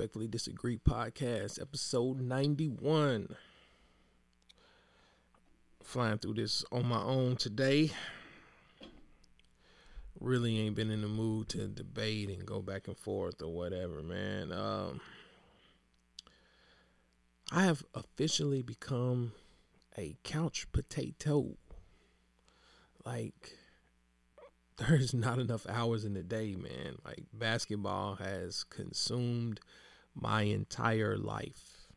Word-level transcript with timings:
Respectfully 0.00 0.28
Disagree 0.28 0.78
podcast, 0.78 1.60
episode 1.60 2.22
91. 2.22 3.36
Flying 5.82 6.16
through 6.16 6.32
this 6.32 6.64
on 6.72 6.86
my 6.86 7.02
own 7.02 7.36
today. 7.36 7.90
Really 10.18 10.58
ain't 10.58 10.74
been 10.74 10.90
in 10.90 11.02
the 11.02 11.06
mood 11.06 11.50
to 11.50 11.68
debate 11.68 12.30
and 12.30 12.46
go 12.46 12.62
back 12.62 12.88
and 12.88 12.96
forth 12.96 13.42
or 13.42 13.52
whatever, 13.52 14.02
man. 14.02 14.52
Um, 14.52 15.02
I 17.52 17.64
have 17.64 17.84
officially 17.94 18.62
become 18.62 19.32
a 19.98 20.16
couch 20.24 20.66
potato. 20.72 21.58
Like, 23.04 23.58
there's 24.78 25.12
not 25.12 25.38
enough 25.38 25.66
hours 25.68 26.06
in 26.06 26.14
the 26.14 26.22
day, 26.22 26.54
man. 26.54 26.96
Like 27.04 27.24
basketball 27.34 28.14
has 28.14 28.64
consumed 28.64 29.60
my 30.14 30.42
entire 30.42 31.16
life. 31.16 31.88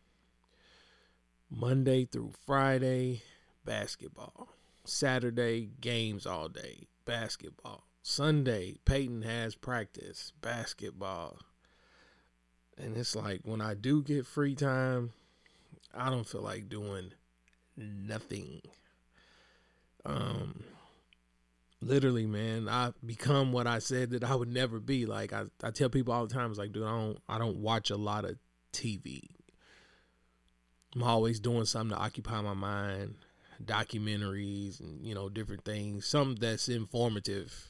Monday 1.49 2.05
through 2.05 2.31
Friday, 2.45 3.21
basketball. 3.65 4.49
Saturday, 4.85 5.69
games 5.79 6.25
all 6.25 6.49
day, 6.49 6.87
basketball. 7.05 7.85
Sunday, 8.01 8.75
Peyton 8.85 9.21
has 9.21 9.55
practice, 9.55 10.33
basketball. 10.41 11.37
And 12.77 12.97
it's 12.97 13.15
like 13.15 13.41
when 13.43 13.61
I 13.61 13.75
do 13.75 14.01
get 14.01 14.25
free 14.25 14.55
time, 14.55 15.11
I 15.93 16.09
don't 16.09 16.27
feel 16.27 16.41
like 16.41 16.67
doing 16.69 17.13
nothing. 17.77 18.61
Um 20.05 20.63
literally 21.87 22.25
man 22.25 22.67
i 22.69 22.91
become 23.05 23.51
what 23.51 23.67
i 23.67 23.79
said 23.79 24.11
that 24.11 24.23
i 24.23 24.35
would 24.35 24.51
never 24.51 24.79
be. 24.79 25.05
Like 25.05 25.33
i, 25.33 25.43
I 25.63 25.71
tell 25.71 25.89
people 25.89 26.13
all 26.13 26.25
the 26.25 26.33
time 26.33 26.49
it's 26.49 26.59
like 26.59 26.71
dude 26.71 26.83
i 26.83 26.89
don't 26.89 27.19
i 27.29 27.37
don't 27.37 27.57
watch 27.57 27.89
a 27.89 27.97
lot 27.97 28.25
of 28.25 28.37
tv 28.71 29.21
i'm 30.95 31.03
always 31.03 31.39
doing 31.39 31.65
something 31.65 31.95
to 31.95 32.03
occupy 32.03 32.41
my 32.41 32.53
mind 32.53 33.15
documentaries 33.63 34.79
and 34.79 35.05
you 35.05 35.15
know 35.15 35.29
different 35.29 35.63
things 35.65 36.05
something 36.05 36.37
that's 36.39 36.69
informative. 36.69 37.69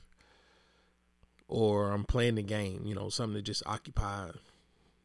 Or 1.47 1.91
i'm 1.91 2.05
playing 2.05 2.35
the 2.35 2.43
game 2.43 2.83
you 2.85 2.95
know 2.95 3.09
something 3.09 3.35
to 3.35 3.41
just 3.41 3.63
occupy 3.65 4.29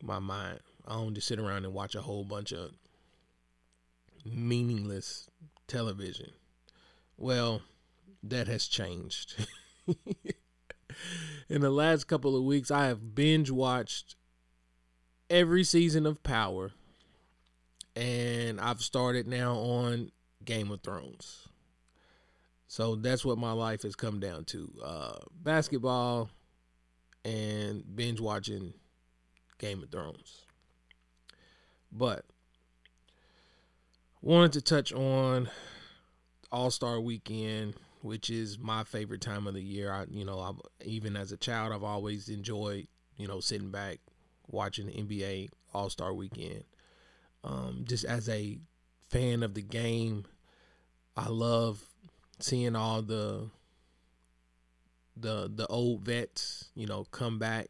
my 0.03 0.19
mind. 0.19 0.61
I 0.87 0.95
don't 0.95 1.15
just 1.15 1.27
sit 1.27 1.39
around 1.41 1.65
and 1.65 1.75
watch 1.75 1.95
a 1.95 2.01
whole 2.01 2.25
bunch 2.25 2.53
of 2.53 2.71
meaningless 4.25 5.29
television. 5.67 6.31
Well 7.17 7.63
that 8.23 8.49
has 8.49 8.67
changed. 8.67 9.47
In 11.49 11.61
the 11.61 11.71
last 11.71 12.07
couple 12.07 12.37
of 12.37 12.45
weeks, 12.45 12.71
I 12.71 12.87
have 12.87 13.15
binge 13.15 13.51
watched 13.51 14.17
every 15.31 15.65
season 15.65 16.07
of 16.07 16.23
Power, 16.23 16.73
and 17.97 18.61
I've 18.61 18.81
started 18.81 19.27
now 19.27 19.55
on 19.55 20.11
Game 20.45 20.71
of 20.71 20.83
Thrones. 20.83 21.49
So 22.67 22.97
that's 22.97 23.25
what 23.25 23.39
my 23.39 23.53
life 23.53 23.83
has 23.83 23.97
come 23.97 24.21
down 24.21 24.45
to 24.47 24.71
uh, 24.85 25.19
basketball 25.43 26.29
and 27.25 27.83
binge 27.97 28.21
watching 28.21 28.75
Game 29.59 29.83
of 29.83 29.91
Thrones. 29.91 30.45
But 31.91 32.27
wanted 34.21 34.53
to 34.53 34.61
touch 34.61 34.93
on 34.93 35.49
All 36.53 36.71
Star 36.71 37.01
Weekend 37.01 37.75
which 38.03 38.31
is 38.31 38.59
my 38.59 38.85
favorite 38.85 39.21
time 39.21 39.47
of 39.47 39.55
the 39.55 39.63
year. 39.63 39.93
I, 39.93 40.05
you 40.11 40.25
know, 40.25 40.41
I've, 40.41 40.61
even 40.85 41.17
as 41.17 41.33
a 41.33 41.37
child, 41.37 41.73
I've 41.73 41.83
always 41.85 42.29
enjoyed, 42.29 42.87
you 43.17 43.27
know, 43.27 43.41
sitting 43.41 43.71
back 43.71 43.99
watching 44.47 44.87
the 44.87 44.93
NBA 44.93 45.51
All 45.75 45.91
Star 45.91 46.13
Weekend. 46.13 46.65
Um, 47.45 47.85
just 47.87 48.05
as 48.05 48.29
a 48.29 48.59
fan 49.09 49.43
of 49.43 49.55
the 49.55 49.63
game, 49.63 50.25
I 51.17 51.29
love 51.29 51.83
seeing 52.41 52.77
all 52.77 53.03
the 53.03 53.51
the 55.17 55.51
the 55.53 55.67
old 55.67 56.03
vets, 56.03 56.71
you 56.75 56.87
know, 56.87 57.05
come 57.11 57.39
back. 57.39 57.69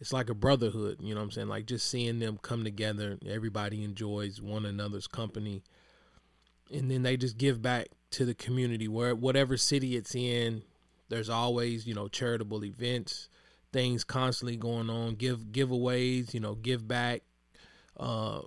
It's 0.00 0.12
like 0.12 0.30
a 0.30 0.34
brotherhood, 0.34 0.98
you 1.00 1.12
know 1.12 1.20
what 1.20 1.24
I'm 1.24 1.30
saying? 1.32 1.48
Like 1.48 1.66
just 1.66 1.90
seeing 1.90 2.20
them 2.20 2.38
come 2.40 2.62
together, 2.62 3.18
everybody 3.26 3.82
enjoys 3.82 4.40
one 4.40 4.64
another's 4.64 5.08
company. 5.08 5.64
And 6.72 6.88
then 6.88 7.02
they 7.02 7.16
just 7.16 7.36
give 7.36 7.60
back 7.60 7.88
to 8.10 8.24
the 8.24 8.34
community 8.34 8.88
where 8.88 9.14
whatever 9.14 9.56
city 9.56 9.96
it's 9.96 10.14
in 10.14 10.62
there's 11.08 11.28
always 11.28 11.86
you 11.86 11.94
know 11.94 12.08
charitable 12.08 12.64
events 12.64 13.28
things 13.72 14.04
constantly 14.04 14.56
going 14.56 14.88
on 14.88 15.14
give 15.14 15.40
giveaways 15.52 16.32
you 16.32 16.40
know 16.40 16.54
give 16.54 16.86
back 16.88 17.22
uh 17.98 18.40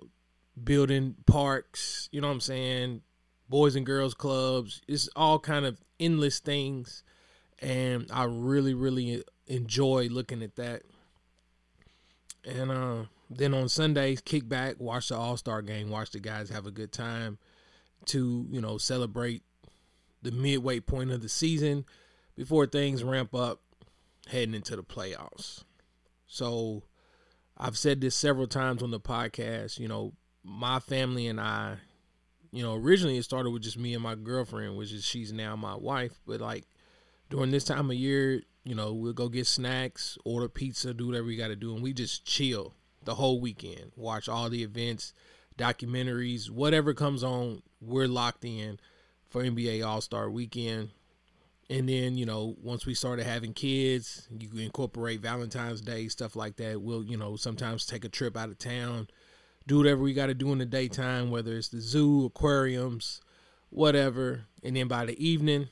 building 0.63 1.16
parks 1.25 2.09
you 2.11 2.21
know 2.21 2.27
what 2.27 2.33
i'm 2.33 2.39
saying? 2.39 3.01
Boys 3.50 3.75
and 3.75 3.85
girls 3.85 4.13
clubs 4.13 4.81
it's 4.88 5.09
all 5.16 5.38
kind 5.38 5.66
of 5.66 5.79
endless 6.00 6.39
things 6.39 7.03
and 7.59 8.07
i 8.11 8.23
really 8.23 8.73
really 8.73 9.23
enjoy 9.47 10.07
looking 10.09 10.41
at 10.41 10.55
that. 10.55 10.83
And 12.45 12.71
uh 12.71 13.03
then 13.29 13.53
on 13.53 13.69
sundays 13.69 14.21
kick 14.21 14.50
back 14.50 14.79
watch 14.79 15.09
the 15.09 15.16
all-star 15.16 15.61
game 15.61 15.89
watch 15.89 16.11
the 16.11 16.19
guys 16.19 16.50
have 16.50 16.66
a 16.66 16.71
good 16.71 16.91
time 16.91 17.38
to 18.05 18.47
you 18.50 18.59
know 18.59 18.77
celebrate 18.77 19.44
the 20.21 20.31
midway 20.31 20.79
point 20.79 21.11
of 21.11 21.21
the 21.21 21.29
season 21.29 21.85
before 22.35 22.65
things 22.65 23.03
ramp 23.03 23.33
up 23.33 23.61
heading 24.27 24.53
into 24.53 24.75
the 24.75 24.83
playoffs. 24.83 25.63
So 26.27 26.83
I've 27.57 27.77
said 27.77 28.01
this 28.01 28.15
several 28.15 28.47
times 28.47 28.81
on 28.81 28.91
the 28.91 28.99
podcast, 28.99 29.79
you 29.79 29.87
know, 29.87 30.13
my 30.43 30.79
family 30.79 31.27
and 31.27 31.39
I, 31.39 31.77
you 32.51 32.63
know, 32.63 32.75
originally 32.75 33.17
it 33.17 33.23
started 33.23 33.49
with 33.51 33.63
just 33.63 33.77
me 33.77 33.93
and 33.93 34.03
my 34.03 34.15
girlfriend, 34.15 34.77
which 34.77 34.91
is 34.91 35.05
she's 35.05 35.31
now 35.33 35.55
my 35.55 35.75
wife, 35.75 36.19
but 36.25 36.41
like 36.41 36.65
during 37.29 37.51
this 37.51 37.63
time 37.63 37.89
of 37.89 37.95
year, 37.95 38.41
you 38.63 38.75
know, 38.75 38.93
we'll 38.93 39.13
go 39.13 39.29
get 39.29 39.47
snacks, 39.47 40.17
order 40.23 40.47
pizza, 40.47 40.93
do 40.93 41.07
whatever 41.07 41.27
we 41.27 41.35
got 41.35 41.47
to 41.47 41.55
do 41.55 41.73
and 41.73 41.83
we 41.83 41.93
just 41.93 42.25
chill 42.25 42.73
the 43.03 43.15
whole 43.15 43.41
weekend, 43.41 43.91
watch 43.95 44.29
all 44.29 44.49
the 44.49 44.63
events, 44.63 45.13
documentaries, 45.57 46.49
whatever 46.49 46.93
comes 46.93 47.23
on, 47.23 47.61
we're 47.81 48.07
locked 48.07 48.45
in 48.45 48.79
for 49.31 49.44
NBA 49.44 49.84
All 49.86 50.02
Star 50.02 50.30
Weekend. 50.30 50.90
And 51.69 51.88
then, 51.88 52.18
you 52.18 52.25
know, 52.25 52.58
once 52.62 52.86
we 52.86 52.94
started 52.94 53.25
having 53.25 53.53
kids, 53.53 54.28
you 54.38 54.50
incorporate 54.59 55.22
Valentine's 55.22 55.80
Day, 55.80 56.09
stuff 56.09 56.36
like 56.36 56.58
that. 56.58 56.81
We'll, 56.81 57.03
you 57.03 57.16
know, 57.16 57.38
sometimes 57.38 57.86
take 57.86 58.03
a 58.03 58.09
trip 58.09 58.36
out 58.36 58.50
of 58.50 58.58
town, 58.58 59.08
do 59.68 59.78
whatever 59.78 60.02
we 60.02 60.14
got 60.14 60.25
to 60.25 60.34
do 60.34 60.52
in 60.52 60.58
the 60.58 60.66
daytime, 60.66 61.31
whether 61.31 61.56
it's 61.56 61.69
the 61.69 61.80
zoo, 61.80 62.25
aquariums, 62.25 63.22
whatever. 63.69 64.44
And 64.64 64.75
then 64.75 64.90
by 64.90 65.06
the 65.06 65.25
evening, 65.25 65.69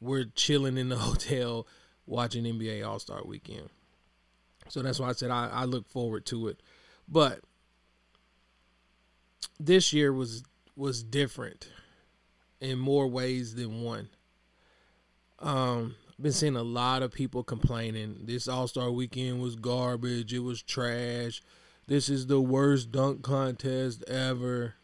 we're 0.00 0.24
chilling 0.34 0.76
in 0.76 0.88
the 0.88 0.96
hotel 0.98 1.68
watching 2.04 2.42
NBA 2.42 2.84
All 2.84 2.98
Star 2.98 3.22
Weekend. 3.24 3.68
So 4.68 4.82
that's 4.82 4.98
why 4.98 5.10
I 5.10 5.12
said 5.12 5.30
I, 5.30 5.48
I 5.52 5.64
look 5.66 5.88
forward 5.88 6.26
to 6.26 6.48
it. 6.48 6.60
But 7.06 7.40
this 9.60 9.92
year 9.92 10.12
was 10.12 10.42
was 10.74 11.04
different 11.04 11.68
in 12.60 12.78
more 12.78 13.06
ways 13.06 13.54
than 13.54 13.82
one. 13.82 14.08
Um, 15.38 15.94
been 16.20 16.32
seeing 16.32 16.56
a 16.56 16.62
lot 16.62 17.02
of 17.02 17.12
people 17.12 17.44
complaining 17.44 18.16
this 18.24 18.48
All 18.48 18.66
Star 18.66 18.90
weekend 18.90 19.40
was 19.40 19.54
garbage. 19.54 20.34
It 20.34 20.40
was 20.40 20.62
trash. 20.62 21.40
This 21.86 22.08
is 22.08 22.26
the 22.26 22.40
worst 22.40 22.90
dunk 22.90 23.22
contest 23.22 24.02
ever. 24.08 24.74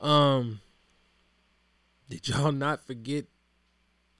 Um, 0.00 0.60
did 2.10 2.28
y'all 2.28 2.52
not 2.52 2.86
forget 2.86 3.24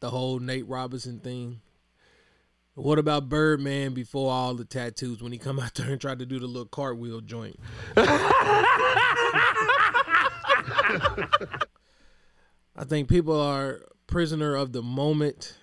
the 0.00 0.10
whole 0.10 0.38
Nate 0.38 0.66
Robinson 0.66 1.20
thing? 1.20 1.60
What 2.74 2.98
about 2.98 3.28
Birdman 3.28 3.94
before 3.94 4.32
all 4.32 4.54
the 4.54 4.64
tattoos 4.64 5.22
when 5.22 5.32
he 5.32 5.38
come 5.38 5.60
out 5.60 5.74
there 5.74 5.90
and 5.90 6.00
tried 6.00 6.18
to 6.20 6.26
do 6.26 6.40
the 6.40 6.46
little 6.46 6.66
cartwheel 6.66 7.20
joint? 7.20 7.60
I 12.76 12.85
think 12.85 13.09
people 13.09 13.41
are 13.41 13.82
prisoner 14.06 14.56
of 14.56 14.73
the 14.73 14.82
moment 14.82 15.56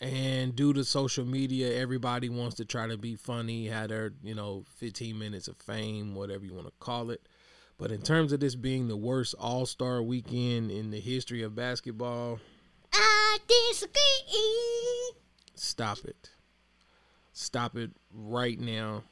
and 0.00 0.54
due 0.54 0.72
to 0.72 0.84
social 0.84 1.24
media 1.24 1.76
everybody 1.76 2.28
wants 2.28 2.56
to 2.56 2.64
try 2.64 2.86
to 2.86 2.96
be 2.96 3.16
funny 3.16 3.66
had 3.66 3.90
their 3.90 4.12
you 4.22 4.34
know 4.34 4.64
15 4.76 5.18
minutes 5.18 5.48
of 5.48 5.56
fame 5.56 6.14
whatever 6.14 6.44
you 6.44 6.54
want 6.54 6.66
to 6.66 6.72
call 6.78 7.10
it. 7.10 7.26
But 7.78 7.92
in 7.92 8.02
terms 8.02 8.32
of 8.32 8.40
this 8.40 8.54
being 8.54 8.88
the 8.88 8.96
worst 8.96 9.34
all-star 9.38 10.02
weekend 10.02 10.70
in 10.70 10.90
the 10.90 11.00
history 11.00 11.42
of 11.42 11.54
basketball 11.54 12.38
i 12.92 13.38
disagree. 13.46 15.12
Stop 15.54 15.98
it. 16.04 16.30
Stop 17.32 17.76
it 17.76 17.90
right 18.12 18.58
now. 18.58 19.04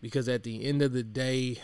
Because 0.00 0.28
at 0.28 0.42
the 0.42 0.64
end 0.64 0.82
of 0.82 0.92
the 0.92 1.02
day 1.02 1.58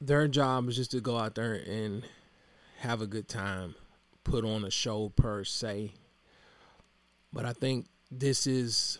their 0.00 0.28
job 0.28 0.68
is 0.68 0.76
just 0.76 0.90
to 0.92 1.00
go 1.00 1.16
out 1.18 1.34
there 1.34 1.54
and 1.54 2.04
have 2.84 3.00
a 3.00 3.06
good 3.06 3.28
time, 3.28 3.74
put 4.24 4.44
on 4.44 4.62
a 4.62 4.70
show 4.70 5.08
per 5.08 5.42
se. 5.42 5.92
But 7.32 7.46
I 7.46 7.54
think 7.54 7.86
this 8.10 8.46
is 8.46 8.98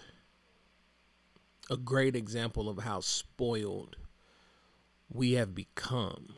a 1.70 1.76
great 1.76 2.16
example 2.16 2.70
of 2.70 2.78
how 2.78 3.00
spoiled 3.00 3.96
we 5.12 5.32
have 5.32 5.54
become. 5.54 6.34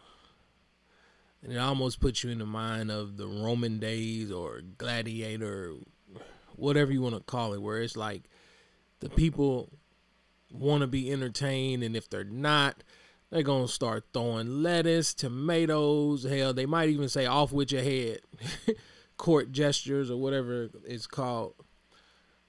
And 1.40 1.52
it 1.52 1.58
almost 1.58 2.00
puts 2.00 2.24
you 2.24 2.30
in 2.30 2.40
the 2.40 2.46
mind 2.46 2.90
of 2.90 3.16
the 3.16 3.28
Roman 3.28 3.78
days 3.78 4.32
or 4.32 4.62
gladiator, 4.76 5.74
whatever 6.56 6.92
you 6.92 7.00
want 7.00 7.14
to 7.14 7.20
call 7.20 7.52
it, 7.52 7.62
where 7.62 7.80
it's 7.80 7.96
like 7.96 8.24
the 8.98 9.08
people 9.08 9.70
want 10.50 10.80
to 10.80 10.88
be 10.88 11.12
entertained, 11.12 11.84
and 11.84 11.94
if 11.94 12.10
they're 12.10 12.24
not, 12.24 12.82
they're 13.30 13.42
gonna 13.42 13.68
start 13.68 14.04
throwing 14.12 14.62
lettuce, 14.62 15.14
tomatoes, 15.14 16.24
hell, 16.24 16.54
they 16.54 16.66
might 16.66 16.88
even 16.88 17.08
say 17.08 17.26
off 17.26 17.52
with 17.52 17.72
your 17.72 17.82
head, 17.82 18.20
court 19.16 19.52
gestures 19.52 20.10
or 20.10 20.16
whatever 20.16 20.70
it's 20.84 21.06
called. 21.06 21.54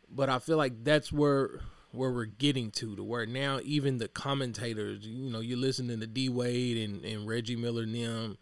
But 0.09 0.29
I 0.29 0.39
feel 0.39 0.57
like 0.57 0.83
that's 0.83 1.11
where 1.11 1.61
where 1.91 2.11
we're 2.11 2.25
getting 2.25 2.69
to, 2.69 2.95
to 2.95 3.03
where 3.03 3.25
now 3.25 3.59
even 3.63 3.97
the 3.97 4.07
commentators, 4.07 5.05
you 5.05 5.31
know, 5.31 5.39
you're 5.39 5.57
listening 5.57 5.99
to 5.99 6.07
D 6.07 6.29
Wade 6.29 6.77
and, 6.77 7.03
and 7.03 7.27
Reggie 7.27 7.55
Miller 7.55 7.83
and 7.83 7.95
them 7.95 8.37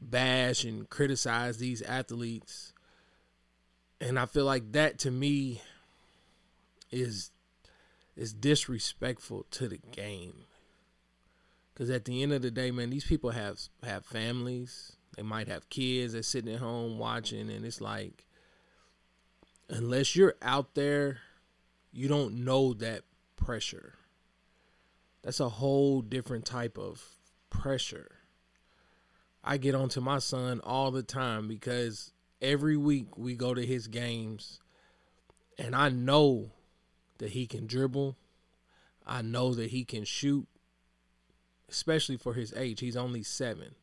bash 0.00 0.64
and 0.64 0.88
criticize 0.88 1.58
these 1.58 1.82
athletes. 1.82 2.72
And 4.00 4.18
I 4.18 4.26
feel 4.26 4.44
like 4.44 4.72
that 4.72 4.98
to 5.00 5.10
me 5.10 5.60
is 6.90 7.30
is 8.16 8.32
disrespectful 8.32 9.46
to 9.50 9.68
the 9.68 9.78
game. 9.92 10.44
Cause 11.78 11.90
at 11.90 12.04
the 12.04 12.24
end 12.24 12.32
of 12.32 12.42
the 12.42 12.50
day, 12.50 12.72
man, 12.72 12.90
these 12.90 13.04
people 13.04 13.30
have 13.30 13.60
have 13.84 14.04
families. 14.04 14.96
They 15.16 15.22
might 15.22 15.46
have 15.46 15.70
kids 15.70 16.12
that's 16.12 16.26
sitting 16.26 16.52
at 16.52 16.60
home 16.60 16.98
watching, 16.98 17.48
and 17.50 17.64
it's 17.64 17.80
like, 17.80 18.24
unless 19.68 20.16
you're 20.16 20.34
out 20.42 20.74
there, 20.74 21.18
you 21.92 22.08
don't 22.08 22.44
know 22.44 22.74
that 22.74 23.02
pressure. 23.36 23.94
That's 25.22 25.40
a 25.40 25.48
whole 25.48 26.02
different 26.02 26.44
type 26.44 26.78
of 26.78 27.04
pressure. 27.50 28.16
I 29.42 29.56
get 29.56 29.74
onto 29.74 30.00
my 30.00 30.18
son 30.18 30.60
all 30.64 30.90
the 30.90 31.02
time 31.02 31.48
because 31.48 32.12
every 32.42 32.76
week 32.76 33.16
we 33.16 33.34
go 33.34 33.54
to 33.54 33.64
his 33.64 33.88
games 33.88 34.60
and 35.58 35.74
I 35.74 35.88
know 35.88 36.52
that 37.18 37.30
he 37.30 37.46
can 37.46 37.66
dribble. 37.66 38.16
I 39.06 39.22
know 39.22 39.54
that 39.54 39.70
he 39.70 39.84
can 39.84 40.04
shoot, 40.04 40.46
especially 41.68 42.16
for 42.16 42.34
his 42.34 42.52
age. 42.54 42.80
He's 42.80 42.96
only 42.96 43.22
seven. 43.22 43.74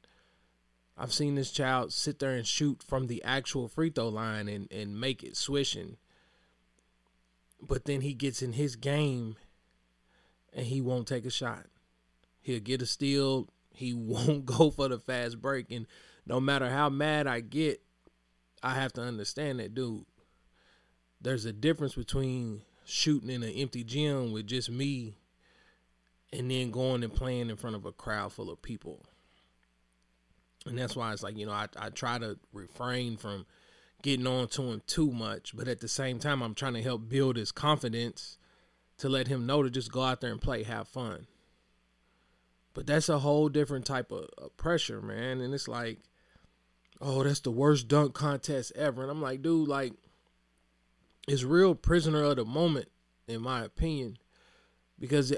I've 0.97 1.13
seen 1.13 1.35
this 1.35 1.51
child 1.51 1.91
sit 1.91 2.19
there 2.19 2.31
and 2.31 2.47
shoot 2.47 2.81
from 2.81 3.07
the 3.07 3.23
actual 3.23 3.67
free 3.67 3.89
throw 3.89 4.09
line 4.09 4.47
and, 4.47 4.71
and 4.71 4.99
make 4.99 5.23
it 5.23 5.35
swishing. 5.35 5.97
But 7.61 7.85
then 7.85 8.01
he 8.01 8.13
gets 8.13 8.41
in 8.41 8.53
his 8.53 8.75
game 8.75 9.35
and 10.53 10.65
he 10.65 10.81
won't 10.81 11.07
take 11.07 11.25
a 11.25 11.31
shot. 11.31 11.65
He'll 12.41 12.61
get 12.61 12.81
a 12.81 12.85
steal. 12.85 13.49
He 13.73 13.93
won't 13.95 14.45
go 14.45 14.71
for 14.71 14.87
the 14.87 14.99
fast 14.99 15.41
break. 15.41 15.69
And 15.69 15.85
no 16.25 16.39
matter 16.39 16.69
how 16.69 16.89
mad 16.89 17.27
I 17.27 17.41
get, 17.41 17.81
I 18.63 18.75
have 18.75 18.93
to 18.93 19.01
understand 19.01 19.59
that, 19.59 19.75
dude. 19.75 20.05
There's 21.21 21.45
a 21.45 21.53
difference 21.53 21.95
between 21.95 22.61
shooting 22.85 23.29
in 23.29 23.43
an 23.43 23.49
empty 23.49 23.83
gym 23.83 24.31
with 24.31 24.47
just 24.47 24.69
me 24.69 25.17
and 26.37 26.49
then 26.51 26.71
going 26.71 27.03
and 27.03 27.13
playing 27.13 27.49
in 27.49 27.55
front 27.55 27.75
of 27.75 27.85
a 27.85 27.91
crowd 27.91 28.33
full 28.33 28.49
of 28.51 28.61
people. 28.61 29.05
And 30.65 30.77
that's 30.77 30.95
why 30.95 31.13
it's 31.13 31.23
like, 31.23 31.37
you 31.37 31.45
know, 31.45 31.51
I, 31.51 31.67
I 31.77 31.89
try 31.89 32.17
to 32.17 32.37
refrain 32.51 33.17
from 33.17 33.45
getting 34.01 34.27
on 34.27 34.47
to 34.49 34.63
him 34.63 34.81
too 34.87 35.11
much, 35.11 35.55
but 35.55 35.67
at 35.67 35.79
the 35.79 35.87
same 35.87 36.19
time, 36.19 36.41
I'm 36.41 36.55
trying 36.55 36.73
to 36.73 36.81
help 36.81 37.07
build 37.07 37.37
his 37.37 37.51
confidence 37.51 38.37
to 38.97 39.09
let 39.09 39.27
him 39.27 39.45
know 39.45 39.63
to 39.63 39.69
just 39.69 39.91
go 39.91 40.01
out 40.01 40.21
there 40.21 40.31
and 40.31 40.41
play, 40.41 40.63
have 40.63 40.87
fun. 40.87 41.27
But 42.73 42.87
that's 42.87 43.09
a 43.09 43.19
whole 43.19 43.49
different 43.49 43.85
type 43.85 44.11
of, 44.11 44.29
of 44.37 44.55
pressure, 44.57 45.01
man. 45.01 45.39
And 45.41 45.53
it's 45.53 45.67
like, 45.67 45.99
oh, 46.99 47.23
that's 47.23 47.39
the 47.41 47.51
worst 47.51 47.87
dunk 47.87 48.13
contest 48.13 48.71
ever. 48.75 49.01
And 49.01 49.11
I'm 49.11 49.21
like, 49.21 49.41
dude, 49.41 49.67
like, 49.67 49.93
it's 51.27 51.43
real 51.43 51.73
prisoner 51.73 52.23
of 52.23 52.35
the 52.35 52.45
moment, 52.45 52.89
in 53.27 53.41
my 53.41 53.63
opinion, 53.63 54.17
because 54.99 55.33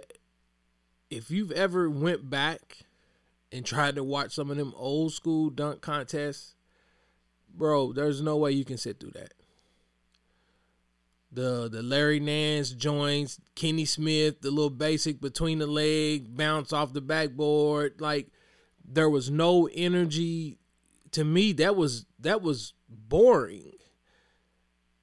if 1.09 1.31
you've 1.31 1.51
ever 1.51 1.89
went 1.89 2.29
back 2.29 2.79
and 3.51 3.65
tried 3.65 3.95
to 3.95 4.03
watch 4.03 4.33
some 4.33 4.51
of 4.51 4.57
them 4.57 4.73
old 4.75 5.13
school 5.13 5.49
dunk 5.49 5.81
contests, 5.81 6.55
bro, 7.53 7.93
there's 7.93 8.21
no 8.21 8.37
way 8.37 8.51
you 8.51 8.65
can 8.65 8.77
sit 8.77 8.99
through 8.99 9.11
that. 9.11 9.33
The 11.31 11.69
the 11.69 11.83
Larry 11.83 12.19
Nance 12.19 12.71
joints, 12.71 13.39
Kenny 13.55 13.85
Smith, 13.85 14.41
the 14.41 14.51
little 14.51 14.69
basic 14.69 15.19
between 15.19 15.59
the 15.59 15.67
leg, 15.67 16.35
bounce 16.35 16.71
off 16.71 16.93
the 16.93 17.01
backboard, 17.01 17.99
like 17.99 18.29
there 18.85 19.09
was 19.09 19.29
no 19.29 19.67
energy. 19.73 20.57
To 21.11 21.23
me, 21.23 21.51
that 21.53 21.75
was 21.75 22.05
that 22.19 22.41
was 22.41 22.73
boring. 22.89 23.73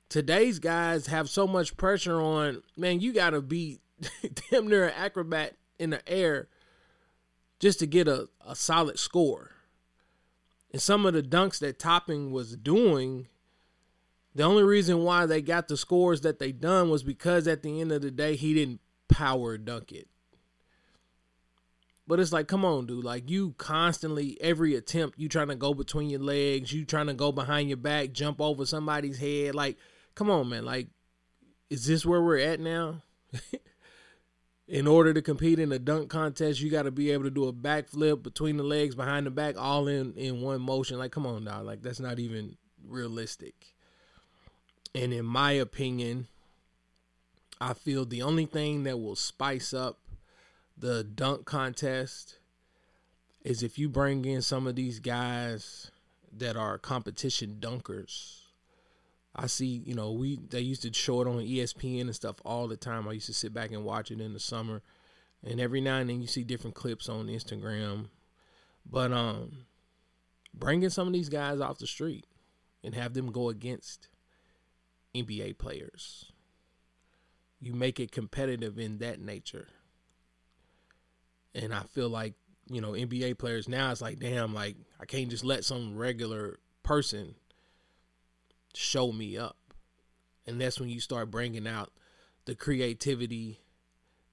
Today's 0.08 0.58
guys 0.58 1.08
have 1.08 1.28
so 1.28 1.46
much 1.46 1.76
pressure 1.76 2.20
on, 2.20 2.62
man, 2.76 3.00
you 3.00 3.12
gotta 3.12 3.40
be 3.40 3.80
damn 4.50 4.68
near 4.68 4.86
an 4.86 4.94
acrobat 4.96 5.56
in 5.78 5.90
the 5.90 6.08
air 6.08 6.48
just 7.58 7.78
to 7.80 7.86
get 7.86 8.08
a, 8.08 8.28
a 8.46 8.54
solid 8.54 8.98
score. 8.98 9.52
And 10.72 10.82
some 10.82 11.06
of 11.06 11.14
the 11.14 11.22
dunks 11.22 11.60
that 11.60 11.78
Toppin 11.78 12.30
was 12.30 12.56
doing, 12.56 13.28
the 14.34 14.42
only 14.42 14.64
reason 14.64 15.04
why 15.04 15.26
they 15.26 15.40
got 15.40 15.68
the 15.68 15.76
scores 15.76 16.22
that 16.22 16.38
they 16.38 16.52
done 16.52 16.90
was 16.90 17.02
because 17.02 17.46
at 17.46 17.62
the 17.62 17.80
end 17.80 17.92
of 17.92 18.02
the 18.02 18.10
day 18.10 18.36
he 18.36 18.54
didn't 18.54 18.80
power 19.08 19.56
dunk 19.56 19.92
it. 19.92 20.08
But 22.06 22.20
it's 22.20 22.32
like, 22.32 22.48
come 22.48 22.64
on, 22.64 22.86
dude. 22.86 23.04
Like 23.04 23.30
you 23.30 23.54
constantly, 23.56 24.36
every 24.40 24.74
attempt, 24.74 25.18
you 25.18 25.28
trying 25.28 25.48
to 25.48 25.54
go 25.54 25.72
between 25.72 26.10
your 26.10 26.20
legs, 26.20 26.72
you 26.72 26.84
trying 26.84 27.06
to 27.06 27.14
go 27.14 27.32
behind 27.32 27.68
your 27.68 27.78
back, 27.78 28.12
jump 28.12 28.40
over 28.40 28.66
somebody's 28.66 29.18
head. 29.18 29.54
Like, 29.54 29.78
come 30.14 30.28
on, 30.28 30.48
man. 30.48 30.64
Like, 30.64 30.88
is 31.70 31.86
this 31.86 32.04
where 32.04 32.20
we're 32.20 32.38
at 32.38 32.60
now? 32.60 33.02
in 34.66 34.86
order 34.86 35.12
to 35.12 35.20
compete 35.20 35.58
in 35.58 35.72
a 35.72 35.78
dunk 35.78 36.08
contest, 36.08 36.60
you 36.60 36.70
got 36.70 36.82
to 36.82 36.90
be 36.90 37.10
able 37.10 37.24
to 37.24 37.30
do 37.30 37.46
a 37.46 37.52
backflip 37.52 38.22
between 38.22 38.56
the 38.56 38.62
legs, 38.62 38.94
behind 38.94 39.26
the 39.26 39.30
back, 39.30 39.56
all 39.58 39.88
in 39.88 40.14
in 40.14 40.40
one 40.40 40.60
motion. 40.60 40.98
Like, 40.98 41.12
come 41.12 41.26
on, 41.26 41.44
dog. 41.44 41.66
Like, 41.66 41.82
that's 41.82 42.00
not 42.00 42.18
even 42.18 42.56
realistic. 42.86 43.74
And 44.94 45.12
in 45.12 45.24
my 45.24 45.52
opinion, 45.52 46.28
I 47.60 47.74
feel 47.74 48.04
the 48.04 48.22
only 48.22 48.46
thing 48.46 48.84
that 48.84 48.98
will 48.98 49.16
spice 49.16 49.74
up 49.74 49.98
the 50.76 51.04
dunk 51.04 51.44
contest 51.44 52.38
is 53.42 53.62
if 53.62 53.78
you 53.78 53.88
bring 53.88 54.24
in 54.24 54.40
some 54.40 54.66
of 54.66 54.76
these 54.76 54.98
guys 54.98 55.90
that 56.36 56.56
are 56.56 56.78
competition 56.78 57.58
dunkers 57.60 58.43
I 59.36 59.46
see, 59.48 59.82
you 59.84 59.94
know, 59.94 60.12
we 60.12 60.38
they 60.50 60.60
used 60.60 60.82
to 60.82 60.92
show 60.92 61.20
it 61.20 61.26
on 61.28 61.38
ESPN 61.38 62.02
and 62.02 62.14
stuff 62.14 62.36
all 62.44 62.68
the 62.68 62.76
time. 62.76 63.08
I 63.08 63.12
used 63.12 63.26
to 63.26 63.34
sit 63.34 63.52
back 63.52 63.72
and 63.72 63.84
watch 63.84 64.10
it 64.10 64.20
in 64.20 64.32
the 64.32 64.40
summer, 64.40 64.82
and 65.42 65.60
every 65.60 65.80
now 65.80 65.98
and 65.98 66.08
then 66.08 66.20
you 66.20 66.28
see 66.28 66.44
different 66.44 66.76
clips 66.76 67.08
on 67.08 67.26
Instagram. 67.26 68.06
But 68.88 69.12
um, 69.12 69.66
bringing 70.52 70.90
some 70.90 71.08
of 71.08 71.12
these 71.12 71.28
guys 71.28 71.60
off 71.60 71.78
the 71.78 71.86
street 71.86 72.26
and 72.84 72.94
have 72.94 73.14
them 73.14 73.32
go 73.32 73.48
against 73.48 74.08
NBA 75.14 75.58
players, 75.58 76.30
you 77.60 77.72
make 77.72 77.98
it 77.98 78.12
competitive 78.12 78.78
in 78.78 78.98
that 78.98 79.20
nature. 79.20 79.68
And 81.56 81.74
I 81.74 81.82
feel 81.82 82.08
like 82.08 82.34
you 82.68 82.80
know 82.80 82.92
NBA 82.92 83.38
players 83.38 83.68
now 83.68 83.90
it's 83.90 84.00
like, 84.00 84.20
damn, 84.20 84.54
like 84.54 84.76
I 85.00 85.06
can't 85.06 85.28
just 85.28 85.44
let 85.44 85.64
some 85.64 85.96
regular 85.96 86.60
person 86.84 87.34
show 88.76 89.12
me 89.12 89.36
up. 89.36 89.56
And 90.46 90.60
that's 90.60 90.78
when 90.78 90.88
you 90.88 91.00
start 91.00 91.30
bringing 91.30 91.66
out 91.66 91.92
the 92.44 92.54
creativity. 92.54 93.60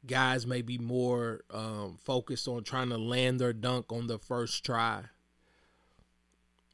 Guys 0.06 0.46
may 0.46 0.62
be 0.62 0.78
more 0.78 1.42
um, 1.52 1.98
focused 2.04 2.48
on 2.48 2.64
trying 2.64 2.90
to 2.90 2.98
land 2.98 3.40
their 3.40 3.54
dunk 3.54 3.92
on 3.92 4.08
the 4.08 4.18
first 4.20 4.66
try. 4.66 5.04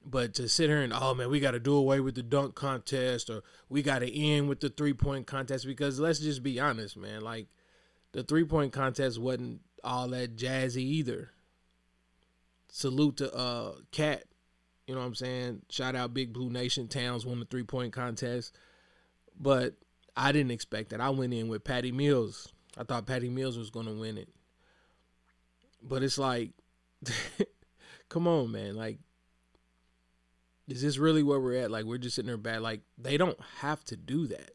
But 0.06 0.34
to 0.36 0.48
sit 0.48 0.70
here 0.70 0.82
and, 0.82 0.94
oh 0.94 1.14
man, 1.14 1.30
we 1.30 1.42
got 1.42 1.52
to 1.52 1.60
do 1.60 1.76
away 1.76 2.00
with 2.00 2.16
the 2.16 2.24
dunk 2.24 2.56
contest 2.56 3.30
or 3.30 3.44
we 3.68 3.82
got 3.82 4.00
to 4.00 4.18
end 4.18 4.48
with 4.48 4.62
the 4.62 4.70
three 4.70 4.94
point 4.94 5.28
contest 5.28 5.66
because 5.66 6.00
let's 6.00 6.20
just 6.20 6.42
be 6.42 6.60
honest, 6.60 6.96
man. 6.96 7.22
Like 7.22 7.48
the 8.14 8.24
three 8.24 8.46
point 8.46 8.72
contest 8.72 9.20
wasn't 9.20 9.62
all 9.84 10.08
that 10.10 10.38
jazzy 10.38 10.78
either. 10.78 11.32
Salute 12.70 13.18
to 13.18 13.34
uh 13.34 13.74
KAT 13.92 14.24
you 14.88 14.96
know 14.96 15.02
what 15.02 15.08
I'm 15.08 15.16
saying? 15.16 15.62
Shout 15.70 15.96
out 15.96 16.14
Big 16.14 16.32
Blue 16.32 16.50
Nation. 16.50 16.88
Towns 16.88 17.26
won 17.26 17.40
the 17.40 17.46
three 17.46 17.64
point 17.64 17.92
contest. 17.92 18.58
But 19.40 19.76
I 20.16 20.32
didn't 20.32 20.52
expect 20.52 20.90
that. 20.90 21.02
I 21.02 21.10
went 21.10 21.34
in 21.34 21.50
with 21.50 21.66
Patty 21.66 21.92
Mills. 21.92 22.48
I 22.78 22.84
thought 22.84 23.06
Patty 23.06 23.30
Mills 23.30 23.58
was 23.58 23.70
going 23.70 23.86
to 23.86 23.94
win 23.94 24.18
it. 24.18 24.30
But 25.84 26.04
it's 26.04 26.18
like, 26.18 26.52
come 28.10 28.28
on, 28.28 28.52
man. 28.52 28.76
Like, 28.76 29.00
is 30.68 30.82
this 30.82 30.98
really 30.98 31.22
where 31.22 31.40
we're 31.40 31.62
at? 31.62 31.72
Like, 31.72 31.86
we're 31.86 31.98
just 31.98 32.16
sitting 32.16 32.28
there 32.28 32.38
bad. 32.38 32.62
Like, 32.62 32.82
they 32.98 33.18
don't 33.18 33.40
have 33.60 33.84
to 33.86 33.98
do 33.98 34.26
that. 34.28 34.52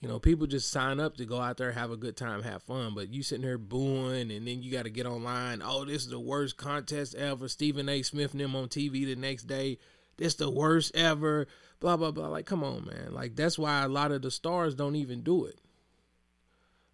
You 0.00 0.08
know, 0.08 0.20
people 0.20 0.46
just 0.46 0.70
sign 0.70 1.00
up 1.00 1.16
to 1.16 1.24
go 1.24 1.40
out 1.40 1.56
there, 1.56 1.72
have 1.72 1.90
a 1.90 1.96
good 1.96 2.16
time, 2.16 2.42
have 2.44 2.62
fun. 2.62 2.94
But 2.94 3.12
you 3.12 3.24
sitting 3.24 3.44
there 3.44 3.58
booing, 3.58 4.30
and 4.30 4.46
then 4.46 4.62
you 4.62 4.70
got 4.70 4.84
to 4.84 4.90
get 4.90 5.06
online. 5.06 5.60
Oh, 5.64 5.84
this 5.84 6.02
is 6.02 6.08
the 6.08 6.20
worst 6.20 6.56
contest 6.56 7.16
ever. 7.16 7.48
Stephen 7.48 7.88
A. 7.88 8.02
Smith 8.02 8.32
and 8.32 8.40
them 8.40 8.54
on 8.54 8.68
TV 8.68 9.04
the 9.04 9.16
next 9.16 9.44
day. 9.44 9.78
This 10.16 10.34
the 10.34 10.50
worst 10.50 10.94
ever. 10.94 11.48
Blah 11.80 11.96
blah 11.96 12.12
blah. 12.12 12.28
Like, 12.28 12.46
come 12.46 12.62
on, 12.62 12.86
man. 12.86 13.12
Like 13.12 13.34
that's 13.34 13.58
why 13.58 13.82
a 13.82 13.88
lot 13.88 14.12
of 14.12 14.22
the 14.22 14.30
stars 14.30 14.74
don't 14.74 14.96
even 14.96 15.22
do 15.22 15.44
it. 15.46 15.60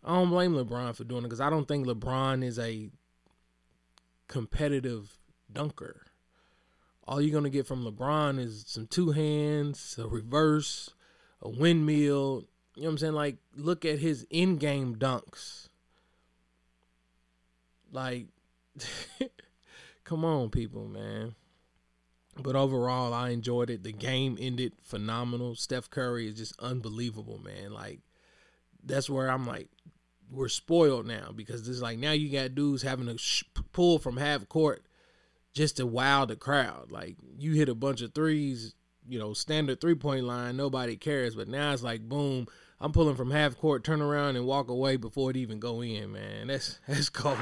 I 0.03 0.15
don't 0.15 0.31
blame 0.31 0.55
LeBron 0.55 0.95
for 0.95 1.05
doing 1.05 1.23
it 1.23 1.29
because 1.29 1.41
I 1.41 1.51
don't 1.51 1.67
think 1.67 1.87
LeBron 1.87 2.45
is 2.45 2.59
a 2.59 2.91
competitive 4.29 5.17
dunker. 5.51 6.03
All 7.07 7.21
you're 7.21 7.35
gonna 7.35 7.51
get 7.51 7.67
from 7.67 7.85
LeBron 7.85 8.39
is 8.39 8.65
some 8.67 8.87
two 8.87 9.13
hands, 9.13 9.99
a 9.99 10.07
reverse, 10.07 10.91
a 11.41 11.49
windmill, 11.51 12.45
you 12.77 12.83
know 12.83 12.89
what 12.89 12.93
I'm 12.93 12.99
saying? 12.99 13.13
Like, 13.15 13.37
look 13.57 13.85
at 13.85 13.99
his 13.99 14.27
in 14.31 14.57
game 14.57 14.97
dunks. 14.97 15.69
Like, 17.93 18.27
come 20.05 20.25
on, 20.25 20.51
people, 20.51 20.89
man. 20.89 21.35
But 22.37 22.57
overall, 22.57 23.15
I 23.15 23.31
enjoyed 23.31 23.71
it. 23.71 23.85
The 23.85 23.93
game 23.93 24.37
ended 24.41 24.73
phenomenal. 24.83 25.55
Steph 25.55 25.89
Curry 25.89 26.27
is 26.29 26.35
just 26.35 26.59
unbelievable, 26.59 27.39
man. 27.39 27.73
Like, 27.73 28.01
that's 28.83 29.09
where 29.09 29.31
I'm 29.31 29.47
like, 29.47 29.69
we're 30.31 30.49
spoiled 30.49 31.07
now 31.07 31.31
because 31.35 31.69
it's 31.69 31.81
like 31.81 31.99
now 31.99 32.11
you 32.11 32.29
got 32.29 32.57
dudes 32.57 32.83
having 32.83 33.07
to 33.07 33.17
sh- 33.19 33.45
pull 33.73 34.01
from 34.01 34.17
half 34.17 34.49
court 34.49 34.85
just 35.53 35.77
to 35.77 35.87
wow 35.87 36.25
the 36.25 36.35
crowd. 36.35 36.91
Like, 36.91 37.17
you 37.39 37.53
hit 37.53 37.69
a 37.69 37.75
bunch 37.75 38.01
of 38.03 38.15
threes, 38.15 38.75
you 39.09 39.19
know, 39.21 39.33
standard 39.33 39.81
three 39.81 39.95
point 39.95 40.25
line, 40.25 40.57
nobody 40.57 40.97
cares. 40.97 41.37
But 41.37 41.47
now 41.47 41.73
it's 41.73 41.85
like, 41.85 42.09
boom, 42.09 42.49
I'm 42.85 42.93
pulling 42.93 43.17
from 43.17 43.31
half 43.31 43.57
court, 43.57 43.83
turn 43.83 44.03
around 44.03 44.37
and 44.37 44.45
walk 44.45 44.69
away 44.69 44.97
before 44.97 45.31
it 45.31 45.39
even 45.39 45.59
go 45.59 45.81
in, 45.81 46.13
man. 46.13 46.49
That's 46.49 46.79
that's 46.87 47.09
cold. 47.09 47.39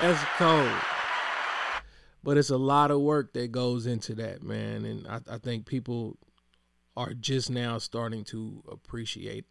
that's 0.00 0.24
cold. 0.38 0.72
But 2.24 2.38
it's 2.38 2.48
a 2.48 2.56
lot 2.56 2.90
of 2.90 3.02
work 3.02 3.34
that 3.34 3.52
goes 3.52 3.86
into 3.86 4.14
that, 4.14 4.42
man. 4.42 4.86
And 4.86 5.06
I, 5.06 5.20
I 5.34 5.36
think 5.36 5.66
people 5.66 6.16
are 6.96 7.12
just 7.12 7.50
now 7.50 7.76
starting 7.76 8.24
to 8.24 8.64
appreciate 8.72 9.44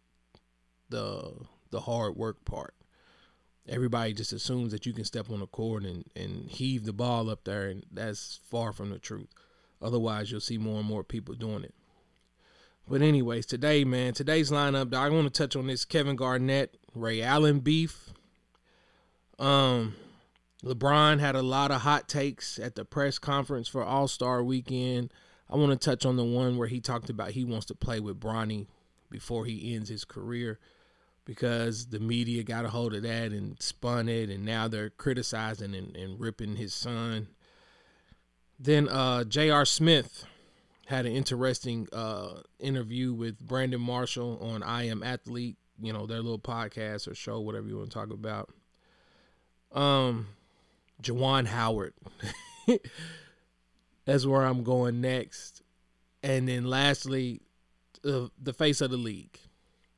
the 0.88 1.34
the 1.70 1.78
hard 1.78 2.16
work 2.16 2.44
part. 2.44 2.74
Everybody 3.68 4.14
just 4.14 4.32
assumes 4.32 4.72
that 4.72 4.84
you 4.84 4.92
can 4.92 5.04
step 5.04 5.30
on 5.30 5.38
the 5.38 5.46
court 5.46 5.84
and, 5.84 6.04
and 6.16 6.50
heave 6.50 6.86
the 6.86 6.92
ball 6.92 7.30
up 7.30 7.44
there, 7.44 7.68
and 7.68 7.86
that's 7.92 8.40
far 8.50 8.72
from 8.72 8.90
the 8.90 8.98
truth. 8.98 9.28
Otherwise, 9.80 10.32
you'll 10.32 10.40
see 10.40 10.58
more 10.58 10.80
and 10.80 10.88
more 10.88 11.04
people 11.04 11.36
doing 11.36 11.62
it. 11.62 11.74
But 12.88 13.02
anyways, 13.02 13.44
today, 13.44 13.84
man, 13.84 14.14
today's 14.14 14.50
lineup, 14.50 14.94
I 14.94 15.10
want 15.10 15.32
to 15.32 15.42
touch 15.42 15.54
on 15.54 15.66
this 15.66 15.84
Kevin 15.84 16.16
Garnett, 16.16 16.78
Ray 16.94 17.20
Allen 17.20 17.60
beef. 17.60 18.10
Um, 19.38 19.94
LeBron 20.64 21.20
had 21.20 21.34
a 21.34 21.42
lot 21.42 21.70
of 21.70 21.82
hot 21.82 22.08
takes 22.08 22.58
at 22.58 22.76
the 22.76 22.86
press 22.86 23.18
conference 23.18 23.68
for 23.68 23.84
All 23.84 24.08
Star 24.08 24.42
Weekend. 24.42 25.12
I 25.50 25.56
want 25.56 25.78
to 25.78 25.90
touch 25.90 26.06
on 26.06 26.16
the 26.16 26.24
one 26.24 26.56
where 26.56 26.68
he 26.68 26.80
talked 26.80 27.10
about 27.10 27.32
he 27.32 27.44
wants 27.44 27.66
to 27.66 27.74
play 27.74 28.00
with 28.00 28.18
Bronny 28.18 28.66
before 29.10 29.44
he 29.44 29.74
ends 29.74 29.90
his 29.90 30.06
career 30.06 30.58
because 31.26 31.88
the 31.88 32.00
media 32.00 32.42
got 32.42 32.64
a 32.64 32.70
hold 32.70 32.94
of 32.94 33.02
that 33.02 33.32
and 33.32 33.60
spun 33.60 34.08
it, 34.08 34.30
and 34.30 34.46
now 34.46 34.66
they're 34.66 34.88
criticizing 34.88 35.74
and, 35.74 35.94
and 35.94 36.18
ripping 36.18 36.56
his 36.56 36.72
son. 36.72 37.28
Then 38.58 38.88
uh, 38.88 39.24
J.R. 39.24 39.66
Smith 39.66 40.24
had 40.88 41.04
an 41.04 41.12
interesting 41.12 41.86
uh, 41.92 42.40
interview 42.58 43.12
with 43.12 43.38
Brandon 43.46 43.80
Marshall 43.80 44.38
on 44.40 44.62
I 44.62 44.84
Am 44.84 45.02
Athlete, 45.02 45.58
you 45.78 45.92
know, 45.92 46.06
their 46.06 46.22
little 46.22 46.38
podcast 46.38 47.06
or 47.06 47.14
show, 47.14 47.40
whatever 47.40 47.68
you 47.68 47.76
want 47.76 47.90
to 47.90 47.94
talk 47.94 48.10
about. 48.10 48.48
Um, 49.70 50.28
Juwan 51.02 51.46
Howard. 51.46 51.92
That's 54.06 54.24
where 54.24 54.42
I'm 54.42 54.62
going 54.62 55.02
next. 55.02 55.60
And 56.22 56.48
then 56.48 56.64
lastly, 56.64 57.42
uh, 58.02 58.28
the 58.42 58.54
face 58.54 58.80
of 58.80 58.90
the 58.90 58.96
league. 58.96 59.38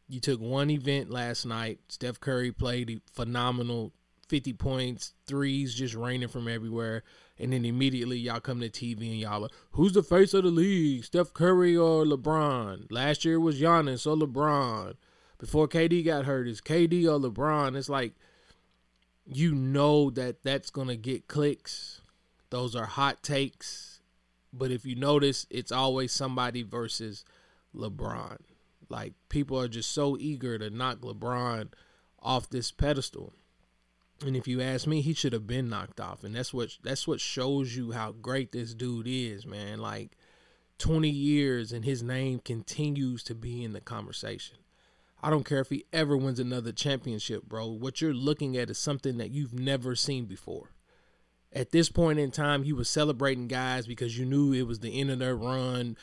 You 0.09 0.19
took 0.19 0.41
one 0.41 0.71
event 0.71 1.09
last 1.09 1.47
night. 1.47 1.79
Steph 1.89 2.19
Curry 2.19 2.51
played 2.51 3.01
phenomenal 3.13 3.93
50 4.31 4.53
points, 4.55 5.13
threes 5.27 5.75
just 5.75 5.95
raining 5.95 6.29
from 6.29 6.47
everywhere. 6.47 7.03
And 7.39 7.53
then 7.53 7.65
immediately 7.65 8.19
y'all 8.19 8.39
come 8.39 8.61
to 8.61 8.71
TV 8.71 9.11
and 9.11 9.21
y'all 9.21 9.45
are, 9.45 9.51
who's 9.73 9.93
the 9.93 10.03
face 10.03 10.33
of 10.35 10.45
the 10.45 10.51
league? 10.51 11.05
Steph 11.05 11.35
Curry 11.35 11.77
or 11.77 12.05
LeBron? 12.05 12.87
Last 12.91 13.25
year 13.25 13.41
was 13.41 13.61
Giannis 13.61 14.07
or 14.07 14.17
LeBron. 14.17 14.95
Before 15.39 15.67
KD 15.67 16.05
got 16.05 16.27
hurt, 16.27 16.47
is 16.47 16.61
KD 16.61 17.05
or 17.07 17.19
LeBron? 17.19 17.77
It's 17.77 17.89
like 17.89 18.15
you 19.27 19.55
know 19.55 20.11
that 20.11 20.43
that's 20.43 20.71
going 20.71 20.89
to 20.89 20.97
get 20.97 21.29
clicks. 21.29 22.01
Those 22.51 22.77
are 22.77 22.87
hot 22.87 23.23
takes. 23.23 24.01
But 24.53 24.71
if 24.71 24.85
you 24.85 24.97
notice, 24.97 25.47
it's 25.51 25.73
always 25.73 26.13
somebody 26.13 26.63
versus 26.63 27.25
LeBron. 27.75 28.39
Like 28.89 29.15
people 29.29 29.59
are 29.59 29.69
just 29.69 29.93
so 29.93 30.17
eager 30.19 30.59
to 30.59 30.71
knock 30.71 30.99
LeBron 30.99 31.69
off 32.21 32.51
this 32.51 32.71
pedestal. 32.71 33.33
And 34.25 34.37
if 34.37 34.47
you 34.47 34.61
ask 34.61 34.87
me, 34.87 35.01
he 35.01 35.15
should 35.15 35.33
have 35.33 35.47
been 35.47 35.71
knocked 35.71 36.01
off. 36.01 36.25
And 36.25 36.35
that's 36.35 36.53
what 36.53 36.77
that's 36.83 37.07
what 37.07 37.21
shows 37.21 37.75
you 37.75 37.93
how 37.93 38.13
great 38.13 38.53
this 38.53 38.75
dude 38.75 39.07
is, 39.09 39.47
man. 39.47 39.79
Like 39.79 40.17
20 40.79 41.09
years 41.09 41.73
and 41.73 41.85
his 41.85 42.03
name 42.03 42.41
continues 42.41 43.23
to 43.25 43.35
be 43.35 43.65
in 43.65 43.73
the 43.73 43.81
conversation. 43.81 44.59
I 45.23 45.29
don't 45.29 45.45
care 45.45 45.61
if 45.61 45.69
he 45.69 45.85
ever 45.93 46.17
wins 46.17 46.41
another 46.41 46.73
championship, 46.73 47.45
bro. 47.45 47.69
What 47.69 48.01
you're 48.01 48.15
looking 48.15 48.57
at 48.57 48.71
is 48.71 48.79
something 48.79 49.19
that 49.19 49.31
you've 49.31 49.59
never 49.59 49.95
seen 49.95 50.25
before. 50.25 50.71
At 51.53 51.73
this 51.73 51.91
point 51.91 52.19
in 52.19 52.31
time, 52.31 52.63
he 52.63 52.73
was 52.73 52.89
celebrating 52.89 53.49
guys 53.49 53.87
because 53.87 54.19
you 54.19 54.25
knew 54.25 54.53
it 54.53 54.67
was 54.67 54.81
the 54.81 54.99
end 54.99 55.11
of 55.11 55.19
their 55.19 55.37
run. 55.37 55.97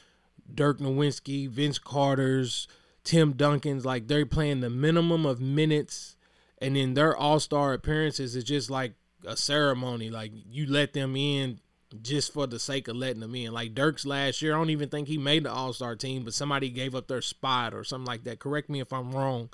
Dirk 0.54 0.80
Nowitzki, 0.80 1.50
Vince 1.50 1.80
Carter's, 1.80 2.68
Tim 3.04 3.34
Duncan's, 3.34 3.86
like 3.86 4.08
they're 4.08 4.26
playing 4.26 4.60
the 4.60 4.70
minimum 4.70 5.26
of 5.26 5.40
minutes 5.40 6.17
and 6.60 6.76
then 6.76 6.94
their 6.94 7.16
all 7.16 7.40
star 7.40 7.74
appearances 7.74 8.36
is 8.36 8.44
just 8.44 8.70
like 8.70 8.94
a 9.26 9.38
ceremony. 9.38 10.10
Like 10.10 10.32
you 10.34 10.66
let 10.66 10.94
them 10.94 11.16
in 11.16 11.60
just 12.02 12.34
for 12.34 12.48
the 12.48 12.60
sake 12.60 12.88
of 12.88 12.96
letting 12.96 13.22
them 13.22 13.36
in. 13.36 13.54
Like 13.54 13.76
Dirk's 13.76 14.06
last 14.06 14.42
year, 14.42 14.54
I 14.56 14.58
don't 14.58 14.70
even 14.70 14.90
think 14.90 15.08
he 15.08 15.18
made 15.18 15.44
the 15.44 15.52
all 15.52 15.74
star 15.74 15.96
team, 15.96 16.24
but 16.24 16.34
somebody 16.34 16.70
gave 16.70 16.96
up 16.96 17.08
their 17.08 17.22
spot 17.22 17.74
or 17.74 17.84
something 17.84 18.08
like 18.08 18.24
that. 18.24 18.40
Correct 18.40 18.70
me 18.70 18.80
if 18.80 18.92
I'm 18.92 19.12
wrong. 19.12 19.50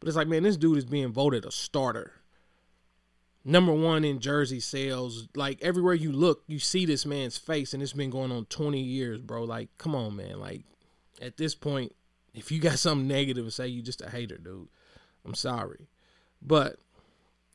But 0.00 0.08
it's 0.08 0.16
like, 0.16 0.28
man, 0.28 0.44
this 0.44 0.56
dude 0.56 0.78
is 0.78 0.84
being 0.84 1.12
voted 1.12 1.44
a 1.44 1.50
starter. 1.50 2.12
Number 3.44 3.72
one 3.72 4.04
in 4.04 4.20
jersey 4.20 4.60
sales. 4.60 5.28
Like 5.34 5.58
everywhere 5.62 5.94
you 5.94 6.12
look, 6.12 6.42
you 6.46 6.58
see 6.58 6.84
this 6.86 7.06
man's 7.06 7.38
face, 7.38 7.72
and 7.72 7.82
it's 7.82 7.92
been 7.92 8.10
going 8.10 8.30
on 8.30 8.44
20 8.46 8.78
years, 8.80 9.20
bro. 9.20 9.44
Like, 9.44 9.70
come 9.78 9.94
on, 9.94 10.16
man. 10.16 10.38
Like, 10.38 10.62
at 11.20 11.36
this 11.36 11.54
point, 11.54 11.94
if 12.34 12.52
you 12.52 12.60
got 12.60 12.78
something 12.78 13.08
negative 13.08 13.46
to 13.46 13.50
say, 13.50 13.66
you 13.66 13.82
just 13.82 14.02
a 14.02 14.10
hater, 14.10 14.38
dude. 14.38 14.68
I'm 15.24 15.34
sorry. 15.34 15.88
But 16.42 16.76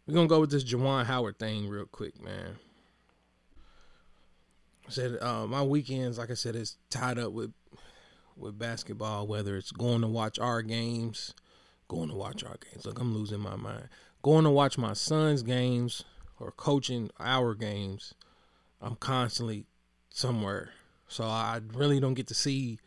we're 0.06 0.16
gonna 0.16 0.28
go 0.28 0.40
with 0.42 0.52
this 0.52 0.64
Juwan 0.64 1.06
Howard 1.06 1.40
thing 1.40 1.68
real 1.70 1.86
quick, 1.86 2.22
man. 2.22 2.58
I 4.88 4.92
said 4.92 5.18
uh, 5.22 5.48
my 5.48 5.64
weekends, 5.64 6.18
like 6.18 6.30
I 6.30 6.34
said, 6.34 6.56
is 6.56 6.78
tied 6.90 7.18
up 7.18 7.32
with 7.32 7.54
with 8.36 8.60
basketball. 8.60 9.28
Whether 9.28 9.56
it's 9.56 9.72
going 9.72 10.02
to 10.02 10.08
watch 10.08 10.40
our 10.40 10.62
games, 10.62 11.34
going 11.88 12.10
to 12.10 12.16
watch 12.16 12.44
our 12.44 12.58
games. 12.72 12.86
Look, 12.86 13.00
I'm 13.00 13.14
losing 13.14 13.40
my 13.40 13.56
mind. 13.56 13.88
Going 14.22 14.44
to 14.44 14.50
watch 14.50 14.78
my 14.78 14.94
son's 14.94 15.44
games 15.44 16.04
or 16.40 16.52
coaching 16.52 17.10
our 17.20 17.56
games. 17.56 18.14
I'm 18.82 18.96
constantly 18.96 19.66
somewhere, 20.10 20.72
so 21.08 21.24
I 21.24 21.62
really 21.74 22.00
don't 22.00 22.16
get 22.16 22.28
to 22.28 22.34
see 22.34 22.80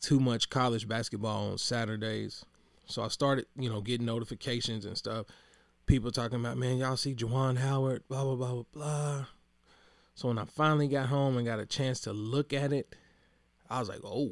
too 0.00 0.18
much 0.18 0.50
college 0.50 0.88
basketball 0.88 1.52
on 1.52 1.58
Saturdays. 1.58 2.44
So 2.86 3.02
I 3.02 3.08
started, 3.08 3.46
you 3.56 3.68
know, 3.68 3.80
getting 3.80 4.06
notifications 4.06 4.84
and 4.84 4.96
stuff. 4.96 5.26
People 5.86 6.10
talking 6.10 6.40
about, 6.40 6.56
man, 6.56 6.78
y'all 6.78 6.96
see 6.96 7.14
Juwan 7.14 7.58
Howard, 7.58 8.02
blah, 8.08 8.22
blah, 8.24 8.34
blah, 8.34 8.52
blah, 8.52 8.64
blah. 8.72 9.24
So 10.14 10.28
when 10.28 10.38
I 10.38 10.44
finally 10.44 10.88
got 10.88 11.06
home 11.06 11.36
and 11.36 11.46
got 11.46 11.60
a 11.60 11.66
chance 11.66 12.00
to 12.00 12.12
look 12.12 12.52
at 12.52 12.72
it, 12.72 12.94
I 13.68 13.80
was 13.80 13.88
like, 13.88 14.00
oh. 14.04 14.30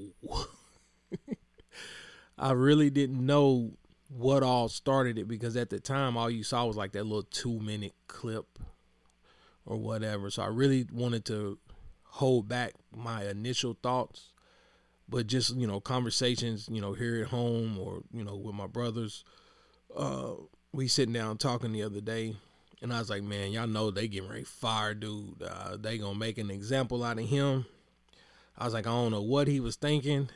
I 2.38 2.52
really 2.52 2.90
didn't 2.90 3.25
know 3.25 3.73
what 4.08 4.42
all 4.42 4.68
started 4.68 5.18
it 5.18 5.28
because 5.28 5.56
at 5.56 5.70
the 5.70 5.80
time, 5.80 6.16
all 6.16 6.30
you 6.30 6.42
saw 6.42 6.64
was 6.66 6.76
like 6.76 6.92
that 6.92 7.04
little 7.04 7.23
two 7.23 7.61
minute 7.61 7.94
clip 8.06 8.58
or 9.66 9.76
whatever. 9.76 10.30
So 10.30 10.42
I 10.42 10.46
really 10.46 10.87
wanted 10.92 11.25
to 11.26 11.58
hold 12.04 12.49
back 12.49 12.75
my 12.94 13.25
initial 13.28 13.76
thoughts 13.82 14.34
but 15.14 15.28
just 15.28 15.54
you 15.54 15.66
know 15.66 15.80
conversations 15.80 16.68
you 16.73 16.80
know 16.80 16.92
here 16.92 17.23
at 17.23 17.28
home 17.28 17.78
or 17.78 18.02
you 18.12 18.25
know 18.25 18.37
with 18.37 18.54
my 18.54 18.66
brothers 18.66 19.25
uh 19.97 20.33
we 20.73 20.88
sitting 20.88 21.14
down 21.14 21.38
talking 21.38 21.73
the 21.73 21.85
other 21.85 22.00
day 22.00 22.35
and 22.83 22.92
i 22.92 22.99
was 22.99 23.11
like 23.11 23.23
man 23.23 23.52
y'all 23.52 23.66
know 23.66 23.92
they 23.92 24.09
getting 24.09 24.28
ready 24.28 24.44
fire 24.44 24.94
dude 24.94 25.40
uh, 25.40 25.76
they 25.76 25.99
gonna 25.99 26.18
make 26.18 26.38
an 26.38 26.50
example 26.50 27.04
out 27.04 27.18
of 27.18 27.28
him 27.28 27.64
i 28.59 28.64
was 28.64 28.75
like 28.75 28.88
i 28.88 28.90
don't 28.90 29.12
know 29.12 29.23
what 29.23 29.47
he 29.47 29.61
was 29.61 29.76
thinking 29.76 30.28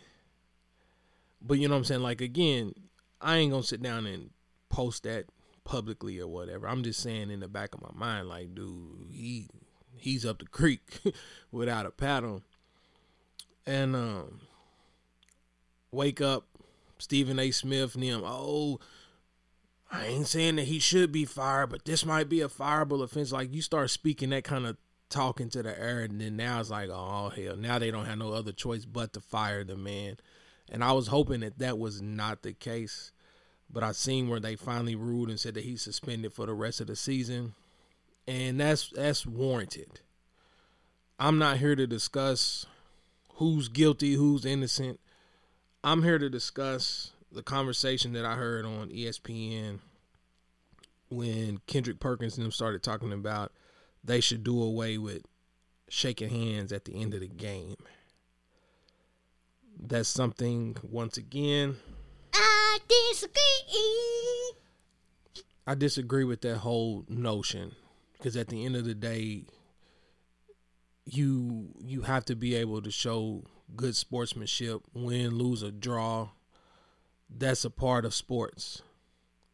But 1.40 1.58
you 1.58 1.68
know 1.68 1.74
what 1.74 1.78
I'm 1.78 1.84
saying? 1.84 2.02
Like 2.02 2.20
again, 2.20 2.74
I 3.20 3.36
ain't 3.36 3.52
gonna 3.52 3.62
sit 3.62 3.82
down 3.82 4.06
and 4.06 4.30
post 4.68 5.04
that 5.04 5.26
publicly 5.64 6.18
or 6.20 6.28
whatever. 6.28 6.68
I'm 6.68 6.82
just 6.82 7.00
saying 7.00 7.30
in 7.30 7.40
the 7.40 7.48
back 7.48 7.74
of 7.74 7.82
my 7.82 7.90
mind, 7.94 8.28
like, 8.28 8.54
dude, 8.54 9.08
he 9.12 9.48
he's 9.96 10.24
up 10.26 10.38
the 10.38 10.46
creek 10.46 11.00
without 11.52 11.86
a 11.86 11.90
paddle. 11.90 12.42
And 13.66 13.94
um 13.94 14.40
wake 15.90 16.20
up, 16.20 16.46
Stephen 16.98 17.38
A. 17.38 17.50
Smith 17.50 17.94
and 17.94 18.04
him, 18.04 18.22
oh, 18.24 18.80
I 19.90 20.06
ain't 20.06 20.26
saying 20.26 20.56
that 20.56 20.66
he 20.66 20.78
should 20.78 21.12
be 21.12 21.24
fired, 21.24 21.70
but 21.70 21.84
this 21.84 22.04
might 22.04 22.28
be 22.28 22.40
a 22.40 22.48
fireable 22.48 23.02
offense. 23.02 23.32
Like 23.32 23.54
you 23.54 23.62
start 23.62 23.90
speaking 23.90 24.30
that 24.30 24.44
kind 24.44 24.66
of 24.66 24.76
talk 25.08 25.40
into 25.40 25.62
the 25.62 25.78
air, 25.78 26.00
and 26.00 26.20
then 26.20 26.36
now 26.36 26.60
it's 26.60 26.70
like, 26.70 26.90
oh 26.90 27.30
hell, 27.34 27.56
now 27.56 27.78
they 27.78 27.90
don't 27.90 28.04
have 28.04 28.18
no 28.18 28.32
other 28.32 28.52
choice 28.52 28.84
but 28.84 29.12
to 29.14 29.20
fire 29.20 29.64
the 29.64 29.76
man. 29.76 30.18
And 30.70 30.84
I 30.84 30.92
was 30.92 31.06
hoping 31.06 31.40
that 31.40 31.58
that 31.58 31.78
was 31.78 32.02
not 32.02 32.42
the 32.42 32.52
case, 32.52 33.12
but 33.70 33.82
I 33.82 33.92
seen 33.92 34.28
where 34.28 34.40
they 34.40 34.56
finally 34.56 34.94
ruled 34.94 35.30
and 35.30 35.40
said 35.40 35.54
that 35.54 35.64
he's 35.64 35.80
suspended 35.80 36.34
for 36.34 36.44
the 36.44 36.52
rest 36.52 36.80
of 36.82 36.86
the 36.88 36.96
season, 36.96 37.54
and 38.26 38.60
that's 38.60 38.90
that's 38.90 39.24
warranted. 39.24 40.00
I'm 41.18 41.38
not 41.38 41.56
here 41.56 41.74
to 41.74 41.86
discuss 41.86 42.66
who's 43.34 43.68
guilty, 43.68 44.14
who's 44.14 44.44
innocent. 44.44 45.00
I'm 45.84 46.02
here 46.02 46.18
to 46.18 46.28
discuss 46.28 47.12
the 47.30 47.42
conversation 47.42 48.12
that 48.14 48.24
I 48.24 48.34
heard 48.34 48.64
on 48.64 48.88
ESPN 48.88 49.78
when 51.10 51.58
Kendrick 51.66 52.00
Perkins 52.00 52.36
and 52.36 52.44
them 52.44 52.52
started 52.52 52.82
talking 52.82 53.12
about 53.12 53.52
they 54.02 54.20
should 54.20 54.44
do 54.44 54.62
away 54.62 54.98
with 54.98 55.22
shaking 55.88 56.30
hands 56.30 56.72
at 56.72 56.84
the 56.84 57.00
end 57.00 57.14
of 57.14 57.20
the 57.20 57.28
game. 57.28 57.76
That's 59.80 60.08
something 60.08 60.76
once 60.82 61.16
again 61.16 61.76
I 62.34 62.78
disagree. 62.88 64.52
I 65.66 65.74
disagree 65.74 66.24
with 66.24 66.40
that 66.42 66.58
whole 66.58 67.04
notion 67.08 67.74
because 68.14 68.36
at 68.36 68.48
the 68.48 68.64
end 68.64 68.76
of 68.76 68.84
the 68.84 68.94
day 68.94 69.44
you 71.04 71.68
you 71.80 72.02
have 72.02 72.24
to 72.26 72.36
be 72.36 72.54
able 72.54 72.82
to 72.82 72.90
show 72.90 73.44
good 73.76 73.96
sportsmanship, 73.96 74.82
win, 74.94 75.36
lose 75.36 75.62
or 75.62 75.70
draw. 75.70 76.28
That's 77.30 77.64
a 77.64 77.70
part 77.70 78.04
of 78.04 78.14
sports. 78.14 78.82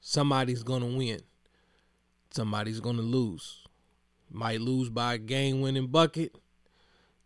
Somebody's 0.00 0.62
going 0.62 0.82
to 0.82 0.98
win. 0.98 1.20
Somebody's 2.30 2.80
going 2.80 2.96
to 2.96 3.02
lose. 3.02 3.64
Might 4.30 4.60
lose 4.60 4.88
by 4.88 5.14
a 5.14 5.18
game 5.18 5.60
winning 5.60 5.86
bucket. 5.86 6.36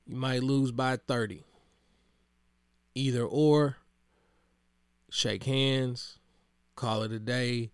You 0.07 0.17
might 0.17 0.43
lose 0.43 0.71
by 0.73 0.97
30. 0.97 1.45
Either 2.95 3.25
or, 3.25 3.77
shake 5.11 5.45
hands, 5.45 6.19
call 6.77 7.03
it 7.03 7.13
a 7.13 7.19
day, 7.19 7.71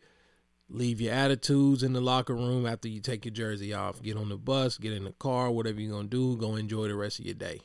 leave 0.69 1.01
your 1.01 1.13
attitudes 1.13 1.83
in 1.83 1.93
the 1.93 2.01
locker 2.01 2.35
room 2.35 2.67
after 2.67 2.89
you 2.89 3.01
take 3.01 3.25
your 3.25 3.33
jersey 3.33 3.73
off. 3.73 4.03
Get 4.03 4.17
on 4.17 4.29
the 4.29 4.37
bus, 4.37 4.79
get 4.79 4.93
in 4.93 5.05
the 5.05 5.13
car, 5.13 5.51
whatever 5.51 5.81
you're 5.81 5.93
going 5.93 6.09
to 6.09 6.35
do, 6.35 6.41
go 6.41 6.57
enjoy 6.57 6.89
the 6.89 6.95
rest 6.95 7.21
of 7.21 7.27
your 7.27 7.35
day. 7.35 7.61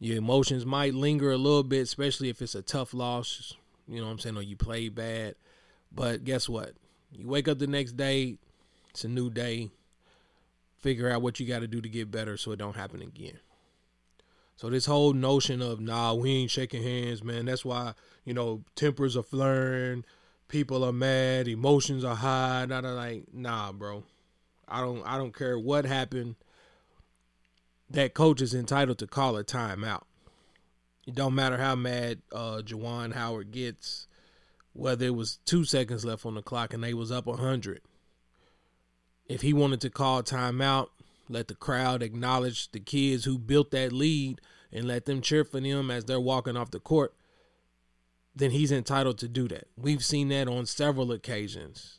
Your 0.00 0.16
emotions 0.16 0.64
might 0.64 0.94
linger 0.94 1.32
a 1.32 1.36
little 1.36 1.64
bit, 1.64 1.82
especially 1.82 2.28
if 2.28 2.40
it's 2.40 2.54
a 2.54 2.62
tough 2.62 2.94
loss, 2.94 3.54
you 3.88 3.98
know 3.98 4.06
what 4.06 4.12
I'm 4.12 4.18
saying, 4.18 4.36
or 4.36 4.42
you 4.42 4.56
play 4.56 4.88
bad. 4.88 5.34
But 5.90 6.24
guess 6.24 6.48
what? 6.48 6.74
You 7.10 7.26
wake 7.26 7.48
up 7.48 7.58
the 7.58 7.66
next 7.66 7.96
day, 7.96 8.36
it's 8.90 9.04
a 9.04 9.08
new 9.08 9.30
day. 9.30 9.70
Figure 10.78 11.10
out 11.10 11.22
what 11.22 11.40
you 11.40 11.46
got 11.46 11.60
to 11.60 11.66
do 11.66 11.80
to 11.80 11.88
get 11.88 12.10
better 12.10 12.36
so 12.36 12.52
it 12.52 12.58
don't 12.58 12.76
happen 12.76 13.02
again. 13.02 13.40
So 14.56 14.68
this 14.70 14.86
whole 14.86 15.12
notion 15.12 15.62
of 15.62 15.80
nah, 15.80 16.14
we 16.14 16.32
ain't 16.32 16.50
shaking 16.50 16.82
hands, 16.82 17.22
man. 17.22 17.46
That's 17.46 17.64
why 17.64 17.94
you 18.24 18.34
know 18.34 18.62
tempers 18.74 19.16
are 19.16 19.22
flaring, 19.22 20.04
people 20.48 20.84
are 20.84 20.92
mad, 20.92 21.46
emotions 21.46 22.04
are 22.04 22.16
high. 22.16 22.66
Not 22.66 22.84
like 22.84 23.32
nah, 23.32 23.72
bro. 23.72 24.04
I 24.68 24.80
don't 24.80 25.02
I 25.06 25.16
don't 25.16 25.36
care 25.36 25.58
what 25.58 25.84
happened. 25.84 26.36
That 27.90 28.14
coach 28.14 28.42
is 28.42 28.54
entitled 28.54 28.98
to 28.98 29.06
call 29.06 29.36
a 29.36 29.44
timeout. 29.44 30.02
It 31.06 31.14
don't 31.14 31.34
matter 31.34 31.56
how 31.56 31.74
mad 31.74 32.20
uh 32.32 32.60
Juwan 32.62 33.14
Howard 33.14 33.50
gets, 33.50 34.06
whether 34.74 35.06
it 35.06 35.14
was 35.14 35.38
two 35.46 35.64
seconds 35.64 36.04
left 36.04 36.26
on 36.26 36.34
the 36.34 36.42
clock 36.42 36.74
and 36.74 36.84
they 36.84 36.92
was 36.92 37.10
up 37.10 37.26
hundred. 37.26 37.80
If 39.26 39.40
he 39.42 39.52
wanted 39.52 39.80
to 39.82 39.90
call 39.90 40.22
timeout, 40.22 40.88
let 41.28 41.48
the 41.48 41.54
crowd 41.54 42.02
acknowledge 42.02 42.70
the 42.70 42.80
kids 42.80 43.24
who 43.24 43.38
built 43.38 43.70
that 43.70 43.92
lead 43.92 44.40
and 44.72 44.86
let 44.86 45.04
them 45.04 45.20
cheer 45.20 45.44
for 45.44 45.60
them 45.60 45.90
as 45.90 46.04
they're 46.04 46.20
walking 46.20 46.56
off 46.56 46.70
the 46.70 46.80
court, 46.80 47.14
then 48.34 48.50
he's 48.50 48.72
entitled 48.72 49.18
to 49.18 49.28
do 49.28 49.48
that. 49.48 49.66
We've 49.76 50.04
seen 50.04 50.28
that 50.28 50.48
on 50.48 50.66
several 50.66 51.12
occasions. 51.12 51.98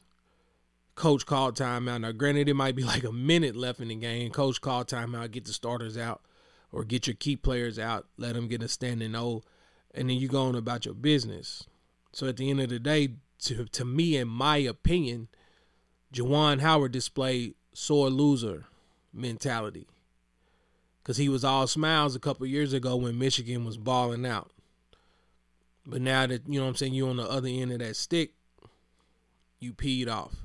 Coach 0.99 1.25
called 1.25 1.55
timeout. 1.55 2.01
Now, 2.01 2.12
granted, 2.12 2.49
it 2.49 2.55
might 2.55 2.75
be 2.75 2.83
like 2.83 3.05
a 3.05 3.12
minute 3.13 3.55
left 3.55 3.79
in 3.79 3.88
the 3.88 3.95
game. 3.95 4.31
Coach 4.31 4.59
called 4.59 4.89
timeout, 4.89 5.31
get 5.31 5.45
the 5.45 5.53
starters 5.53 5.97
out 5.97 6.21
or 6.73 6.83
get 6.83 7.07
your 7.07 7.15
key 7.15 7.38
players 7.38 7.79
out, 7.79 8.05
let 8.17 8.35
them 8.35 8.49
get 8.49 8.62
a 8.62 8.67
standing 8.67 9.15
O, 9.15 9.41
and 9.95 10.09
then 10.09 10.17
you 10.17 10.27
go 10.27 10.41
on 10.41 10.55
about 10.55 10.83
your 10.83 10.93
business. 10.93 11.63
So 12.12 12.27
at 12.27 12.35
the 12.35 12.49
end 12.49 12.59
of 12.59 12.67
the 12.67 12.79
day, 12.79 13.13
to, 13.43 13.63
to 13.63 13.85
me, 13.85 14.17
in 14.17 14.27
my 14.27 14.57
opinion, 14.57 15.29
Juwan 16.13 16.59
Howard 16.59 16.91
displayed 16.91 17.55
sore 17.73 18.09
loser 18.09 18.65
mentality. 19.13 19.88
Because 21.01 21.15
he 21.15 21.29
was 21.29 21.45
all 21.45 21.65
smiles 21.65 22.13
a 22.13 22.19
couple 22.19 22.45
years 22.45 22.73
ago 22.73 22.97
when 22.97 23.17
Michigan 23.17 23.63
was 23.63 23.77
balling 23.77 24.25
out. 24.25 24.51
But 25.85 26.01
now 26.01 26.27
that, 26.27 26.45
you 26.45 26.59
know 26.59 26.65
what 26.65 26.71
I'm 26.71 26.75
saying, 26.75 26.93
you're 26.93 27.09
on 27.09 27.15
the 27.15 27.23
other 27.23 27.47
end 27.47 27.71
of 27.71 27.79
that 27.79 27.95
stick, 27.95 28.33
you 29.62 29.71
peed 29.71 30.09
off. 30.09 30.35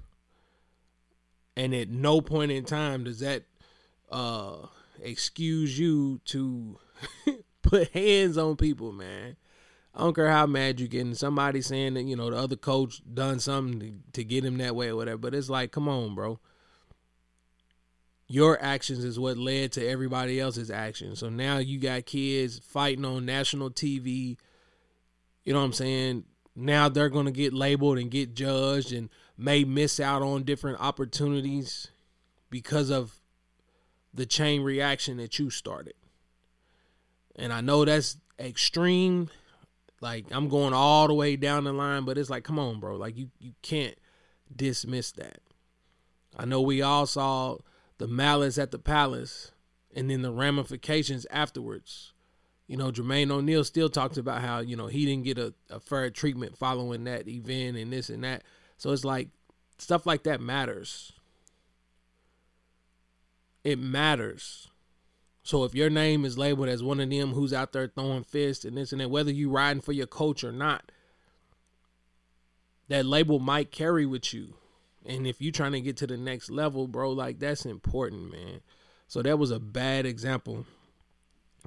And 1.56 1.74
at 1.74 1.88
no 1.88 2.20
point 2.20 2.50
in 2.50 2.64
time 2.64 3.04
does 3.04 3.20
that 3.20 3.44
uh, 4.10 4.66
excuse 5.00 5.78
you 5.78 6.20
to 6.26 6.78
put 7.62 7.88
hands 7.90 8.36
on 8.36 8.56
people, 8.56 8.92
man. 8.92 9.36
I 9.94 10.00
don't 10.00 10.14
care 10.14 10.30
how 10.30 10.46
mad 10.46 10.80
you 10.80 10.88
getting. 10.88 11.14
Somebody 11.14 11.62
saying 11.62 11.94
that, 11.94 12.02
you 12.02 12.16
know, 12.16 12.30
the 12.30 12.36
other 12.36 12.56
coach 12.56 13.00
done 13.12 13.38
something 13.38 13.80
to, 13.80 13.92
to 14.12 14.24
get 14.24 14.44
him 14.44 14.58
that 14.58 14.74
way 14.74 14.88
or 14.88 14.96
whatever. 14.96 15.18
But 15.18 15.34
it's 15.34 15.48
like, 15.48 15.70
come 15.70 15.88
on, 15.88 16.16
bro. 16.16 16.40
Your 18.26 18.60
actions 18.60 19.04
is 19.04 19.20
what 19.20 19.36
led 19.36 19.70
to 19.72 19.86
everybody 19.86 20.40
else's 20.40 20.70
actions. 20.70 21.20
So 21.20 21.28
now 21.28 21.58
you 21.58 21.78
got 21.78 22.06
kids 22.06 22.58
fighting 22.58 23.04
on 23.04 23.24
national 23.24 23.70
TV. 23.70 24.36
You 25.44 25.52
know 25.52 25.60
what 25.60 25.66
I'm 25.66 25.72
saying? 25.74 26.24
Now 26.56 26.88
they're 26.88 27.08
going 27.08 27.26
to 27.26 27.32
get 27.32 27.52
labeled 27.52 27.98
and 27.98 28.10
get 28.10 28.34
judged 28.34 28.92
and 28.92 29.08
may 29.36 29.64
miss 29.64 29.98
out 29.98 30.22
on 30.22 30.44
different 30.44 30.80
opportunities 30.80 31.88
because 32.50 32.90
of 32.90 33.20
the 34.12 34.26
chain 34.26 34.62
reaction 34.62 35.16
that 35.16 35.38
you 35.38 35.50
started. 35.50 35.94
And 37.36 37.52
I 37.52 37.60
know 37.60 37.84
that's 37.84 38.16
extreme 38.38 39.30
like 40.00 40.26
I'm 40.30 40.48
going 40.48 40.74
all 40.74 41.08
the 41.08 41.14
way 41.14 41.34
down 41.34 41.64
the 41.64 41.72
line, 41.72 42.04
but 42.04 42.18
it's 42.18 42.30
like, 42.30 42.44
come 42.44 42.58
on, 42.58 42.78
bro. 42.78 42.96
Like 42.96 43.16
you 43.16 43.30
you 43.40 43.54
can't 43.62 43.96
dismiss 44.54 45.12
that. 45.12 45.38
I 46.36 46.44
know 46.44 46.60
we 46.60 46.82
all 46.82 47.06
saw 47.06 47.56
the 47.98 48.06
malice 48.06 48.58
at 48.58 48.70
the 48.70 48.78
palace 48.78 49.52
and 49.94 50.10
then 50.10 50.22
the 50.22 50.32
ramifications 50.32 51.26
afterwards. 51.30 52.13
You 52.66 52.79
know, 52.79 52.90
Jermaine 52.90 53.31
O'Neal 53.31 53.62
still 53.64 53.88
talks 53.88 54.16
about 54.16 54.40
how, 54.40 54.61
you 54.61 54.77
know, 54.77 54.87
he 54.87 55.05
didn't 55.05 55.24
get 55.24 55.38
a, 55.38 55.53
a 55.68 55.81
fair 55.81 56.11
treatment 56.11 56.57
following 56.57 57.05
that 57.05 57.29
event 57.29 57.77
and 57.77 57.92
this 57.92 58.09
and 58.09 58.24
that. 58.24 58.42
So 58.79 58.90
it's 58.92 59.05
like 59.05 59.29
stuff 59.79 60.07
like 60.07 60.22
that 60.22 60.40
matters. 60.40 61.12
It 63.64 63.79
matters. 63.79 64.68
So 65.42 65.64
if 65.64 65.74
your 65.74 65.90
name 65.90 66.24
is 66.24 66.38
labeled 66.38 66.68
as 66.68 66.83
one 66.83 67.00
of 67.00 67.11
them 67.11 67.33
who's 67.33 67.53
out 67.53 67.72
there 67.72 67.87
throwing 67.87 68.24
fists 68.24 68.64
and 68.64 68.79
this 68.79 68.92
and 68.92 69.00
that, 69.00 69.11
whether 69.11 69.31
you're 69.31 69.50
riding 69.50 69.83
for 69.83 69.92
your 69.92 70.07
coach 70.07 70.42
or 70.42 70.53
not, 70.53 70.90
that 72.88 73.05
label 73.05 73.38
might 73.38 73.70
carry 73.70 74.07
with 74.07 74.33
you. 74.33 74.55
And 75.05 75.27
if 75.27 75.42
you're 75.42 75.53
trying 75.53 75.72
to 75.72 75.83
get 75.83 75.98
to 75.98 76.07
the 76.07 76.16
next 76.16 76.50
level, 76.50 76.88
bro, 76.88 77.11
like 77.11 77.40
that's 77.40 77.66
important, 77.66 78.33
man. 78.33 78.61
So 79.07 79.20
that 79.20 79.38
was 79.38 79.50
a 79.50 79.61
bad 79.61 80.07
example 80.07 80.64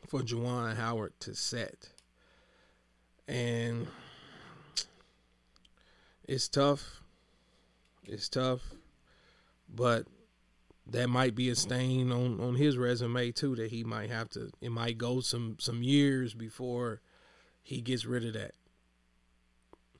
for 0.08 0.22
Juwan 0.22 0.76
Howard 0.78 1.13
to 1.22 1.36
set. 1.36 1.89
And 3.28 3.88
it's 6.28 6.48
tough. 6.48 7.02
It's 8.06 8.30
tough. 8.30 8.62
But 9.74 10.08
that 10.91 11.10
might 11.10 11.36
be 11.36 11.50
a 11.50 11.56
stain 11.56 12.12
on 12.12 12.39
on 12.39 12.56
his 12.56 12.78
resume 12.78 13.32
too 13.32 13.56
that 13.56 13.72
he 13.72 13.84
might 13.84 14.10
have 14.10 14.30
to 14.30 14.50
it 14.62 14.72
might 14.72 14.98
go 14.98 15.20
some 15.20 15.58
some 15.60 15.84
years 15.84 16.34
before 16.34 17.02
he 17.62 17.82
gets 17.82 18.06
rid 18.06 18.26
of 18.26 18.34
that 18.34 18.52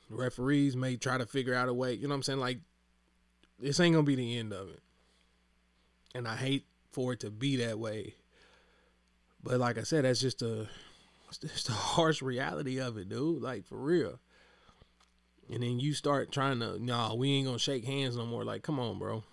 referees 0.10 0.76
may 0.76 0.96
try 0.96 1.18
to 1.18 1.26
figure 1.26 1.54
out 1.54 1.68
a 1.68 1.74
way 1.74 1.94
you 1.94 2.04
know 2.04 2.10
what 2.10 2.16
i'm 2.16 2.24
saying 2.24 2.40
like 2.40 2.60
this 3.60 3.80
ain't 3.80 3.94
gonna 3.94 4.06
be 4.06 4.16
the 4.16 4.38
end 4.38 4.54
of 4.54 4.70
it 4.70 4.82
and 6.16 6.26
i 6.26 6.36
hate 6.38 6.66
for 6.92 7.14
it 7.14 7.20
to 7.20 7.30
be 7.30 7.58
that 7.58 7.78
way 7.78 8.16
but 9.44 9.60
like 9.60 9.78
i 9.78 9.84
said 9.84 10.06
that's 10.06 10.20
just 10.20 10.42
a 10.42 10.68
just 11.42 11.68
the 11.68 11.74
harsh 11.74 12.22
reality 12.22 12.80
of 12.80 12.98
it, 12.98 13.10
dude. 13.10 13.42
Like 13.42 13.66
for 13.66 13.78
real. 13.78 14.20
And 15.52 15.64
then 15.64 15.80
you 15.80 15.94
start 15.94 16.32
trying 16.32 16.60
to, 16.60 16.84
nah, 16.84 17.14
we 17.14 17.32
ain't 17.32 17.48
gonna 17.48 17.60
shake 17.60 17.86
hands 17.86 18.18
no 18.18 18.26
more. 18.26 18.44
Like, 18.44 18.64
come 18.64 18.80
on, 18.80 19.00
bro. 19.00 19.24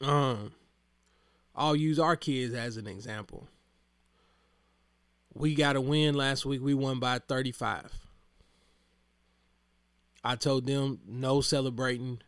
Um, 0.00 0.52
I'll 1.54 1.76
use 1.76 1.98
our 1.98 2.16
kids 2.16 2.54
as 2.54 2.76
an 2.76 2.86
example. 2.86 3.48
We 5.34 5.54
got 5.54 5.76
a 5.76 5.80
win 5.80 6.14
last 6.14 6.44
week. 6.44 6.60
We 6.62 6.74
won 6.74 6.98
by 6.98 7.20
35. 7.20 7.92
I 10.24 10.34
told 10.34 10.66
them 10.66 11.00
no 11.06 11.40
celebrating. 11.40 12.20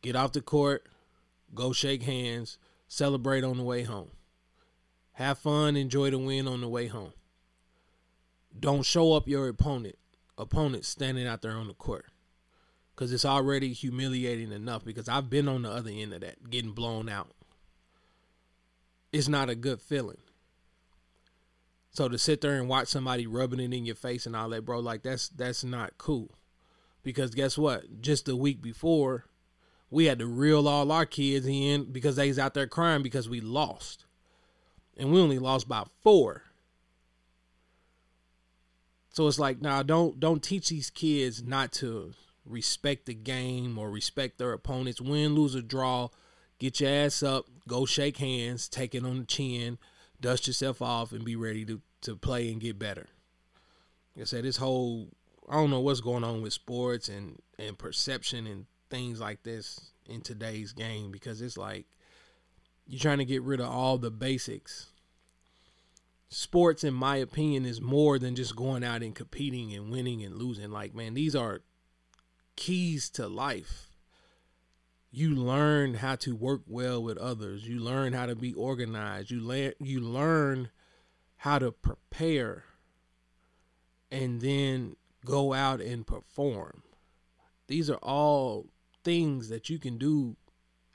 Get 0.00 0.16
off 0.16 0.32
the 0.32 0.40
court, 0.40 0.86
go 1.54 1.72
shake 1.72 2.02
hands, 2.02 2.58
celebrate 2.88 3.44
on 3.44 3.56
the 3.56 3.62
way 3.64 3.82
home. 3.82 4.10
Have 5.12 5.38
fun, 5.38 5.76
enjoy 5.76 6.10
the 6.10 6.18
win 6.18 6.48
on 6.48 6.60
the 6.60 6.68
way 6.68 6.86
home. 6.86 7.12
Don't 8.58 8.84
show 8.84 9.12
up 9.12 9.28
your 9.28 9.48
opponent, 9.48 9.96
opponent 10.38 10.84
standing 10.84 11.26
out 11.26 11.42
there 11.42 11.52
on 11.52 11.68
the 11.68 11.74
court. 11.74 12.06
Cause 12.94 13.12
it's 13.12 13.24
already 13.24 13.72
humiliating 13.72 14.52
enough 14.52 14.84
because 14.84 15.08
I've 15.08 15.30
been 15.30 15.48
on 15.48 15.62
the 15.62 15.70
other 15.70 15.90
end 15.90 16.12
of 16.12 16.20
that, 16.20 16.50
getting 16.50 16.72
blown 16.72 17.08
out. 17.08 17.30
It's 19.12 19.28
not 19.28 19.50
a 19.50 19.54
good 19.54 19.80
feeling. 19.80 20.18
So 21.90 22.08
to 22.08 22.18
sit 22.18 22.40
there 22.40 22.58
and 22.58 22.68
watch 22.68 22.88
somebody 22.88 23.26
rubbing 23.26 23.60
it 23.60 23.74
in 23.74 23.84
your 23.84 23.94
face 23.94 24.24
and 24.24 24.34
all 24.34 24.48
that, 24.50 24.64
bro, 24.64 24.80
like 24.80 25.02
that's 25.02 25.28
that's 25.28 25.62
not 25.64 25.98
cool. 25.98 26.30
Because 27.02 27.34
guess 27.34 27.58
what? 27.58 28.00
Just 28.00 28.26
the 28.26 28.36
week 28.36 28.62
before, 28.62 29.26
we 29.90 30.06
had 30.06 30.18
to 30.20 30.26
reel 30.26 30.66
all 30.68 30.90
our 30.90 31.04
kids 31.04 31.46
in 31.46 31.92
because 31.92 32.16
they 32.16 32.28
was 32.28 32.38
out 32.38 32.54
there 32.54 32.66
crying 32.66 33.02
because 33.02 33.28
we 33.28 33.40
lost. 33.40 34.06
And 34.96 35.12
we 35.12 35.20
only 35.20 35.38
lost 35.38 35.68
by 35.68 35.84
four. 36.02 36.42
So 39.10 39.26
it's 39.28 39.38
like, 39.38 39.60
nah, 39.60 39.82
don't 39.82 40.18
don't 40.18 40.42
teach 40.42 40.68
these 40.68 40.90
kids 40.90 41.42
not 41.42 41.72
to 41.72 42.12
respect 42.46 43.06
the 43.06 43.14
game 43.14 43.78
or 43.78 43.90
respect 43.90 44.38
their 44.38 44.52
opponents. 44.52 45.00
Win, 45.00 45.34
lose, 45.34 45.54
or 45.54 45.62
draw. 45.62 46.08
Get 46.58 46.80
your 46.80 46.90
ass 46.90 47.22
up, 47.22 47.46
go 47.66 47.84
shake 47.84 48.18
hands, 48.18 48.68
take 48.68 48.94
it 48.94 49.04
on 49.04 49.18
the 49.18 49.24
chin, 49.24 49.78
dust 50.20 50.46
yourself 50.46 50.80
off, 50.80 51.10
and 51.10 51.24
be 51.24 51.34
ready 51.34 51.64
to, 51.64 51.80
to 52.02 52.14
play 52.14 52.52
and 52.52 52.60
get 52.60 52.78
better. 52.78 53.08
Like 54.14 54.22
I 54.22 54.24
said, 54.26 54.44
this 54.44 54.58
whole 54.58 55.08
I 55.48 55.54
don't 55.54 55.70
know 55.70 55.80
what's 55.80 56.00
going 56.00 56.24
on 56.24 56.40
with 56.40 56.52
sports 56.52 57.08
and, 57.08 57.40
and 57.58 57.76
perception 57.76 58.46
and 58.46 58.66
things 58.90 59.20
like 59.20 59.42
this 59.42 59.92
in 60.06 60.20
today's 60.20 60.72
game 60.72 61.10
because 61.10 61.42
it's 61.42 61.58
like 61.58 61.86
you're 62.86 63.00
trying 63.00 63.18
to 63.18 63.24
get 63.24 63.42
rid 63.42 63.60
of 63.60 63.68
all 63.68 63.98
the 63.98 64.10
basics. 64.10 64.88
Sports, 66.28 66.82
in 66.82 66.94
my 66.94 67.16
opinion, 67.16 67.66
is 67.66 67.80
more 67.80 68.18
than 68.18 68.34
just 68.34 68.56
going 68.56 68.82
out 68.82 69.02
and 69.02 69.14
competing 69.14 69.74
and 69.74 69.90
winning 69.90 70.22
and 70.22 70.36
losing. 70.36 70.70
Like, 70.70 70.94
man, 70.94 71.14
these 71.14 71.36
are 71.36 71.60
keys 72.56 73.10
to 73.10 73.28
life. 73.28 73.88
You 75.10 75.34
learn 75.34 75.94
how 75.94 76.16
to 76.16 76.34
work 76.34 76.62
well 76.66 77.02
with 77.02 77.18
others. 77.18 77.68
You 77.68 77.80
learn 77.80 78.14
how 78.14 78.26
to 78.26 78.34
be 78.34 78.54
organized. 78.54 79.30
You 79.30 79.40
learn 79.40 79.72
you 79.78 80.00
learn 80.00 80.70
how 81.36 81.58
to 81.58 81.70
prepare 81.70 82.64
and 84.10 84.40
then 84.40 84.96
go 85.24 85.52
out 85.52 85.80
and 85.80 86.06
perform. 86.06 86.82
These 87.66 87.90
are 87.90 87.96
all 87.96 88.68
things 89.04 89.48
that 89.48 89.68
you 89.68 89.78
can 89.78 89.98
do 89.98 90.36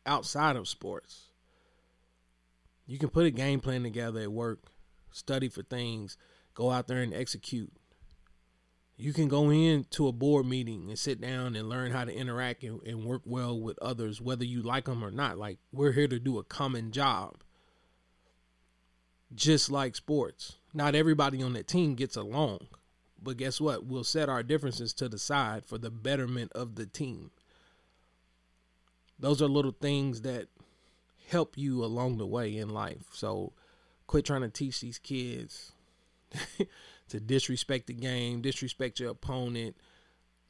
outside 0.05 0.55
of 0.55 0.67
sports. 0.67 1.27
You 2.87 2.97
can 2.97 3.09
put 3.09 3.25
a 3.25 3.31
game 3.31 3.59
plan 3.59 3.83
together 3.83 4.21
at 4.21 4.31
work, 4.31 4.63
study 5.11 5.49
for 5.49 5.61
things, 5.61 6.17
go 6.55 6.71
out 6.71 6.87
there 6.87 7.01
and 7.01 7.13
execute. 7.13 7.71
You 8.95 9.13
can 9.13 9.27
go 9.27 9.51
into 9.51 10.07
a 10.07 10.13
board 10.13 10.47
meeting 10.47 10.87
and 10.87 10.97
sit 10.97 11.21
down 11.21 11.55
and 11.55 11.69
learn 11.69 11.91
how 11.91 12.05
to 12.05 12.11
interact 12.11 12.63
and, 12.63 12.81
and 12.81 13.05
work 13.05 13.21
well 13.25 13.59
with 13.59 13.77
others, 13.79 14.21
whether 14.21 14.45
you 14.45 14.63
like 14.63 14.85
them 14.85 15.03
or 15.03 15.11
not. 15.11 15.37
Like, 15.37 15.59
we're 15.71 15.91
here 15.91 16.07
to 16.07 16.17
do 16.17 16.39
a 16.39 16.43
common 16.43 16.91
job, 16.91 17.43
just 19.35 19.69
like 19.69 19.95
sports. 19.95 20.55
Not 20.73 20.95
everybody 20.95 21.43
on 21.43 21.53
that 21.53 21.67
team 21.67 21.93
gets 21.93 22.15
along. 22.15 22.67
But 23.21 23.37
guess 23.37 23.59
what? 23.59 23.85
We'll 23.85 24.03
set 24.03 24.29
our 24.29 24.43
differences 24.43 24.93
to 24.93 25.09
the 25.09 25.17
side 25.17 25.65
for 25.65 25.77
the 25.77 25.91
betterment 25.91 26.51
of 26.53 26.75
the 26.75 26.85
team. 26.85 27.31
Those 29.19 29.41
are 29.41 29.47
little 29.47 29.75
things 29.79 30.21
that 30.21 30.47
help 31.27 31.57
you 31.57 31.83
along 31.83 32.17
the 32.17 32.27
way 32.27 32.57
in 32.57 32.69
life. 32.69 33.05
So 33.11 33.53
quit 34.07 34.25
trying 34.25 34.41
to 34.41 34.49
teach 34.49 34.79
these 34.79 34.97
kids 34.97 35.73
to 37.09 37.19
disrespect 37.19 37.87
the 37.87 37.93
game, 37.93 38.41
disrespect 38.41 38.99
your 38.99 39.11
opponent, 39.11 39.75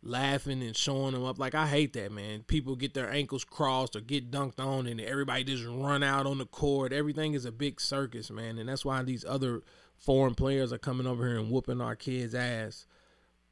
laughing 0.03 0.61
and 0.61 0.75
showing 0.75 1.13
them 1.13 1.25
up. 1.25 1.39
Like 1.39 1.55
I 1.55 1.67
hate 1.67 1.93
that, 1.93 2.11
man. 2.11 2.43
People 2.43 2.75
get 2.75 2.93
their 2.93 3.11
ankles 3.11 3.43
crossed 3.43 3.95
or 3.95 4.01
get 4.01 4.31
dunked 4.31 4.59
on 4.59 4.87
and 4.87 5.01
everybody 5.01 5.43
just 5.43 5.65
run 5.65 6.03
out 6.03 6.25
on 6.25 6.37
the 6.37 6.45
court. 6.45 6.93
Everything 6.93 7.33
is 7.33 7.45
a 7.45 7.51
big 7.51 7.81
circus, 7.81 8.29
man. 8.29 8.57
And 8.57 8.69
that's 8.69 8.85
why 8.85 9.01
these 9.03 9.25
other 9.25 9.61
foreign 9.97 10.35
players 10.35 10.71
are 10.71 10.77
coming 10.77 11.07
over 11.07 11.27
here 11.27 11.39
and 11.39 11.49
whooping 11.49 11.81
our 11.81 11.95
kids' 11.95 12.35
ass 12.35 12.85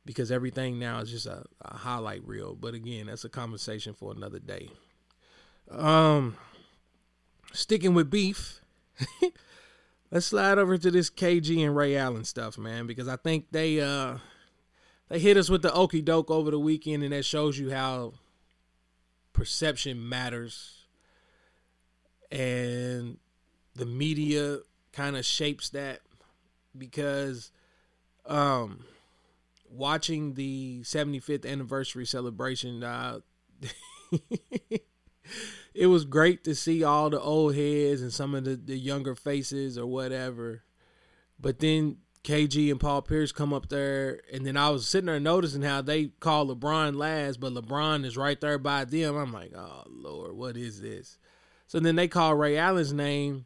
because 0.06 0.32
everything 0.32 0.78
now 0.78 1.00
is 1.00 1.10
just 1.10 1.26
a, 1.26 1.44
a 1.62 1.78
highlight 1.78 2.26
reel. 2.26 2.56
But 2.56 2.76
again, 2.76 3.08
that's 3.08 3.26
a 3.26 3.30
conversation 3.30 3.96
for 3.96 4.12
another 4.12 4.38
day. 4.38 4.70
Um, 5.72 6.38
sticking 7.56 7.94
with 7.94 8.10
beef, 8.10 8.62
let's 10.12 10.28
slide 10.28 10.58
over 10.58 10.78
to 10.78 10.92
this 10.92 11.10
KG 11.10 11.66
and 11.66 11.76
Ray 11.76 11.96
Allen 11.96 12.26
stuff, 12.26 12.58
man, 12.58 12.88
because 12.88 13.08
I 13.08 13.16
think 13.16 13.48
they 13.52 13.82
uh 13.82 14.18
they 15.10 15.20
hit 15.20 15.38
us 15.38 15.50
with 15.50 15.62
the 15.62 15.74
okey 15.74 16.02
doke 16.02 16.30
over 16.32 16.52
the 16.52 16.60
weekend, 16.60 17.04
and 17.04 17.14
that 17.14 17.26
shows 17.26 17.58
you 17.58 17.72
how 17.72 18.14
perception 19.34 20.08
matters, 20.08 20.86
and 22.32 23.18
the 23.76 23.86
media 23.86 24.60
kind 24.94 25.18
of 25.18 25.26
shapes 25.26 25.70
that 25.70 26.00
because 26.78 27.52
um 28.26 28.86
watching 29.70 30.36
the 30.36 30.82
75th 30.84 31.46
anniversary 31.46 32.06
celebration 32.06 32.84
uh 32.84 33.20
it 35.76 35.88
was 35.88 36.06
great 36.06 36.44
to 36.46 36.56
see 36.56 36.84
all 36.84 37.10
the 37.10 37.20
old 37.20 37.56
heads 37.56 38.02
and 38.02 38.14
some 38.14 38.34
of 38.34 38.46
the, 38.46 38.56
the 38.56 38.78
younger 38.78 39.16
faces 39.16 39.78
or 39.78 39.86
whatever 39.86 40.64
but 41.40 41.60
then 41.60 41.98
KG 42.24 42.72
and 42.72 42.80
Paul 42.80 43.04
Pierce 43.04 43.32
come 43.32 43.54
up 43.54 43.70
there 43.70 44.22
and 44.34 44.46
then 44.46 44.58
I 44.58 44.70
was 44.70 44.88
sitting 44.88 45.08
there 45.08 45.20
noticing 45.20 45.62
how 45.62 45.82
they 45.82 46.06
call 46.20 46.48
LeBron 46.48 46.96
last 46.96 47.40
but 47.40 47.54
LeBron 47.54 48.06
is 48.06 48.18
right 48.18 48.40
there 48.40 48.58
by 48.58 48.86
them 48.86 49.16
I'm 49.16 49.34
like 49.34 49.54
oh 49.56 49.84
lord 49.88 50.36
what 50.36 50.58
is 50.58 50.82
this 50.82 51.18
so 51.68 51.80
then 51.80 51.96
they 51.96 52.08
call 52.08 52.36
Ray 52.36 52.58
Allen's 52.58 52.94
name 52.94 53.46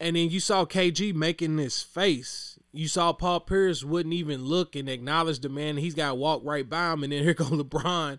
and 0.00 0.16
then 0.16 0.30
you 0.30 0.40
saw 0.40 0.64
KG 0.64 1.14
making 1.14 1.56
this 1.56 1.82
face. 1.82 2.58
You 2.72 2.88
saw 2.88 3.12
Paul 3.12 3.40
Pierce 3.40 3.84
wouldn't 3.84 4.14
even 4.14 4.46
look 4.46 4.74
and 4.74 4.88
acknowledge 4.88 5.40
the 5.40 5.50
man. 5.50 5.76
He's 5.76 5.94
got 5.94 6.08
to 6.08 6.14
walk 6.14 6.40
right 6.42 6.66
by 6.66 6.92
him. 6.92 7.04
And 7.04 7.12
then 7.12 7.22
here 7.22 7.34
goes 7.34 7.48
LeBron 7.50 8.18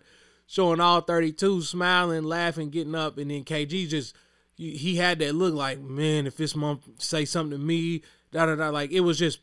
showing 0.52 0.80
all 0.80 1.00
32, 1.00 1.62
smiling, 1.62 2.24
laughing, 2.24 2.68
getting 2.68 2.94
up. 2.94 3.16
And 3.16 3.30
then 3.30 3.42
KG 3.42 3.88
just, 3.88 4.14
he 4.54 4.96
had 4.96 5.18
that 5.20 5.34
look 5.34 5.54
like, 5.54 5.80
man, 5.80 6.26
if 6.26 6.36
this 6.36 6.54
mom 6.54 6.80
say 6.98 7.24
something 7.24 7.58
to 7.58 7.64
me, 7.64 8.02
da 8.32 8.44
da 8.46 8.56
da. 8.56 8.68
Like 8.68 8.92
it 8.92 9.00
was 9.00 9.18
just 9.18 9.40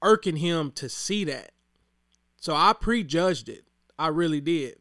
irking 0.00 0.36
him 0.36 0.70
to 0.72 0.88
see 0.88 1.24
that. 1.24 1.52
So 2.40 2.54
I 2.54 2.72
prejudged 2.72 3.48
it. 3.48 3.64
I 3.98 4.08
really 4.08 4.40
did. 4.40 4.76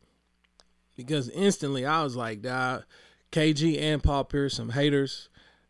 Because 0.95 1.27
instantly 1.29 1.85
I 1.85 2.03
was 2.03 2.15
like, 2.15 2.41
"Dad, 2.41 2.85
KG 3.33 3.77
and 3.81 4.01
Paul 4.01 4.23
Pierce, 4.23 4.55
some 4.55 4.69
haters 4.69 5.27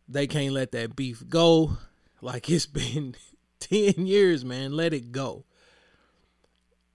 they 0.08 0.26
can't 0.26 0.54
let 0.54 0.72
that 0.72 0.96
beef 0.96 1.22
go. 1.28 1.78
Like 2.20 2.48
it's 2.50 2.66
been 2.66 3.14
10 3.60 4.06
years, 4.06 4.44
man. 4.44 4.72
Let 4.72 4.94
it 4.94 5.12
go. 5.12 5.44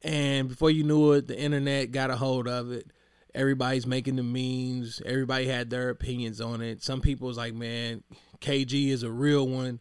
And 0.01 0.47
before 0.47 0.71
you 0.71 0.83
knew 0.83 1.11
it, 1.13 1.27
the 1.27 1.39
internet 1.39 1.91
got 1.91 2.09
a 2.09 2.15
hold 2.15 2.47
of 2.47 2.71
it. 2.71 2.91
Everybody's 3.33 3.87
making 3.87 4.17
the 4.17 4.23
memes. 4.23 5.01
Everybody 5.05 5.47
had 5.47 5.69
their 5.69 5.89
opinions 5.89 6.41
on 6.41 6.61
it. 6.61 6.83
Some 6.83 7.01
people 7.01 7.27
was 7.27 7.37
like, 7.37 7.53
man, 7.53 8.03
KG 8.39 8.89
is 8.89 9.03
a 9.03 9.11
real 9.11 9.47
one. 9.47 9.79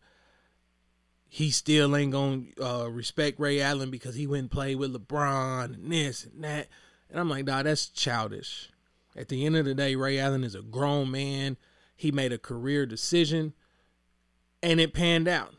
He 1.29 1.51
still 1.51 1.95
ain't 1.97 2.13
to 2.13 2.65
uh, 2.65 2.87
respect 2.87 3.39
Ray 3.39 3.61
Allen 3.61 3.91
because 3.91 4.15
he 4.15 4.27
went 4.27 4.43
and 4.43 4.51
played 4.51 4.77
with 4.77 4.95
LeBron 4.95 5.75
and 5.75 5.93
this 5.93 6.25
and 6.25 6.43
that. 6.45 6.69
And 7.09 7.19
I'm 7.19 7.29
like, 7.29 7.47
nah, 7.47 7.63
that's 7.63 7.89
childish. 7.89 8.71
At 9.17 9.29
the 9.29 9.45
end 9.45 9.57
of 9.57 9.65
the 9.65 9.75
day, 9.75 9.97
Ray 9.97 10.19
Allen 10.19 10.45
is 10.45 10.55
a 10.55 10.63
grown 10.63 11.11
man. 11.11 11.57
He 11.97 12.13
made 12.13 12.33
a 12.33 12.39
career 12.39 12.87
decision 12.87 13.53
and 14.63 14.81
it 14.81 14.95
panned 14.95 15.29
out. 15.29 15.55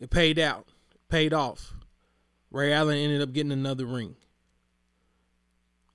It 0.00 0.10
paid 0.10 0.38
out, 0.38 0.66
paid 1.08 1.32
off. 1.32 1.74
Ray 2.50 2.72
Allen 2.72 2.98
ended 2.98 3.22
up 3.22 3.32
getting 3.32 3.52
another 3.52 3.86
ring. 3.86 4.16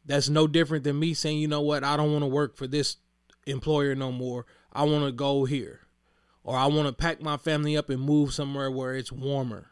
That's 0.07 0.29
no 0.29 0.47
different 0.47 0.85
than 0.85 0.97
me 0.97 1.13
saying, 1.13 1.37
you 1.37 1.47
know 1.47 1.61
what, 1.61 1.83
I 1.83 1.97
don't 1.97 2.11
want 2.11 2.23
to 2.23 2.27
work 2.27 2.55
for 2.55 2.65
this 2.65 2.97
employer 3.45 3.93
no 3.93 4.11
more. 4.11 4.45
I 4.73 4.83
want 4.83 5.05
to 5.05 5.11
go 5.11 5.45
here. 5.45 5.81
Or 6.43 6.55
I 6.55 6.65
want 6.67 6.87
to 6.87 6.93
pack 6.93 7.21
my 7.21 7.35
family 7.35 7.75
up 7.75 7.89
and 7.89 8.01
move 8.01 8.33
somewhere 8.33 8.71
where 8.71 8.95
it's 8.95 9.11
warmer. 9.11 9.69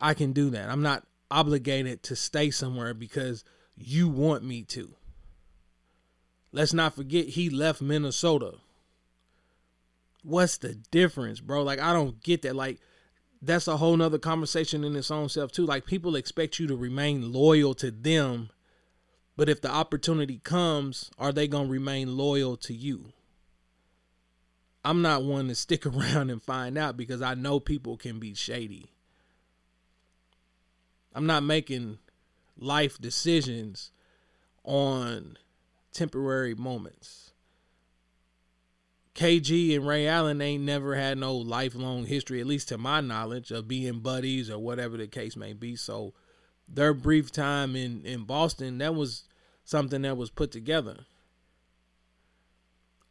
I 0.00 0.14
can 0.14 0.32
do 0.32 0.50
that. 0.50 0.68
I'm 0.68 0.82
not 0.82 1.06
obligated 1.30 2.02
to 2.02 2.16
stay 2.16 2.50
somewhere 2.50 2.94
because 2.94 3.44
you 3.76 4.08
want 4.08 4.42
me 4.42 4.64
to. 4.64 4.96
Let's 6.50 6.72
not 6.72 6.94
forget 6.94 7.28
he 7.28 7.48
left 7.48 7.80
Minnesota. 7.80 8.54
What's 10.24 10.56
the 10.56 10.74
difference, 10.90 11.38
bro? 11.38 11.62
Like, 11.62 11.78
I 11.78 11.92
don't 11.92 12.20
get 12.22 12.42
that. 12.42 12.56
Like, 12.56 12.80
that's 13.40 13.68
a 13.68 13.76
whole 13.76 13.96
nother 13.96 14.18
conversation 14.18 14.82
in 14.82 14.96
its 14.96 15.10
own 15.12 15.28
self, 15.28 15.52
too. 15.52 15.64
Like, 15.64 15.86
people 15.86 16.16
expect 16.16 16.58
you 16.58 16.66
to 16.66 16.76
remain 16.76 17.32
loyal 17.32 17.74
to 17.74 17.92
them, 17.92 18.50
but 19.36 19.48
if 19.48 19.60
the 19.60 19.70
opportunity 19.70 20.38
comes, 20.38 21.10
are 21.18 21.32
they 21.32 21.48
going 21.48 21.66
to 21.66 21.72
remain 21.72 22.16
loyal 22.16 22.56
to 22.58 22.74
you? 22.74 23.12
I'm 24.84 25.02
not 25.02 25.24
one 25.24 25.48
to 25.48 25.54
stick 25.54 25.86
around 25.86 26.30
and 26.30 26.42
find 26.42 26.76
out 26.76 26.96
because 26.96 27.22
I 27.22 27.34
know 27.34 27.60
people 27.60 27.96
can 27.96 28.18
be 28.18 28.34
shady. 28.34 28.90
I'm 31.14 31.26
not 31.26 31.42
making 31.42 31.98
life 32.58 32.98
decisions 32.98 33.90
on 34.64 35.36
temporary 35.92 36.54
moments. 36.54 37.32
KG 39.14 39.76
and 39.76 39.86
Ray 39.86 40.06
Allen 40.06 40.40
ain't 40.40 40.64
never 40.64 40.94
had 40.94 41.18
no 41.18 41.36
lifelong 41.36 42.06
history, 42.06 42.40
at 42.40 42.46
least 42.46 42.68
to 42.68 42.78
my 42.78 43.02
knowledge, 43.02 43.50
of 43.50 43.68
being 43.68 44.00
buddies 44.00 44.48
or 44.48 44.58
whatever 44.58 44.96
the 44.96 45.06
case 45.06 45.36
may 45.36 45.52
be. 45.52 45.76
So 45.76 46.14
their 46.68 46.94
brief 46.94 47.30
time 47.30 47.76
in, 47.76 48.04
in 48.04 48.24
Boston, 48.24 48.78
that 48.78 48.94
was 48.94 49.24
something 49.64 50.02
that 50.02 50.16
was 50.16 50.30
put 50.30 50.50
together. 50.50 51.00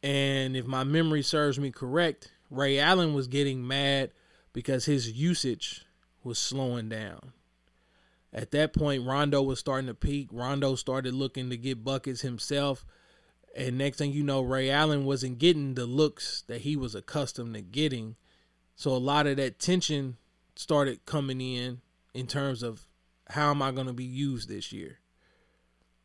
And 0.02 0.56
if 0.56 0.66
my 0.66 0.84
memory 0.84 1.22
serves 1.22 1.58
me 1.58 1.70
correct, 1.70 2.32
Ray 2.50 2.78
Allen 2.78 3.14
was 3.14 3.28
getting 3.28 3.66
mad 3.66 4.10
because 4.52 4.84
his 4.84 5.12
usage 5.12 5.84
was 6.24 6.38
slowing 6.38 6.88
down. 6.88 7.32
At 8.32 8.50
that 8.52 8.72
point, 8.72 9.06
Rondo 9.06 9.42
was 9.42 9.58
starting 9.58 9.88
to 9.88 9.94
peak. 9.94 10.28
Rondo 10.32 10.74
started 10.74 11.14
looking 11.14 11.50
to 11.50 11.56
get 11.56 11.84
buckets 11.84 12.22
himself. 12.22 12.84
And 13.54 13.76
next 13.76 13.98
thing 13.98 14.12
you 14.12 14.22
know, 14.22 14.40
Ray 14.40 14.70
Allen 14.70 15.04
wasn't 15.04 15.38
getting 15.38 15.74
the 15.74 15.86
looks 15.86 16.42
that 16.48 16.62
he 16.62 16.74
was 16.74 16.94
accustomed 16.94 17.54
to 17.54 17.60
getting. 17.60 18.16
So 18.74 18.90
a 18.90 18.96
lot 18.96 19.26
of 19.26 19.36
that 19.36 19.58
tension 19.58 20.16
started 20.56 21.04
coming 21.04 21.40
in 21.40 21.82
in 22.14 22.26
terms 22.26 22.62
of 22.62 22.86
how 23.32 23.50
am 23.50 23.62
I 23.62 23.72
going 23.72 23.86
to 23.86 23.92
be 23.92 24.04
used 24.04 24.48
this 24.48 24.72
year? 24.72 24.98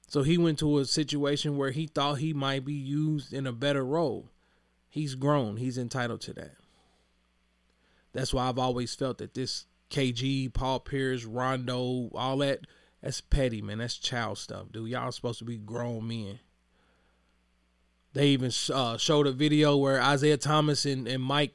So 0.07 0.23
he 0.23 0.37
went 0.37 0.59
to 0.59 0.79
a 0.79 0.85
situation 0.85 1.57
where 1.57 1.71
he 1.71 1.87
thought 1.87 2.15
he 2.15 2.33
might 2.33 2.63
be 2.63 2.73
used 2.73 3.33
in 3.33 3.45
a 3.45 3.51
better 3.51 3.85
role. 3.85 4.29
He's 4.89 5.15
grown, 5.15 5.57
he's 5.57 5.77
entitled 5.77 6.21
to 6.21 6.33
that. 6.33 6.55
That's 8.13 8.33
why 8.33 8.47
I've 8.47 8.57
always 8.57 8.95
felt 8.95 9.19
that 9.19 9.33
this 9.33 9.65
KG, 9.89 10.51
Paul 10.53 10.79
Pierce, 10.79 11.25
Rondo, 11.25 12.09
all 12.15 12.37
that, 12.37 12.61
that's 13.01 13.21
petty, 13.21 13.61
man. 13.61 13.77
That's 13.77 13.97
child 13.97 14.37
stuff, 14.37 14.71
dude. 14.71 14.89
Y'all 14.89 15.11
supposed 15.11 15.39
to 15.39 15.45
be 15.45 15.57
grown 15.57 16.07
men. 16.07 16.39
They 18.13 18.29
even 18.29 18.51
uh, 18.73 18.97
showed 18.97 19.27
a 19.27 19.31
video 19.31 19.77
where 19.77 20.01
Isiah 20.01 20.37
Thomas 20.37 20.85
and, 20.85 21.07
and 21.07 21.21
Mike 21.21 21.53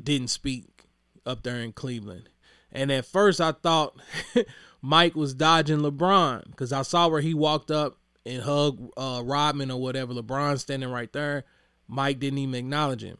didn't 0.00 0.28
speak 0.28 0.84
up 1.26 1.42
there 1.42 1.56
in 1.56 1.72
Cleveland. 1.72 2.28
And 2.74 2.90
at 2.90 3.06
first 3.06 3.40
I 3.40 3.52
thought 3.52 3.96
Mike 4.82 5.14
was 5.14 5.32
dodging 5.32 5.78
LeBron 5.78 6.46
because 6.46 6.72
I 6.72 6.82
saw 6.82 7.08
where 7.08 7.20
he 7.20 7.32
walked 7.32 7.70
up 7.70 7.98
and 8.26 8.42
hugged 8.42 8.90
uh, 8.96 9.22
Rodman 9.24 9.70
or 9.70 9.80
whatever. 9.80 10.12
LeBron 10.12 10.58
standing 10.58 10.90
right 10.90 11.12
there. 11.12 11.44
Mike 11.86 12.18
didn't 12.18 12.38
even 12.38 12.54
acknowledge 12.54 13.02
him. 13.02 13.18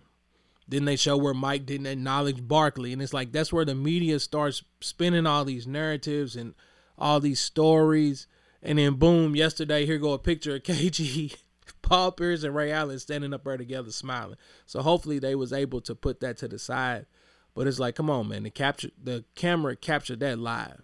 Then 0.67 0.87
they 0.87 0.97
show 0.97 1.17
where 1.17 1.35
Mike 1.35 1.67
didn't 1.67 1.87
acknowledge 1.87 2.47
Barkley. 2.47 2.93
And 2.93 3.03
it's 3.03 3.13
like 3.13 3.33
that's 3.33 3.53
where 3.53 3.65
the 3.65 3.75
media 3.75 4.19
starts 4.19 4.63
spinning 4.81 5.27
all 5.27 5.45
these 5.45 5.67
narratives 5.67 6.37
and 6.37 6.55
all 6.99 7.21
these 7.21 7.41
stories. 7.41 8.27
And 8.63 8.79
then 8.79 8.95
boom, 8.95 9.37
yesterday, 9.37 9.85
here 9.85 9.99
go 9.99 10.13
a 10.13 10.19
picture 10.19 10.57
of 10.57 10.63
KG, 10.65 11.37
Paul 11.83 12.13
Pierce, 12.13 12.45
and 12.45 12.55
Ray 12.55 12.73
Allen 12.73 12.99
standing 12.99 13.35
up 13.35 13.45
there 13.45 13.59
together 13.59 13.91
smiling. 13.91 14.37
So 14.65 14.81
hopefully 14.81 15.19
they 15.19 15.35
was 15.35 15.53
able 15.53 15.83
to 15.83 15.95
put 15.95 16.21
that 16.21 16.39
to 16.39 16.49
the 16.49 16.59
side. 16.59 17.07
But 17.55 17.67
it's 17.67 17.79
like, 17.79 17.95
come 17.95 18.11
on, 18.11 18.29
man, 18.29 18.43
the 18.43 18.51
capture 18.51 18.91
the 19.03 19.25
camera 19.35 19.77
captured 19.77 20.21
that 20.21 20.39
live. 20.39 20.83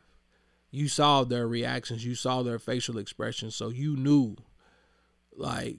You 0.71 0.87
saw 0.87 1.25
their 1.25 1.49
reactions, 1.49 2.05
you 2.05 2.15
saw 2.15 2.43
their 2.43 2.61
facial 2.61 2.97
expressions, 2.99 3.57
so 3.57 3.71
you 3.71 3.97
knew 3.97 4.37
like 5.35 5.79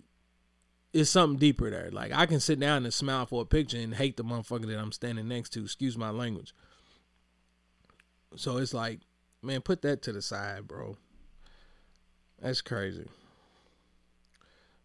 it's 0.93 1.09
something 1.09 1.39
deeper 1.39 1.69
there. 1.69 1.89
Like 1.91 2.11
I 2.11 2.25
can 2.25 2.41
sit 2.41 2.59
down 2.59 2.83
and 2.83 2.93
smile 2.93 3.25
for 3.25 3.41
a 3.41 3.45
picture 3.45 3.77
and 3.77 3.95
hate 3.95 4.17
the 4.17 4.23
motherfucker 4.23 4.67
that 4.67 4.79
I'm 4.79 4.91
standing 4.91 5.27
next 5.27 5.51
to. 5.51 5.63
Excuse 5.63 5.97
my 5.97 6.09
language. 6.09 6.53
So 8.35 8.57
it's 8.57 8.73
like, 8.73 8.99
man, 9.41 9.61
put 9.61 9.81
that 9.83 10.01
to 10.03 10.11
the 10.11 10.21
side, 10.21 10.67
bro. 10.67 10.97
That's 12.41 12.61
crazy. 12.61 13.07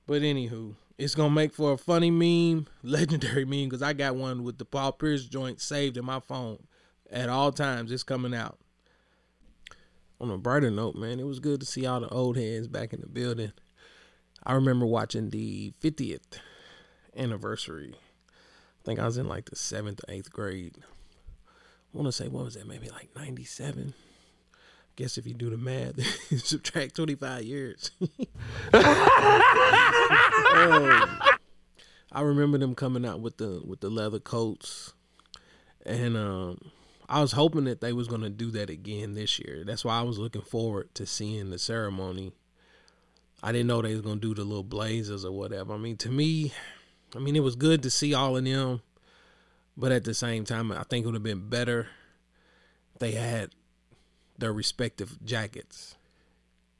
But 0.06 0.22
anywho, 0.22 0.74
it's 0.98 1.14
gonna 1.14 1.30
make 1.30 1.52
for 1.52 1.72
a 1.72 1.78
funny 1.78 2.10
meme, 2.10 2.66
legendary 2.82 3.44
meme, 3.44 3.64
because 3.64 3.82
I 3.82 3.92
got 3.92 4.16
one 4.16 4.42
with 4.44 4.58
the 4.58 4.64
Paul 4.64 4.92
Pierce 4.92 5.26
joint 5.26 5.60
saved 5.60 5.96
in 5.96 6.04
my 6.04 6.20
phone 6.20 6.58
at 7.10 7.28
all 7.28 7.52
times. 7.52 7.92
It's 7.92 8.02
coming 8.02 8.34
out. 8.34 8.58
On 10.20 10.30
a 10.30 10.38
brighter 10.38 10.70
note, 10.70 10.94
man, 10.94 11.20
it 11.20 11.26
was 11.26 11.40
good 11.40 11.60
to 11.60 11.66
see 11.66 11.84
all 11.84 12.00
the 12.00 12.08
old 12.08 12.36
heads 12.38 12.68
back 12.68 12.94
in 12.94 13.02
the 13.02 13.06
building. 13.06 13.52
I 14.42 14.54
remember 14.54 14.86
watching 14.86 15.30
the 15.30 15.74
50th 15.82 16.38
anniversary. 17.16 17.94
I 17.94 18.84
think 18.84 18.98
I 18.98 19.04
was 19.04 19.18
in 19.18 19.28
like 19.28 19.50
the 19.50 19.56
seventh 19.56 20.00
or 20.06 20.12
eighth 20.12 20.32
grade. 20.32 20.78
I 20.78 21.98
want 21.98 22.06
to 22.06 22.12
say, 22.12 22.28
what 22.28 22.44
was 22.44 22.54
that? 22.54 22.66
Maybe 22.66 22.88
like 22.88 23.10
97. 23.14 23.92
Guess 24.96 25.18
if 25.18 25.26
you 25.26 25.34
do 25.34 25.50
the 25.50 25.56
math, 25.56 26.00
subtract 26.44 26.96
25 26.96 27.42
years. 27.44 27.90
um, 28.00 28.80
I 32.12 32.22
remember 32.22 32.58
them 32.58 32.74
coming 32.74 33.04
out 33.04 33.20
with 33.20 33.36
the 33.36 33.62
with 33.64 33.80
the 33.80 33.90
leather 33.90 34.18
coats, 34.18 34.94
and 35.84 36.16
um, 36.16 36.58
I 37.08 37.20
was 37.20 37.32
hoping 37.32 37.64
that 37.64 37.80
they 37.80 37.92
was 37.92 38.08
gonna 38.08 38.30
do 38.30 38.50
that 38.52 38.70
again 38.70 39.14
this 39.14 39.38
year. 39.38 39.64
That's 39.66 39.84
why 39.84 39.98
I 39.98 40.02
was 40.02 40.18
looking 40.18 40.42
forward 40.42 40.94
to 40.94 41.04
seeing 41.06 41.50
the 41.50 41.58
ceremony 41.58 42.32
I 43.42 43.52
didn't 43.52 43.66
know 43.66 43.82
they 43.82 43.92
was 43.92 44.02
gonna 44.02 44.20
do 44.20 44.34
the 44.34 44.44
little 44.44 44.62
blazers 44.62 45.24
or 45.24 45.32
whatever. 45.32 45.74
I 45.74 45.76
mean, 45.76 45.96
to 45.98 46.10
me, 46.10 46.52
I 47.14 47.18
mean, 47.18 47.36
it 47.36 47.44
was 47.44 47.56
good 47.56 47.82
to 47.82 47.90
see 47.90 48.14
all 48.14 48.36
of 48.36 48.44
them, 48.44 48.82
but 49.76 49.92
at 49.92 50.04
the 50.04 50.14
same 50.14 50.44
time, 50.44 50.72
I 50.72 50.82
think 50.84 51.04
it 51.04 51.06
would 51.06 51.14
have 51.14 51.22
been 51.22 51.48
better 51.48 51.86
if 52.94 52.98
they 52.98 53.12
had 53.12 53.50
their 54.38 54.52
respective 54.52 55.22
jackets, 55.24 55.96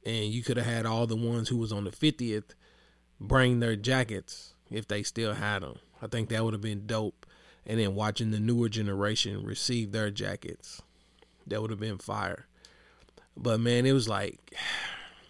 and 0.05 0.25
you 0.25 0.43
could 0.43 0.57
have 0.57 0.65
had 0.65 0.85
all 0.85 1.07
the 1.07 1.15
ones 1.15 1.49
who 1.49 1.57
was 1.57 1.71
on 1.71 1.83
the 1.83 1.91
fiftieth 1.91 2.53
bring 3.19 3.59
their 3.59 3.75
jackets 3.75 4.53
if 4.69 4.87
they 4.87 5.03
still 5.03 5.33
had 5.33 5.63
them. 5.63 5.77
I 6.01 6.07
think 6.07 6.29
that 6.29 6.43
would 6.43 6.53
have 6.53 6.61
been 6.61 6.85
dope. 6.85 7.25
And 7.65 7.79
then 7.79 7.95
watching 7.95 8.31
the 8.31 8.39
newer 8.39 8.69
generation 8.69 9.43
receive 9.43 9.91
their 9.91 10.09
jackets, 10.09 10.81
that 11.45 11.61
would 11.61 11.71
have 11.71 11.79
been 11.79 11.97
fire. 11.97 12.45
But 13.35 13.59
man, 13.59 13.85
it 13.85 13.91
was 13.91 14.07
like 14.07 14.55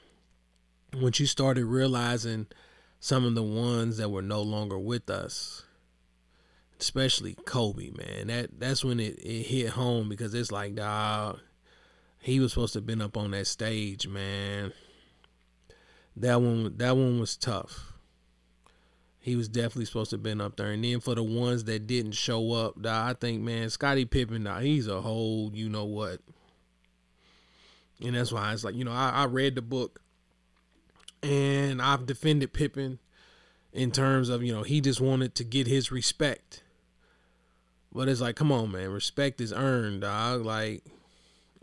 once 0.93 1.19
you 1.19 1.25
started 1.25 1.65
realizing 1.65 2.47
some 2.99 3.25
of 3.25 3.35
the 3.35 3.43
ones 3.43 3.97
that 3.97 4.09
were 4.09 4.21
no 4.21 4.41
longer 4.41 4.77
with 4.77 5.09
us, 5.09 5.63
especially 6.79 7.35
Kobe, 7.45 7.91
man, 7.91 8.27
that 8.27 8.59
that's 8.59 8.83
when 8.83 8.99
it, 8.99 9.17
it 9.19 9.43
hit 9.43 9.69
home 9.69 10.09
because 10.09 10.33
it's 10.33 10.51
like, 10.51 10.75
dog, 10.75 11.39
he 12.19 12.39
was 12.39 12.53
supposed 12.53 12.73
to 12.73 12.79
have 12.79 12.85
been 12.85 13.01
up 13.01 13.17
on 13.17 13.31
that 13.31 13.47
stage, 13.47 14.07
man. 14.07 14.73
That 16.15 16.41
one, 16.41 16.73
that 16.77 16.95
one 16.95 17.19
was 17.19 17.37
tough. 17.37 17.93
He 19.19 19.35
was 19.35 19.47
definitely 19.47 19.85
supposed 19.85 20.11
to 20.11 20.15
have 20.15 20.23
been 20.23 20.41
up 20.41 20.55
there. 20.55 20.71
And 20.71 20.83
then 20.83 20.99
for 20.99 21.13
the 21.13 21.23
ones 21.23 21.65
that 21.65 21.85
didn't 21.85 22.13
show 22.13 22.53
up, 22.53 22.75
I 22.85 23.13
think, 23.13 23.41
man, 23.41 23.69
Scottie 23.69 24.05
Pippen, 24.05 24.45
dog, 24.45 24.63
he's 24.63 24.87
a 24.87 25.01
whole, 25.01 25.51
you 25.53 25.69
know 25.69 25.85
what. 25.85 26.21
And 28.03 28.15
that's 28.15 28.31
why 28.31 28.53
it's 28.53 28.63
like, 28.63 28.75
you 28.75 28.83
know, 28.83 28.91
I, 28.91 29.09
I 29.09 29.25
read 29.25 29.55
the 29.55 29.61
book 29.61 30.01
and 31.21 31.81
I've 31.81 32.05
defended 32.05 32.53
Pippen 32.53 32.99
in 33.73 33.91
terms 33.91 34.29
of, 34.29 34.43
you 34.43 34.53
know, 34.53 34.63
he 34.63 34.81
just 34.81 35.01
wanted 35.01 35.35
to 35.35 35.43
get 35.43 35.67
his 35.67 35.91
respect. 35.91 36.63
But 37.91 38.07
it's 38.07 38.21
like, 38.21 38.35
come 38.35 38.51
on, 38.51 38.71
man, 38.71 38.89
respect 38.89 39.41
is 39.41 39.51
earned, 39.51 40.01
dog. 40.01 40.45
Like 40.45 40.83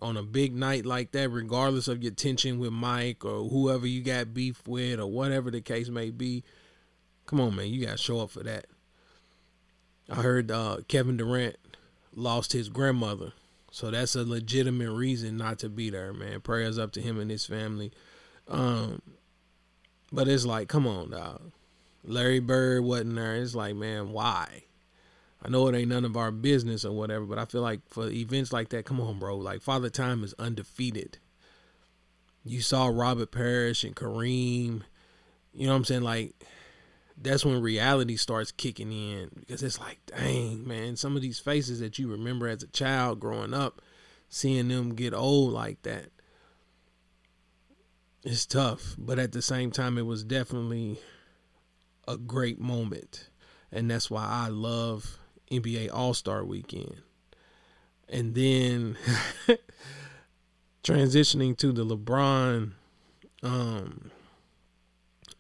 on 0.05 0.19
a 0.19 0.23
big 0.23 0.55
night 0.55 0.85
like 0.85 1.13
that, 1.13 1.31
regardless 1.31 1.89
of 1.89 2.03
your 2.03 2.13
tension 2.13 2.59
with 2.59 2.73
Mike 2.73 3.25
or 3.25 3.49
whoever 3.49 3.87
you 3.87 4.03
got 4.03 4.35
beef 4.35 4.67
with 4.69 5.01
or 5.01 5.07
whatever 5.07 5.51
the 5.51 5.63
case 5.63 5.89
may 5.89 6.11
be, 6.11 6.45
come 7.25 7.41
on, 7.41 7.57
man, 7.57 7.69
you 7.69 7.87
gotta 7.87 7.97
show 7.97 8.21
up 8.21 8.31
for 8.31 8.43
that. 8.43 8.67
I 10.11 10.17
heard 10.17 10.51
uh, 10.51 10.79
Kevin 10.89 11.17
Durant 11.17 11.57
lost 12.15 12.53
his 12.53 12.69
grandmother, 12.69 13.33
so 13.71 13.91
that's 13.91 14.15
a 14.15 14.25
legitimate 14.25 14.93
reason 14.93 15.39
not 15.39 15.59
to 15.61 15.71
be 15.71 15.89
there, 15.89 16.13
man. 16.13 16.43
Prayers 16.43 16.79
up 16.79 16.93
to 16.93 17.01
him 17.01 17.19
and 17.19 17.31
his 17.31 17.47
family. 17.47 17.91
Um, 18.47 19.01
but 20.13 20.29
it's 20.29 20.45
like, 20.45 20.69
come 20.69 20.87
on, 20.87 21.13
dog. 21.13 21.51
Larry 22.05 22.41
Bird 22.41 22.85
wasn't 22.85 23.15
there. 23.15 23.37
It's 23.37 23.55
like, 23.55 23.75
man, 23.75 24.11
why? 24.13 24.65
I 25.45 25.51
know 25.51 25.69
it 25.69 25.77
ain't 25.77 25.91
none 25.91 26.07
of 26.07 26.17
our 26.17 26.31
business 26.31 26.85
or 26.85 26.93
whatever, 26.93 27.27
but 27.27 27.39
I 27.39 27.45
feel 27.45 27.61
like 27.61 27.81
for 27.89 28.09
events 28.09 28.53
like 28.53 28.71
that, 28.71 28.87
come 28.87 29.01
on, 29.01 29.19
bro. 29.19 29.37
Like 29.37 29.61
Father 29.61 29.91
Time 29.91 30.25
is 30.25 30.35
undefeated. 30.39 31.19
You 32.45 32.63
saw 32.63 32.87
Robert 32.87 33.31
Parish 33.31 33.85
and 33.85 33.95
Kareem. 33.95 34.83
You 35.53 35.67
know 35.67 35.73
what 35.73 35.79
I'm 35.79 35.85
saying? 35.85 36.03
Like 36.03 36.35
that's 37.21 37.45
when 37.45 37.61
reality 37.61 38.17
starts 38.17 38.53
kicking 38.53 38.91
in 38.93 39.31
because 39.39 39.63
it's 39.63 39.79
like, 39.79 39.99
dang, 40.07 40.67
man, 40.67 40.97
some 40.97 41.15
of 41.15 41.23
these 41.23 41.39
faces 41.39 41.81
that 41.81 41.99
you 41.99 42.09
remember 42.09 42.49
as 42.49 42.63
a 42.63 42.69
child 42.69 43.21
growing 43.21 43.55
up, 43.55 43.81
seeing 44.29 44.69
them 44.69 44.95
get 44.95 45.15
old 45.15 45.53
like 45.53 45.83
that. 45.83 46.07
It's 48.25 48.47
tough, 48.47 48.95
but 48.97 49.19
at 49.19 49.33
the 49.33 49.43
same 49.43 49.71
time, 49.71 49.99
it 49.99 50.07
was 50.07 50.25
definitely 50.25 50.99
a 52.09 52.17
great 52.17 52.59
moment. 52.59 53.29
And 53.71 53.91
that's 53.91 54.11
why 54.11 54.27
I 54.27 54.49
love 54.49 55.19
NBA 55.51 55.91
All 55.93 56.15
Star 56.15 56.45
Weekend. 56.45 57.03
And 58.09 58.35
then 58.35 58.97
transitioning 60.85 61.57
to 61.59 61.73
the 61.73 61.85
LeBron 61.85 62.73
um, 63.43 64.11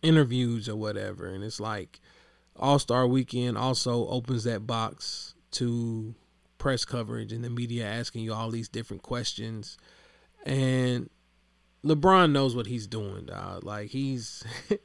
interviews 0.02 0.68
or 0.68 0.76
whatever. 0.76 1.26
And 1.26 1.44
it's 1.44 1.60
like 1.60 2.00
All 2.56 2.78
Star 2.78 3.06
Weekend 3.06 3.58
also 3.58 4.08
opens 4.08 4.44
that 4.44 4.66
box 4.66 5.34
to 5.52 6.14
press 6.58 6.84
coverage 6.84 7.32
and 7.32 7.44
the 7.44 7.50
media 7.50 7.86
asking 7.86 8.22
you 8.22 8.32
all 8.32 8.50
these 8.50 8.68
different 8.68 9.02
questions. 9.02 9.76
And 10.46 11.10
LeBron 11.84 12.32
knows 12.32 12.56
what 12.56 12.66
he's 12.66 12.86
doing, 12.86 13.26
dog. 13.26 13.64
Like 13.64 13.90
he's 13.90 14.44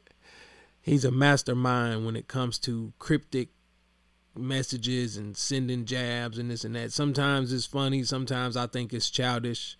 he's 0.82 1.06
a 1.06 1.12
mastermind 1.12 2.06
when 2.06 2.16
it 2.16 2.28
comes 2.28 2.60
to 2.60 2.94
cryptic 3.00 3.50
messages 4.40 5.18
and 5.18 5.36
sending 5.36 5.86
jabs 5.86 6.38
and 6.38 6.50
this 6.50 6.64
and 6.64 6.76
that. 6.76 6.92
Sometimes 6.92 7.54
it's 7.54 7.66
funny, 7.66 8.04
sometimes 8.04 8.58
I 8.58 8.68
think 8.68 8.94
it's 8.94 9.10
childish 9.10 9.78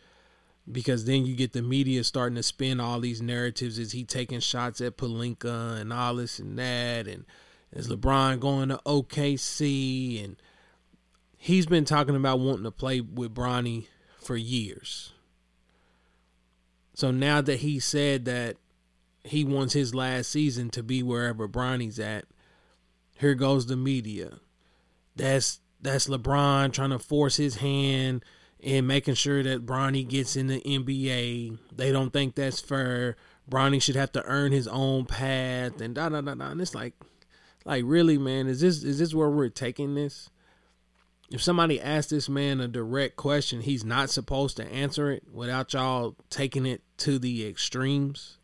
because 0.72 1.06
then 1.06 1.26
you 1.26 1.36
get 1.36 1.54
the 1.54 1.62
media 1.62 2.04
starting 2.04 2.36
to 2.36 2.44
spin 2.44 2.80
all 2.80 3.00
these 3.00 3.22
narratives. 3.22 3.80
Is 3.80 3.92
he 3.92 4.04
taking 4.04 4.40
shots 4.40 4.82
at 4.82 4.98
Pelinka 4.98 5.80
and 5.80 5.92
all 5.92 6.16
this 6.16 6.40
and 6.40 6.58
that? 6.60 7.08
And 7.08 7.26
is 7.72 7.88
LeBron 7.88 8.40
going 8.40 8.70
to 8.70 8.80
OKC? 8.86 10.24
And 10.24 10.36
he's 11.38 11.66
been 11.66 11.86
talking 11.86 12.16
about 12.16 12.40
wanting 12.40 12.66
to 12.66 12.72
play 12.72 13.02
with 13.02 13.34
Bronny 13.34 13.88
for 14.22 14.38
years. 14.38 15.14
So 16.94 17.12
now 17.12 17.42
that 17.42 17.62
he 17.62 17.80
said 17.80 18.26
that 18.26 18.58
he 19.24 19.44
wants 19.44 19.74
his 19.74 19.96
last 19.96 20.30
season 20.30 20.70
to 20.72 20.84
be 20.84 21.02
wherever 21.02 21.48
Bronny's 21.48 22.00
at, 22.00 22.26
here 23.16 23.36
goes 23.36 23.66
the 23.66 23.76
media. 23.76 24.40
That's 25.20 25.60
that's 25.82 26.08
LeBron 26.08 26.74
trying 26.74 26.90
to 26.90 27.00
force 27.00 27.36
his 27.38 27.58
hand 27.58 28.24
and 28.62 28.88
making 28.88 29.14
sure 29.14 29.44
that 29.44 29.66
Bronny 29.66 30.08
gets 30.08 30.36
in 30.36 30.48
the 30.48 30.62
NBA. 30.62 31.58
They 31.76 31.92
don't 31.92 32.12
think 32.12 32.36
that's 32.36 32.60
fair. 32.60 33.16
Bronny 33.50 33.82
should 33.82 33.96
have 33.96 34.12
to 34.14 34.24
earn 34.26 34.52
his 34.52 34.68
own 34.68 35.06
path 35.06 35.82
and 35.82 35.96
da 35.96 36.10
da 36.10 36.22
da 36.22 36.36
da. 36.36 36.52
And 36.52 36.62
it's 36.62 36.76
like, 36.76 36.94
like 37.66 37.84
really, 37.86 38.18
man, 38.18 38.48
is 38.48 38.62
this 38.62 38.84
is 38.84 39.00
this 39.00 39.14
where 39.14 39.30
we're 39.30 39.50
taking 39.50 39.96
this? 39.96 40.30
If 41.32 41.44
somebody 41.44 41.80
asks 41.80 42.10
this 42.10 42.28
man 42.28 42.60
a 42.60 42.68
direct 42.68 43.16
question, 43.16 43.62
he's 43.62 43.86
not 43.86 44.10
supposed 44.10 44.58
to 44.58 44.66
answer 44.66 45.12
it 45.12 45.24
without 45.32 45.74
y'all 45.74 46.16
taking 46.30 46.66
it 46.66 46.82
to 46.98 47.20
the 47.20 47.46
extremes. 47.46 48.38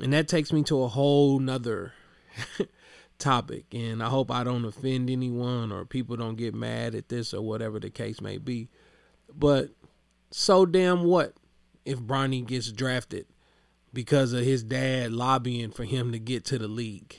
And 0.00 0.12
that 0.12 0.28
takes 0.28 0.52
me 0.52 0.62
to 0.64 0.82
a 0.84 0.88
whole 0.88 1.40
nother 1.40 1.92
topic. 3.18 3.66
And 3.72 4.02
I 4.02 4.08
hope 4.08 4.30
I 4.30 4.44
don't 4.44 4.64
offend 4.64 5.10
anyone 5.10 5.72
or 5.72 5.84
people 5.84 6.16
don't 6.16 6.36
get 6.36 6.54
mad 6.54 6.94
at 6.94 7.08
this 7.08 7.34
or 7.34 7.42
whatever 7.42 7.78
the 7.78 7.90
case 7.90 8.20
may 8.20 8.38
be. 8.38 8.68
But 9.34 9.70
so 10.30 10.66
damn 10.66 11.04
what 11.04 11.34
if 11.84 11.98
Bronny 11.98 12.46
gets 12.46 12.72
drafted 12.72 13.26
because 13.92 14.32
of 14.32 14.44
his 14.44 14.62
dad 14.62 15.12
lobbying 15.12 15.70
for 15.70 15.84
him 15.84 16.12
to 16.12 16.18
get 16.18 16.44
to 16.46 16.58
the 16.58 16.68
league? 16.68 17.16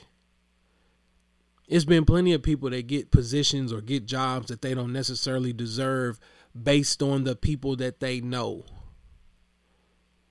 It's 1.68 1.84
been 1.84 2.04
plenty 2.04 2.32
of 2.32 2.42
people 2.42 2.70
that 2.70 2.88
get 2.88 3.12
positions 3.12 3.72
or 3.72 3.80
get 3.80 4.04
jobs 4.04 4.48
that 4.48 4.60
they 4.60 4.74
don't 4.74 4.92
necessarily 4.92 5.52
deserve 5.52 6.18
based 6.60 7.00
on 7.00 7.22
the 7.22 7.36
people 7.36 7.76
that 7.76 8.00
they 8.00 8.20
know 8.20 8.64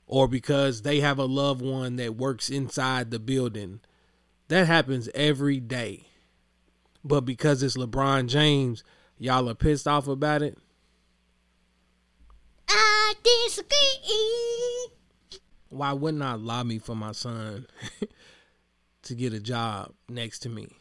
or 0.10 0.28
because 0.28 0.82
they 0.82 1.00
have 1.00 1.20
a 1.20 1.26
loved 1.26 1.62
one 1.62 1.96
that 1.96 2.18
works 2.18 2.50
inside 2.50 3.12
the 3.12 3.20
building 3.20 3.80
that 4.50 4.68
happens 4.68 5.10
every 5.16 5.60
day. 5.60 6.06
But 7.04 7.22
because 7.22 7.64
it's 7.64 7.78
LeBron 7.78 8.28
James, 8.28 8.84
y'all 9.18 9.50
are 9.50 9.56
pissed 9.56 9.88
off 9.88 10.08
about 10.08 10.42
it. 10.42 10.58
I 12.68 13.14
disagree. 13.24 14.90
Why 15.70 15.94
wouldn't 15.94 16.24
I 16.24 16.34
lobby 16.34 16.80
for 16.80 16.96
my 16.96 17.14
son 17.14 17.68
to 19.04 19.16
get 19.16 19.34
a 19.34 19.40
job 19.40 19.94
next 20.08 20.40
to 20.40 20.50
me? 20.50 20.76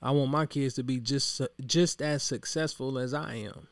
I 0.00 0.12
want 0.12 0.30
my 0.30 0.46
kids 0.46 0.74
to 0.74 0.84
be 0.84 1.00
just 1.00 1.40
just 1.66 2.00
as 2.00 2.22
successful 2.22 2.98
as 2.98 3.12
I 3.12 3.34
am. 3.34 3.68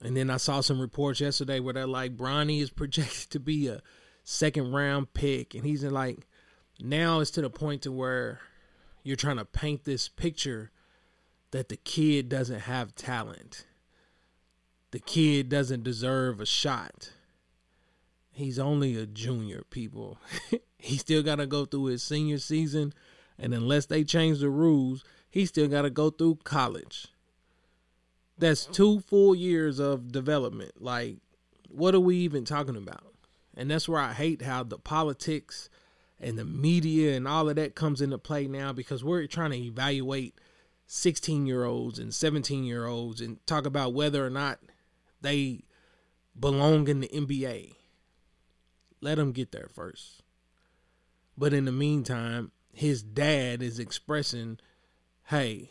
And 0.00 0.16
then 0.16 0.30
I 0.30 0.36
saw 0.38 0.60
some 0.60 0.80
reports 0.80 1.20
yesterday 1.20 1.60
where 1.60 1.74
they're 1.74 1.86
like 1.86 2.16
Bronny 2.16 2.62
is 2.62 2.70
projected 2.70 3.30
to 3.30 3.40
be 3.40 3.68
a 3.68 3.82
second 4.22 4.72
round 4.72 5.12
pick, 5.12 5.54
and 5.54 5.64
he's 5.64 5.84
in 5.84 5.92
like 5.92 6.26
now 6.80 7.20
it's 7.20 7.30
to 7.32 7.42
the 7.42 7.50
point 7.50 7.82
to 7.82 7.92
where 7.92 8.40
you're 9.02 9.16
trying 9.16 9.36
to 9.36 9.44
paint 9.44 9.84
this 9.84 10.08
picture 10.08 10.70
that 11.50 11.68
the 11.68 11.76
kid 11.76 12.28
doesn't 12.28 12.60
have 12.60 12.94
talent. 12.94 13.66
The 14.90 14.98
kid 14.98 15.48
doesn't 15.48 15.84
deserve 15.84 16.40
a 16.40 16.46
shot. 16.46 17.12
He's 18.32 18.58
only 18.58 18.96
a 18.96 19.06
junior, 19.06 19.62
people. 19.70 20.18
he 20.78 20.96
still 20.96 21.22
got 21.22 21.36
to 21.36 21.46
go 21.46 21.64
through 21.64 21.86
his 21.86 22.02
senior 22.02 22.38
season. 22.38 22.92
And 23.38 23.54
unless 23.54 23.86
they 23.86 24.02
change 24.02 24.40
the 24.40 24.50
rules, 24.50 25.04
he 25.30 25.46
still 25.46 25.68
got 25.68 25.82
to 25.82 25.90
go 25.90 26.10
through 26.10 26.38
college. 26.44 27.08
That's 28.36 28.66
two 28.66 29.00
full 29.00 29.34
years 29.34 29.78
of 29.78 30.10
development. 30.10 30.82
Like, 30.82 31.18
what 31.68 31.94
are 31.94 32.00
we 32.00 32.16
even 32.18 32.44
talking 32.44 32.76
about? 32.76 33.14
And 33.56 33.70
that's 33.70 33.88
where 33.88 34.00
I 34.00 34.12
hate 34.12 34.42
how 34.42 34.64
the 34.64 34.78
politics 34.78 35.68
and 36.20 36.38
the 36.38 36.44
media 36.44 37.16
and 37.16 37.26
all 37.26 37.48
of 37.48 37.56
that 37.56 37.74
comes 37.74 38.00
into 38.00 38.18
play 38.18 38.46
now 38.46 38.72
because 38.72 39.04
we're 39.04 39.26
trying 39.26 39.50
to 39.50 39.56
evaluate 39.56 40.34
16 40.86 41.46
year 41.46 41.64
olds 41.64 41.98
and 41.98 42.14
17 42.14 42.64
year 42.64 42.86
olds 42.86 43.20
and 43.20 43.44
talk 43.46 43.66
about 43.66 43.94
whether 43.94 44.24
or 44.24 44.30
not 44.30 44.60
they 45.20 45.64
belong 46.38 46.88
in 46.88 47.00
the 47.00 47.08
NBA. 47.08 47.74
Let 49.00 49.16
them 49.16 49.32
get 49.32 49.52
there 49.52 49.68
first. 49.72 50.22
But 51.36 51.52
in 51.52 51.64
the 51.64 51.72
meantime, 51.72 52.52
his 52.72 53.02
dad 53.02 53.62
is 53.62 53.78
expressing, 53.78 54.58
hey, 55.24 55.70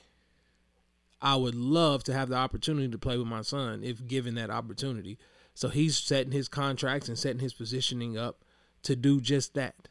I 1.22 1.36
would 1.38 1.56
love 1.56 2.04
to 2.06 2.14
have 2.14 2.30
the 2.30 2.36
opportunity 2.36 2.90
to 2.90 2.98
play 2.98 3.18
with 3.18 3.28
my 3.28 3.42
son 3.42 3.84
if 3.84 4.06
given 4.06 4.36
that 4.36 4.50
opportunity. 4.50 5.18
So 5.54 5.70
he's 5.70 5.98
setting 5.98 6.34
his 6.34 6.48
contracts 6.50 7.08
and 7.08 7.18
setting 7.18 7.40
his 7.40 7.54
positioning 7.54 8.18
up 8.18 8.44
to 8.84 8.96
do 8.96 9.22
just 9.22 9.54
that. 9.54 9.88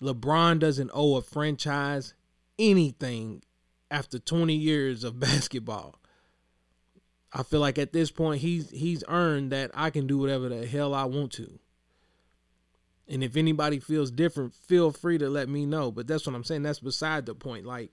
LeBron 0.00 0.58
doesn't 0.58 0.90
owe 0.94 1.16
a 1.16 1.22
franchise 1.22 2.14
anything 2.58 3.42
after 3.90 4.18
20 4.18 4.54
years 4.54 5.04
of 5.04 5.18
basketball. 5.20 5.96
I 7.32 7.42
feel 7.42 7.60
like 7.60 7.78
at 7.78 7.92
this 7.92 8.10
point 8.10 8.40
he's 8.40 8.70
he's 8.70 9.04
earned 9.06 9.52
that 9.52 9.70
I 9.74 9.90
can 9.90 10.06
do 10.06 10.18
whatever 10.18 10.48
the 10.48 10.66
hell 10.66 10.94
I 10.94 11.04
want 11.04 11.32
to. 11.32 11.58
And 13.06 13.22
if 13.22 13.36
anybody 13.36 13.78
feels 13.78 14.10
different, 14.10 14.54
feel 14.54 14.90
free 14.90 15.18
to 15.18 15.28
let 15.28 15.48
me 15.48 15.66
know. 15.66 15.90
But 15.90 16.06
that's 16.06 16.26
what 16.26 16.34
I'm 16.34 16.44
saying. 16.44 16.62
That's 16.62 16.80
beside 16.80 17.26
the 17.26 17.34
point. 17.34 17.66
Like 17.66 17.90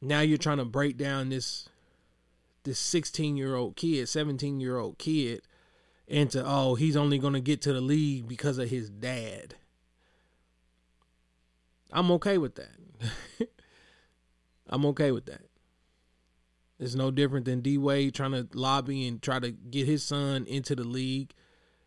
now 0.00 0.20
you're 0.20 0.38
trying 0.38 0.58
to 0.58 0.64
break 0.64 0.96
down 0.96 1.28
this 1.28 1.68
this 2.64 2.80
16 2.80 3.36
year 3.36 3.54
old 3.54 3.76
kid, 3.76 4.08
17 4.08 4.60
year 4.60 4.78
old 4.78 4.98
kid 4.98 5.42
into 6.08 6.42
oh 6.44 6.74
he's 6.74 6.96
only 6.96 7.18
gonna 7.18 7.40
get 7.40 7.60
to 7.62 7.72
the 7.72 7.80
league 7.80 8.26
because 8.26 8.58
of 8.58 8.70
his 8.70 8.90
dad. 8.90 9.54
I'm 11.96 12.10
okay 12.12 12.36
with 12.36 12.56
that. 12.56 13.48
I'm 14.68 14.84
okay 14.86 15.12
with 15.12 15.24
that. 15.26 15.40
It's 16.78 16.94
no 16.94 17.10
different 17.10 17.46
than 17.46 17.62
D 17.62 17.78
Wade 17.78 18.14
trying 18.14 18.32
to 18.32 18.46
lobby 18.52 19.08
and 19.08 19.22
try 19.22 19.38
to 19.38 19.50
get 19.50 19.86
his 19.86 20.02
son 20.02 20.44
into 20.46 20.76
the 20.76 20.84
league. 20.84 21.32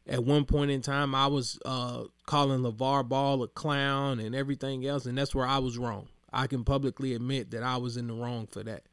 At 0.07 0.25
one 0.25 0.45
point 0.45 0.71
in 0.71 0.81
time, 0.81 1.13
I 1.13 1.27
was 1.27 1.59
uh, 1.63 2.05
calling 2.25 2.61
LeVar 2.61 3.07
Ball 3.07 3.43
a 3.43 3.47
clown 3.47 4.19
and 4.19 4.33
everything 4.33 4.83
else, 4.87 5.05
and 5.05 5.15
that's 5.15 5.35
where 5.35 5.45
I 5.45 5.59
was 5.59 5.77
wrong. 5.77 6.07
I 6.33 6.47
can 6.47 6.63
publicly 6.63 7.13
admit 7.13 7.51
that 7.51 7.61
I 7.61 7.77
was 7.77 7.95
in 7.95 8.07
the 8.07 8.13
wrong 8.13 8.47
for 8.47 8.63
that. 8.63 8.85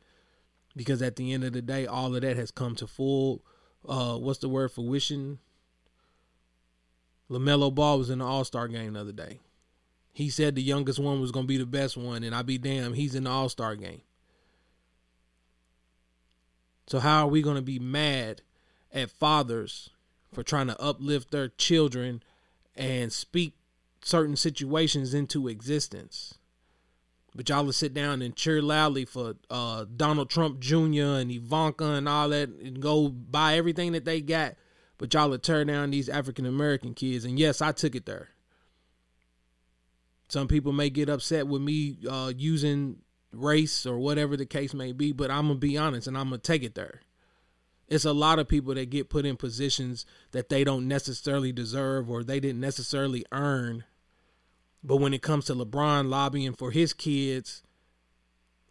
Because 0.77 1.01
at 1.01 1.17
the 1.17 1.33
end 1.33 1.45
of 1.45 1.55
the 1.55 1.63
day, 1.63 1.87
all 1.87 2.15
of 2.15 2.21
that 2.21 2.37
has 2.37 2.51
come 2.51 2.75
to 2.77 2.87
full 2.87 3.43
uh, 3.89 4.19
what's 4.19 4.41
the 4.41 4.49
word 4.51 4.71
for 4.71 4.85
wishing? 4.85 5.39
LaMelo 7.31 7.75
Ball 7.75 7.99
was 7.99 8.11
in 8.11 8.19
the 8.19 8.27
All 8.27 8.45
Star 8.45 8.69
game 8.69 8.93
the 8.93 9.01
other 9.01 9.13
day. 9.13 9.41
He 10.17 10.31
said 10.31 10.55
the 10.55 10.63
youngest 10.63 10.99
one 10.99 11.21
was 11.21 11.31
gonna 11.31 11.47
be 11.47 11.59
the 11.59 11.67
best 11.67 11.95
one, 11.95 12.25
and 12.25 12.35
I 12.35 12.41
be 12.41 12.57
damn, 12.57 12.95
he's 12.95 13.15
in 13.15 13.25
the 13.25 13.31
All 13.31 13.51
Star 13.51 13.77
game. 13.77 14.01
So 16.87 17.01
how 17.01 17.27
are 17.27 17.29
we 17.29 17.43
going 17.43 17.57
to 17.57 17.63
be 17.63 17.79
mad 17.79 18.41
at 18.95 19.11
fathers 19.11 19.91
for 20.33 20.43
trying 20.43 20.69
to 20.69 20.81
uplift 20.81 21.33
their 21.33 21.49
children 21.49 22.23
and 22.75 23.13
speak 23.13 23.57
certain 24.01 24.37
situations 24.37 25.13
into 25.13 25.49
existence? 25.49 26.39
But 27.35 27.51
y'all 27.51 27.67
will 27.67 27.75
sit 27.75 27.93
down 27.93 28.23
and 28.23 28.35
cheer 28.35 28.63
loudly 28.63 29.05
for 29.05 29.35
uh, 29.51 29.85
Donald 29.97 30.31
Trump 30.31 30.61
Jr. 30.61 31.19
and 31.19 31.31
Ivanka 31.31 31.85
and 31.85 32.09
all 32.09 32.31
that 32.31 32.49
and 32.49 32.81
go 32.81 33.09
buy 33.11 33.59
everything 33.59 33.93
that 33.93 34.07
they 34.07 34.23
got. 34.23 34.55
But 34.97 35.13
y'all 35.13 35.29
will 35.29 35.39
tear 35.39 35.63
down 35.67 35.91
these 35.91 36.09
African 36.09 36.47
American 36.47 36.95
kids. 36.95 37.27
And 37.27 37.39
yes, 37.39 37.61
I 37.61 37.73
took 37.73 37.95
it 37.95 38.07
there. 38.07 38.31
Some 40.29 40.49
people 40.49 40.73
may 40.73 40.91
get 40.91 41.09
upset 41.09 41.47
with 41.47 41.63
me 41.63 41.99
uh, 42.09 42.33
using 42.37 42.99
race 43.33 43.87
or 43.87 43.99
whatever 43.99 44.37
the 44.37 44.47
case 44.47 44.75
may 44.75 44.93
be, 44.93 45.13
but 45.13 45.31
I'm 45.31 45.49
to 45.49 45.55
be 45.55 45.77
honest 45.77 46.07
and 46.07 46.17
I'm 46.17 46.31
to 46.31 46.39
take 46.39 46.63
it 46.63 46.75
there. 46.75 47.03
It's 47.89 48.05
a 48.05 48.13
lot 48.13 48.41
of 48.41 48.49
people 48.49 48.75
that 48.75 48.91
get 48.91 49.11
put 49.11 49.25
in 49.25 49.37
positions 49.37 50.05
that 50.33 50.49
they 50.49 50.65
don't 50.65 50.89
necessarily 50.89 51.53
deserve 51.53 52.11
or 52.11 52.25
they 52.25 52.41
didn't 52.41 52.61
necessarily 52.61 53.25
earn 53.31 53.85
but 54.87 54.99
when 54.99 55.13
it 55.13 55.21
comes 55.21 55.47
to 55.47 55.55
LeBron 55.55 56.09
lobbying 56.09 56.53
for 56.53 56.71
his 56.71 56.93
kids, 56.93 57.65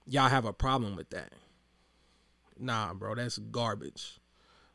y'all 0.08 0.30
have 0.30 0.45
a 0.45 0.53
problem 0.53 0.95
with 0.95 1.10
that. 1.10 1.34
Nah, 2.58 2.93
bro, 2.93 3.16
that's 3.16 3.38
garbage. 3.38 4.22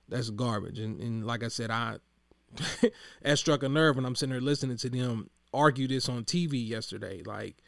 That's 0.07 0.29
garbage. 0.29 0.79
And, 0.79 1.01
and 1.01 1.27
like 1.27 1.43
I 1.43 1.49
said, 1.49 1.71
I 1.71 1.97
that 3.23 3.39
struck 3.39 3.63
a 3.63 3.71
nerve 3.71 3.97
when 3.97 4.05
I'm 4.05 4.15
sitting 4.15 4.33
there 4.33 4.41
listening 4.43 4.77
to 4.79 4.91
them 4.91 5.31
argue 5.53 5.89
this 5.89 6.09
on 6.09 6.25
TV 6.25 6.67
yesterday. 6.67 7.23
Like 7.25 7.63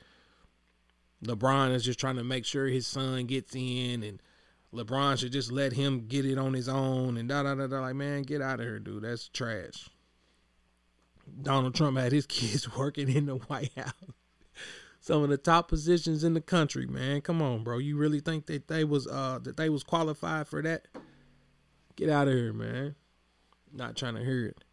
LeBron 1.24 1.74
is 1.74 1.84
just 1.84 2.00
trying 2.00 2.16
to 2.16 2.24
make 2.24 2.44
sure 2.44 2.66
his 2.66 2.86
son 2.86 3.26
gets 3.26 3.54
in 3.54 4.02
and 4.02 4.20
LeBron 4.74 5.18
should 5.18 5.32
just 5.32 5.52
let 5.52 5.72
him 5.72 6.06
get 6.08 6.24
it 6.24 6.38
on 6.38 6.54
his 6.54 6.68
own 6.68 7.16
and 7.16 7.28
da 7.28 7.42
da 7.42 7.54
da 7.54 7.66
da. 7.66 7.80
Like, 7.80 7.94
man, 7.94 8.22
get 8.22 8.40
out 8.40 8.60
of 8.60 8.66
here, 8.66 8.78
dude. 8.78 9.04
That's 9.04 9.28
trash. 9.28 9.88
Donald 11.42 11.74
Trump 11.74 11.98
had 11.98 12.12
his 12.12 12.26
kids 12.28 12.74
working 12.76 13.08
in 13.08 13.26
the 13.26 13.36
White 13.36 13.72
House. 13.76 13.92
Some 15.00 15.22
of 15.24 15.30
the 15.30 15.36
top 15.36 15.68
positions 15.68 16.22
in 16.22 16.34
the 16.34 16.40
country, 16.40 16.86
man. 16.86 17.22
Come 17.22 17.42
on, 17.42 17.64
bro. 17.64 17.78
You 17.78 17.96
really 17.96 18.20
think 18.20 18.46
that 18.46 18.68
they 18.68 18.84
was 18.84 19.06
uh 19.06 19.40
that 19.42 19.56
they 19.56 19.68
was 19.68 19.82
qualified 19.82 20.46
for 20.46 20.62
that? 20.62 20.86
Get 21.96 22.08
out 22.08 22.28
of 22.28 22.34
here, 22.34 22.52
man. 22.52 22.94
Not 23.72 23.96
trying 23.96 24.14
to 24.14 24.24
hear 24.24 24.46
it. 24.46 24.64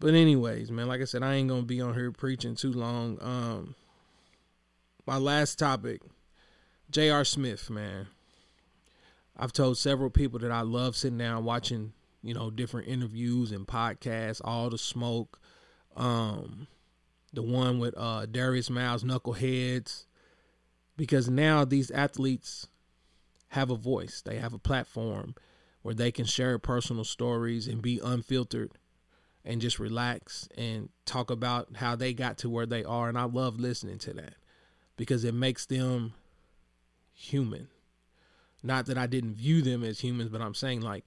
But 0.00 0.14
anyways, 0.14 0.70
man, 0.70 0.86
like 0.86 1.00
I 1.00 1.04
said, 1.04 1.22
I 1.22 1.34
ain't 1.34 1.48
gonna 1.48 1.62
be 1.62 1.80
on 1.80 1.94
here 1.94 2.12
preaching 2.12 2.54
too 2.54 2.72
long. 2.72 3.18
Um 3.20 3.74
my 5.06 5.16
last 5.16 5.58
topic, 5.58 6.02
J.R. 6.90 7.24
Smith, 7.24 7.70
man. 7.70 8.08
I've 9.38 9.52
told 9.52 9.78
several 9.78 10.10
people 10.10 10.38
that 10.40 10.50
I 10.50 10.60
love 10.60 10.96
sitting 10.96 11.16
down 11.16 11.44
watching, 11.44 11.92
you 12.22 12.34
know, 12.34 12.50
different 12.50 12.88
interviews 12.88 13.50
and 13.50 13.66
podcasts, 13.66 14.42
all 14.44 14.68
the 14.68 14.76
smoke, 14.76 15.40
um, 15.96 16.66
the 17.32 17.42
one 17.42 17.78
with 17.78 17.94
uh, 17.96 18.26
Darius 18.26 18.68
Miles, 18.68 19.04
Knuckleheads, 19.04 20.04
because 20.96 21.30
now 21.30 21.64
these 21.64 21.90
athletes 21.90 22.66
have 23.48 23.70
a 23.70 23.76
voice, 23.76 24.20
they 24.20 24.36
have 24.36 24.52
a 24.52 24.58
platform 24.58 25.34
where 25.82 25.94
they 25.94 26.10
can 26.10 26.24
share 26.24 26.58
personal 26.58 27.04
stories 27.04 27.66
and 27.66 27.80
be 27.80 28.00
unfiltered 28.02 28.72
and 29.48 29.62
just 29.62 29.78
relax 29.78 30.46
and 30.58 30.90
talk 31.06 31.30
about 31.30 31.68
how 31.76 31.96
they 31.96 32.12
got 32.12 32.36
to 32.36 32.50
where 32.50 32.66
they 32.66 32.84
are. 32.84 33.08
And 33.08 33.16
I 33.16 33.24
love 33.24 33.58
listening 33.58 33.98
to 34.00 34.12
that 34.12 34.34
because 34.98 35.24
it 35.24 35.32
makes 35.32 35.64
them 35.64 36.12
human. 37.14 37.68
Not 38.62 38.84
that 38.86 38.98
I 38.98 39.06
didn't 39.06 39.36
view 39.36 39.62
them 39.62 39.82
as 39.82 40.00
humans, 40.00 40.28
but 40.28 40.42
I'm 40.42 40.54
saying 40.54 40.82
like 40.82 41.06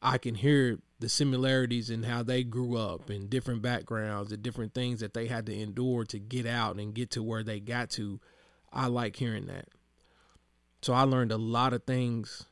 I 0.00 0.16
can 0.16 0.36
hear 0.36 0.78
the 1.00 1.10
similarities 1.10 1.90
in 1.90 2.04
how 2.04 2.22
they 2.22 2.44
grew 2.44 2.78
up 2.78 3.10
and 3.10 3.28
different 3.28 3.60
backgrounds 3.60 4.32
and 4.32 4.42
different 4.42 4.72
things 4.72 5.00
that 5.00 5.12
they 5.12 5.26
had 5.26 5.44
to 5.46 5.54
endure 5.54 6.04
to 6.04 6.18
get 6.18 6.46
out 6.46 6.76
and 6.76 6.94
get 6.94 7.10
to 7.10 7.22
where 7.22 7.42
they 7.42 7.60
got 7.60 7.90
to. 7.90 8.20
I 8.72 8.86
like 8.86 9.16
hearing 9.16 9.46
that. 9.46 9.68
So 10.80 10.94
I 10.94 11.02
learned 11.02 11.30
a 11.30 11.36
lot 11.36 11.74
of 11.74 11.84
things 11.84 12.46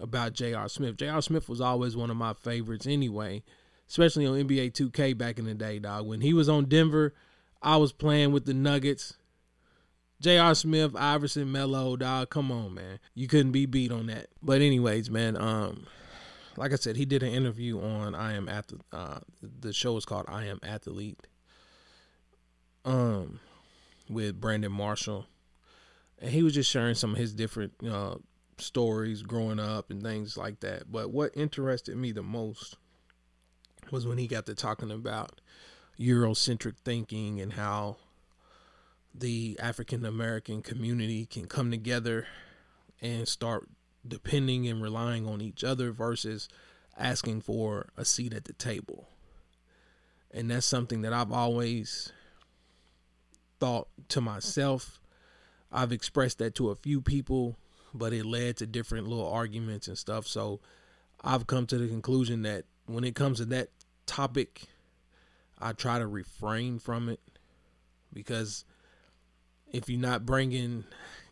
about 0.00 0.32
J.R. 0.32 0.68
Smith. 0.68 0.96
J.R. 0.96 1.22
Smith 1.22 1.48
was 1.48 1.60
always 1.60 1.94
one 1.94 2.10
of 2.10 2.16
my 2.16 2.32
favorites 2.32 2.86
anyway, 2.88 3.44
especially 3.90 4.24
on 4.24 4.36
NBA 4.36 4.72
2K 4.72 5.18
back 5.18 5.38
in 5.38 5.46
the 5.46 5.54
day, 5.54 5.80
dog. 5.80 6.06
When 6.06 6.20
he 6.20 6.32
was 6.32 6.48
on 6.48 6.66
Denver, 6.66 7.12
I 7.60 7.76
was 7.76 7.92
playing 7.92 8.30
with 8.30 8.44
the 8.44 8.54
Nuggets. 8.54 9.14
J.R. 10.20 10.54
Smith, 10.54 10.94
Iverson, 10.94 11.50
Melo, 11.50 11.96
dog. 11.96 12.30
Come 12.30 12.52
on, 12.52 12.72
man. 12.74 13.00
You 13.14 13.26
couldn't 13.26 13.50
be 13.50 13.66
beat 13.66 13.90
on 13.90 14.06
that. 14.06 14.28
But 14.40 14.60
anyways, 14.60 15.10
man, 15.10 15.36
um, 15.36 15.86
like 16.56 16.72
I 16.72 16.76
said, 16.76 16.96
he 16.96 17.04
did 17.04 17.24
an 17.24 17.32
interview 17.32 17.80
on 17.80 18.14
I 18.14 18.34
Am 18.34 18.48
at 18.48 18.68
the 18.68 18.78
uh, 18.92 19.18
the 19.42 19.72
show 19.72 19.96
is 19.96 20.04
called 20.04 20.26
I 20.28 20.44
Am 20.44 20.60
Athlete. 20.62 21.26
Um, 22.84 23.40
with 24.08 24.40
Brandon 24.40 24.72
Marshall, 24.72 25.26
and 26.18 26.30
he 26.30 26.42
was 26.42 26.54
just 26.54 26.70
sharing 26.70 26.94
some 26.94 27.12
of 27.12 27.18
his 27.18 27.34
different 27.34 27.72
uh, 27.86 28.14
stories 28.56 29.22
growing 29.22 29.60
up 29.60 29.90
and 29.90 30.02
things 30.02 30.36
like 30.36 30.60
that. 30.60 30.90
But 30.90 31.10
what 31.10 31.36
interested 31.36 31.96
me 31.96 32.12
the 32.12 32.22
most 32.22 32.76
was 33.92 34.06
when 34.06 34.18
he 34.18 34.26
got 34.26 34.46
to 34.46 34.54
talking 34.54 34.90
about 34.90 35.40
Eurocentric 35.98 36.76
thinking 36.84 37.40
and 37.40 37.52
how 37.54 37.96
the 39.14 39.58
African 39.60 40.04
American 40.04 40.62
community 40.62 41.26
can 41.26 41.46
come 41.46 41.70
together 41.70 42.26
and 43.00 43.26
start 43.26 43.68
depending 44.06 44.68
and 44.68 44.82
relying 44.82 45.26
on 45.26 45.40
each 45.40 45.64
other 45.64 45.92
versus 45.92 46.48
asking 46.96 47.40
for 47.40 47.88
a 47.96 48.04
seat 48.04 48.32
at 48.32 48.44
the 48.44 48.52
table. 48.52 49.08
And 50.30 50.50
that's 50.50 50.66
something 50.66 51.02
that 51.02 51.12
I've 51.12 51.32
always 51.32 52.12
thought 53.58 53.88
to 54.08 54.20
myself. 54.20 55.00
I've 55.72 55.92
expressed 55.92 56.38
that 56.38 56.54
to 56.56 56.70
a 56.70 56.76
few 56.76 57.00
people, 57.00 57.56
but 57.92 58.12
it 58.12 58.24
led 58.24 58.56
to 58.58 58.66
different 58.66 59.08
little 59.08 59.30
arguments 59.30 59.88
and 59.88 59.98
stuff. 59.98 60.26
So 60.26 60.60
I've 61.22 61.46
come 61.46 61.66
to 61.66 61.78
the 61.78 61.88
conclusion 61.88 62.42
that 62.42 62.64
when 62.86 63.04
it 63.04 63.14
comes 63.14 63.38
to 63.38 63.44
that 63.46 63.68
topic, 64.10 64.62
I 65.56 65.72
try 65.72 66.00
to 66.00 66.06
refrain 66.06 66.80
from 66.80 67.08
it 67.08 67.20
because 68.12 68.64
if 69.72 69.88
you're 69.88 70.00
not 70.00 70.26
bringing 70.26 70.82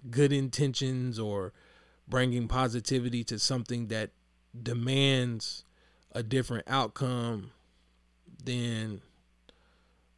good 0.08 0.32
intentions 0.32 1.18
or 1.18 1.52
bringing 2.06 2.46
positivity 2.46 3.24
to 3.24 3.38
something 3.40 3.88
that 3.88 4.10
demands 4.60 5.64
a 6.12 6.22
different 6.22 6.68
outcome, 6.68 7.50
then 8.44 9.00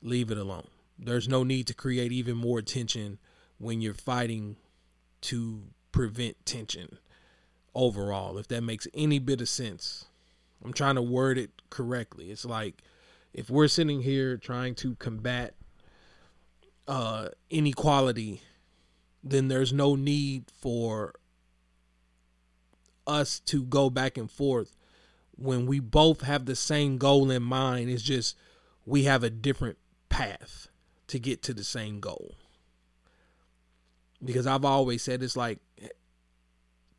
leave 0.02 0.30
it 0.30 0.36
alone. 0.36 0.68
There's 0.98 1.28
no 1.28 1.44
need 1.44 1.66
to 1.68 1.74
create 1.74 2.12
even 2.12 2.36
more 2.36 2.60
tension 2.60 3.18
when 3.56 3.80
you're 3.80 3.94
fighting 3.94 4.56
to 5.22 5.62
prevent 5.92 6.44
tension 6.44 6.98
overall, 7.74 8.36
if 8.36 8.48
that 8.48 8.60
makes 8.60 8.86
any 8.92 9.18
bit 9.18 9.40
of 9.40 9.48
sense. 9.48 10.04
I'm 10.64 10.72
trying 10.72 10.96
to 10.96 11.02
word 11.02 11.38
it 11.38 11.50
correctly. 11.70 12.30
It's 12.30 12.44
like 12.44 12.82
if 13.32 13.48
we're 13.48 13.68
sitting 13.68 14.02
here 14.02 14.36
trying 14.36 14.74
to 14.76 14.94
combat 14.96 15.54
uh, 16.86 17.28
inequality, 17.48 18.42
then 19.22 19.48
there's 19.48 19.72
no 19.72 19.94
need 19.94 20.44
for 20.50 21.14
us 23.06 23.40
to 23.40 23.64
go 23.64 23.90
back 23.90 24.16
and 24.16 24.30
forth 24.30 24.76
when 25.36 25.66
we 25.66 25.80
both 25.80 26.22
have 26.22 26.44
the 26.44 26.56
same 26.56 26.98
goal 26.98 27.30
in 27.30 27.42
mind. 27.42 27.90
It's 27.90 28.02
just 28.02 28.36
we 28.84 29.04
have 29.04 29.22
a 29.22 29.30
different 29.30 29.78
path 30.08 30.68
to 31.06 31.18
get 31.18 31.42
to 31.42 31.54
the 31.54 31.64
same 31.64 32.00
goal. 32.00 32.34
Because 34.22 34.46
I've 34.46 34.64
always 34.64 35.02
said 35.02 35.22
it's 35.22 35.36
like 35.36 35.60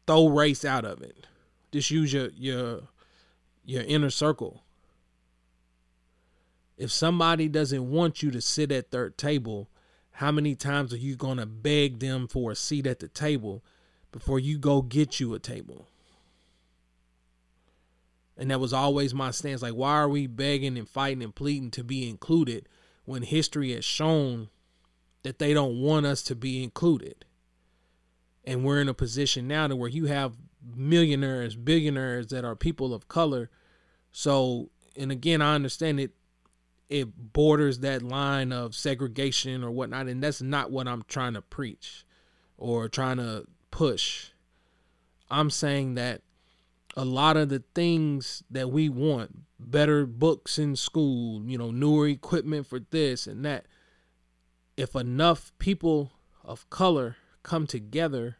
throw 0.07 0.27
race 0.27 0.65
out 0.65 0.85
of 0.85 1.01
it. 1.01 1.27
Just 1.71 1.91
use 1.91 2.11
your 2.11 2.29
your 2.29 2.81
your 3.63 3.83
inner 3.83 4.09
circle. 4.09 4.63
If 6.77 6.91
somebody 6.91 7.47
doesn't 7.47 7.91
want 7.91 8.23
you 8.23 8.31
to 8.31 8.41
sit 8.41 8.71
at 8.71 8.91
their 8.91 9.09
table, 9.09 9.69
how 10.13 10.31
many 10.31 10.55
times 10.55 10.93
are 10.93 10.97
you 10.97 11.15
going 11.15 11.37
to 11.37 11.45
beg 11.45 11.99
them 11.99 12.27
for 12.27 12.51
a 12.51 12.55
seat 12.55 12.87
at 12.87 12.99
the 12.99 13.07
table 13.07 13.63
before 14.11 14.39
you 14.39 14.57
go 14.57 14.81
get 14.81 15.19
you 15.19 15.33
a 15.33 15.39
table? 15.39 15.87
And 18.37 18.49
that 18.49 18.59
was 18.59 18.73
always 18.73 19.13
my 19.13 19.31
stance. 19.31 19.61
Like, 19.61 19.73
why 19.73 19.93
are 19.93 20.09
we 20.09 20.25
begging 20.25 20.77
and 20.77 20.89
fighting 20.89 21.21
and 21.21 21.35
pleading 21.35 21.69
to 21.71 21.83
be 21.83 22.09
included 22.09 22.67
when 23.05 23.21
history 23.23 23.73
has 23.73 23.85
shown 23.85 24.49
that 25.23 25.37
they 25.37 25.53
don't 25.53 25.79
want 25.79 26.07
us 26.07 26.23
to 26.23 26.35
be 26.35 26.63
included? 26.63 27.25
And 28.43 28.65
we're 28.65 28.81
in 28.81 28.89
a 28.89 28.95
position 28.95 29.47
now 29.47 29.67
to 29.67 29.75
where 29.75 29.89
you 29.89 30.05
have 30.07 30.33
millionaires, 30.75 31.55
billionaires 31.55 32.27
that 32.27 32.45
are 32.45 32.55
people 32.55 32.93
of 32.93 33.07
color. 33.07 33.49
So, 34.11 34.69
and 34.97 35.11
again, 35.11 35.41
I 35.41 35.55
understand 35.55 35.99
it 35.99 36.11
it 36.89 37.31
borders 37.31 37.79
that 37.79 38.01
line 38.01 38.51
of 38.51 38.75
segregation 38.75 39.63
or 39.63 39.71
whatnot, 39.71 40.07
and 40.07 40.21
that's 40.21 40.41
not 40.41 40.71
what 40.71 40.89
I'm 40.89 41.03
trying 41.07 41.33
to 41.35 41.41
preach 41.41 42.05
or 42.57 42.89
trying 42.89 43.15
to 43.15 43.45
push. 43.71 44.31
I'm 45.29 45.49
saying 45.49 45.95
that 45.95 46.21
a 46.97 47.05
lot 47.05 47.37
of 47.37 47.47
the 47.47 47.63
things 47.73 48.43
that 48.51 48.69
we 48.69 48.89
want 48.89 49.43
better 49.57 50.05
books 50.05 50.59
in 50.59 50.75
school, 50.75 51.41
you 51.45 51.57
know, 51.57 51.71
newer 51.71 52.07
equipment 52.07 52.67
for 52.67 52.79
this 52.79 53.25
and 53.25 53.45
that. 53.45 53.67
If 54.75 54.95
enough 54.95 55.53
people 55.59 56.11
of 56.43 56.69
color 56.69 57.15
come 57.43 57.67
together, 57.67 58.37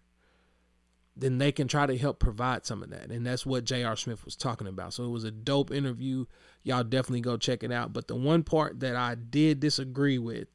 then 1.16 1.38
they 1.38 1.51
can 1.51 1.68
try 1.68 1.86
to 1.86 1.97
help 1.97 2.20
provide 2.20 2.66
some 2.66 2.82
of 2.82 2.89
that. 2.89 3.12
And 3.12 3.26
that's 3.26 3.45
what 3.45 3.66
J.R. 3.66 3.95
Smith 3.95 4.24
was 4.24 4.36
talking 4.36 4.68
about. 4.68 4.93
So 4.93 5.03
it 5.03 5.09
was 5.09 5.24
a 5.24 5.32
dope 5.32 5.72
interview. 5.72 6.26
Y'all 6.64 6.84
definitely 6.84 7.22
go 7.22 7.38
check 7.38 7.64
it 7.64 7.72
out. 7.72 7.91
But 7.93 8.07
the 8.07 8.16
one 8.16 8.43
part 8.43 8.80
that 8.80 8.95
I 8.95 9.16
did 9.16 9.59
disagree 9.59 10.18
with 10.18 10.47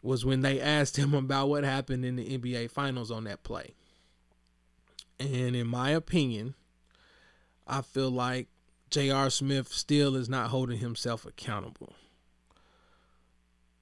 was 0.00 0.24
when 0.24 0.40
they 0.40 0.60
asked 0.60 0.96
him 0.96 1.14
about 1.14 1.48
what 1.48 1.64
happened 1.64 2.04
in 2.04 2.16
the 2.16 2.38
NBA 2.38 2.70
Finals 2.70 3.10
on 3.10 3.24
that 3.24 3.42
play. 3.42 3.74
And 5.18 5.54
in 5.56 5.66
my 5.66 5.90
opinion, 5.90 6.54
I 7.66 7.82
feel 7.82 8.10
like 8.10 8.48
J.R. 8.90 9.30
Smith 9.30 9.68
still 9.68 10.16
is 10.16 10.28
not 10.28 10.50
holding 10.50 10.78
himself 10.78 11.24
accountable. 11.24 11.94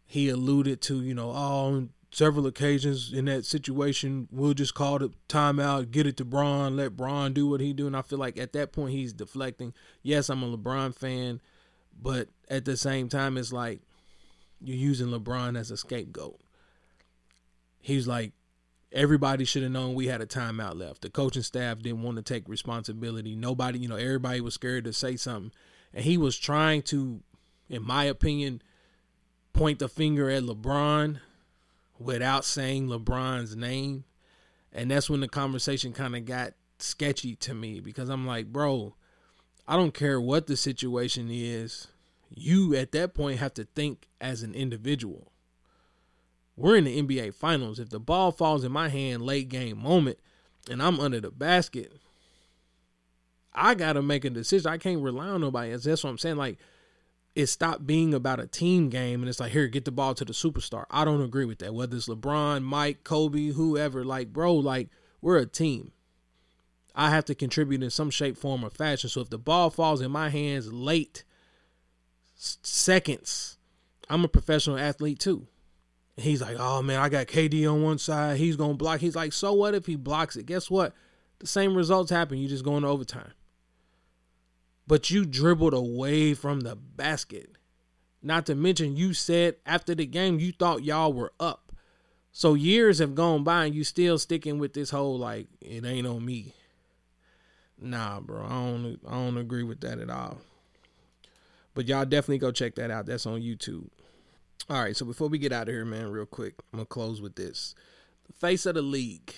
He 0.07 0.28
alluded 0.28 0.80
to, 0.82 1.01
you 1.03 1.14
know, 1.14 1.30
oh, 1.30 1.88
several 2.11 2.47
occasions 2.47 3.13
in 3.13 3.27
that 3.27 3.45
situation, 3.45 4.29
we'll 4.31 4.55
just 4.55 4.75
call 4.75 4.99
the 4.99 5.13
timeout, 5.29 5.91
get 5.91 6.07
it 6.07 6.17
to 6.17 6.25
Bron, 6.25 6.77
let 6.77 6.97
Bron 6.97 7.33
do 7.33 7.47
what 7.47 7.61
he 7.61 7.73
do. 7.73 7.87
And 7.87 7.97
I 7.97 8.03
feel 8.03 8.19
like 8.19 8.37
at 8.37 8.53
that 8.55 8.73
point 8.73 8.93
he's 8.93 9.13
deflecting. 9.13 9.73
Yes, 10.03 10.29
I'm 10.29 10.43
a 10.43 10.57
LeBron 10.57 10.95
fan, 10.95 11.41
but 12.01 12.29
at 12.49 12.65
the 12.65 12.77
same 12.77 13.09
time, 13.09 13.37
it's 13.37 13.53
like 13.53 13.81
you're 14.61 14.77
using 14.77 15.09
LeBron 15.09 15.59
as 15.59 15.71
a 15.71 15.77
scapegoat. 15.77 16.41
He's 17.81 18.09
like, 18.09 18.33
everybody 18.93 19.45
should 19.45 19.63
have 19.63 19.73
known 19.73 19.95
we 19.95 20.09
had 20.09 20.21
a 20.21 20.27
timeout 20.27 20.77
left. 20.77 21.03
The 21.03 21.11
coaching 21.11 21.45
staff 21.45 21.79
didn't 21.79 22.03
want 22.03 22.17
to 22.17 22.23
take 22.23 22.49
responsibility. 22.49 23.37
Nobody, 23.37 23.79
you 23.79 23.89
know, 23.89 23.97
everybody 23.97 24.41
was 24.41 24.55
scared 24.55 24.85
to 24.85 24.93
say 24.93 25.17
something. 25.17 25.53
And 25.95 26.05
he 26.05 26.19
was 26.19 26.37
trying 26.37 26.83
to, 26.83 27.21
in 27.69 27.85
my 27.85 28.05
opinion, 28.05 28.63
point 29.53 29.79
the 29.79 29.89
finger 29.89 30.29
at 30.29 30.43
LeBron 30.43 31.21
without 32.01 32.44
saying 32.44 32.88
LeBron's 32.88 33.55
name. 33.55 34.05
And 34.72 34.90
that's 34.90 35.11
when 35.11 35.20
the 35.20 35.28
conversation 35.28 35.92
kind 35.92 36.16
of 36.16 36.24
got 36.24 36.55
sketchy 36.78 37.36
to 37.36 37.55
me 37.55 37.80
because 37.80 38.09
I'm 38.09 38.26
like, 38.26 38.46
bro, 38.46 38.94
I 39.68 39.76
don't 39.76 39.94
care 39.94 40.20
what 40.20 40.46
the 40.46 40.57
situation 40.57 41.28
is. 41.30 41.88
You 42.30 42.74
at 42.74 42.92
that 42.92 43.14
point 43.14 43.38
have 43.38 43.55
to 43.55 43.64
think 43.64 44.09
as 44.20 44.42
an 44.42 44.55
individual. 44.55 45.30
We're 46.57 46.76
in 46.76 46.84
the 46.84 47.03
NBA 47.03 47.34
finals. 47.34 47.78
If 47.78 47.90
the 47.90 48.01
ball 48.01 48.32
falls 48.32 48.64
in 48.64 48.72
my 48.72 48.88
hand 48.88 49.22
late 49.22 49.48
game 49.48 49.78
moment 49.78 50.18
and 50.70 50.82
I'm 50.82 51.01
under 51.01 51.20
the 51.20 51.30
basket, 51.30 51.92
I 53.53 53.74
got 53.74 53.94
to 53.94 54.03
make 54.03 54.24
a 54.24 54.30
decision. 54.30 54.70
I 54.70 54.78
can't 54.78 55.03
rely 55.03 55.28
on 55.28 55.40
nobody 55.40 55.72
else. 55.72 55.84
That's 55.84 56.05
what 56.05 56.11
I'm 56.11 56.18
saying. 56.18 56.36
Like, 56.36 56.59
it 57.41 57.49
stopped 57.49 57.86
being 57.86 58.14
about 58.14 58.41
a 58.41 58.47
team 58.47 58.88
game 58.88 59.20
and 59.20 59.28
it's 59.28 59.41
like 59.41 59.53
here 59.53 59.66
get 59.68 59.84
the 59.84 59.91
ball 59.91 60.14
to 60.14 60.24
the 60.24 60.32
superstar. 60.32 60.84
I 60.91 61.05
don't 61.05 61.22
agree 61.22 61.45
with 61.45 61.59
that 61.59 61.74
whether 61.74 61.97
it's 61.97 62.09
lebron 62.09 62.62
mike 62.62 63.05
kobe 63.05 63.49
whoever. 63.49 64.05
Like 64.05 64.32
bro 64.32 64.55
like 64.55 64.88
we're 65.20 65.38
a 65.38 65.47
team. 65.47 65.93
I 66.95 67.11
have 67.11 67.24
to 67.26 67.34
contribute 67.34 67.82
in 67.82 67.91
some 67.91 68.11
shape 68.11 68.36
form 68.36 68.64
or 68.64 68.70
fashion. 68.70 69.11
So 69.11 69.20
if 69.20 69.30
the 69.30 69.38
ball 69.38 69.70
falls 69.70 70.01
in 70.01 70.11
my 70.11 70.28
hands 70.28 70.72
late 70.72 71.24
seconds 72.34 73.59
i'm 74.09 74.24
a 74.24 74.28
professional 74.28 74.78
athlete 74.78 75.18
too. 75.18 75.47
He's 76.16 76.41
like 76.41 76.57
oh 76.59 76.82
man 76.82 77.01
i 77.01 77.09
got 77.09 77.26
kd 77.26 77.70
on 77.70 77.82
one 77.82 77.99
side. 77.99 78.38
He's 78.38 78.57
gonna 78.57 78.74
block. 78.74 79.01
He's 79.01 79.16
like 79.16 79.32
so 79.32 79.53
what 79.53 79.74
if 79.74 79.86
he 79.86 79.97
blocks 79.97 80.36
it? 80.36 80.47
Guess 80.47 80.70
what? 80.70 80.95
The 81.38 81.47
same 81.47 81.74
results 81.74 82.11
happen. 82.11 82.38
You 82.38 82.49
just 82.49 82.64
go 82.64 82.76
into 82.76 82.88
overtime 82.88 83.32
but 84.91 85.09
you 85.09 85.24
dribbled 85.24 85.72
away 85.72 86.34
from 86.34 86.62
the 86.62 86.74
basket. 86.74 87.53
Not 88.24 88.45
to 88.47 88.57
mention, 88.57 88.97
you 88.97 89.14
said 89.14 89.55
after 89.64 89.95
the 89.95 90.05
game 90.05 90.41
you 90.41 90.51
thought 90.51 90.82
y'all 90.82 91.12
were 91.12 91.32
up. 91.38 91.70
So 92.32 92.55
years 92.55 92.99
have 92.99 93.14
gone 93.14 93.45
by 93.45 93.66
and 93.66 93.74
you 93.74 93.84
still 93.84 94.18
sticking 94.18 94.59
with 94.59 94.74
this 94.74 94.91
whole 94.91 95.16
like 95.16 95.47
it 95.61 95.84
ain't 95.84 96.09
on 96.09 96.24
me. 96.24 96.55
Nah, 97.80 98.18
bro, 98.18 98.45
I 98.45 98.49
don't 98.49 98.99
I 99.07 99.12
don't 99.12 99.38
agree 99.38 99.62
with 99.62 99.80
that 99.82 100.01
at 100.01 100.11
all. 100.11 100.38
But 101.72 101.86
y'all 101.86 102.05
definitely 102.05 102.38
go 102.38 102.51
check 102.51 102.74
that 102.74 102.91
out. 102.91 103.07
That's 103.07 103.26
on 103.26 103.41
YouTube. 103.43 103.91
All 104.68 104.82
right, 104.82 104.97
so 104.97 105.07
before 105.07 105.28
we 105.28 105.38
get 105.38 105.53
out 105.53 105.68
of 105.68 105.74
here, 105.74 105.84
man, 105.84 106.11
real 106.11 106.26
quick, 106.26 106.55
I'm 106.72 106.78
gonna 106.78 106.86
close 106.86 107.22
with 107.22 107.36
this. 107.36 107.76
The 108.26 108.32
face 108.32 108.66
of 108.66 108.74
the 108.74 108.82
league. 108.82 109.34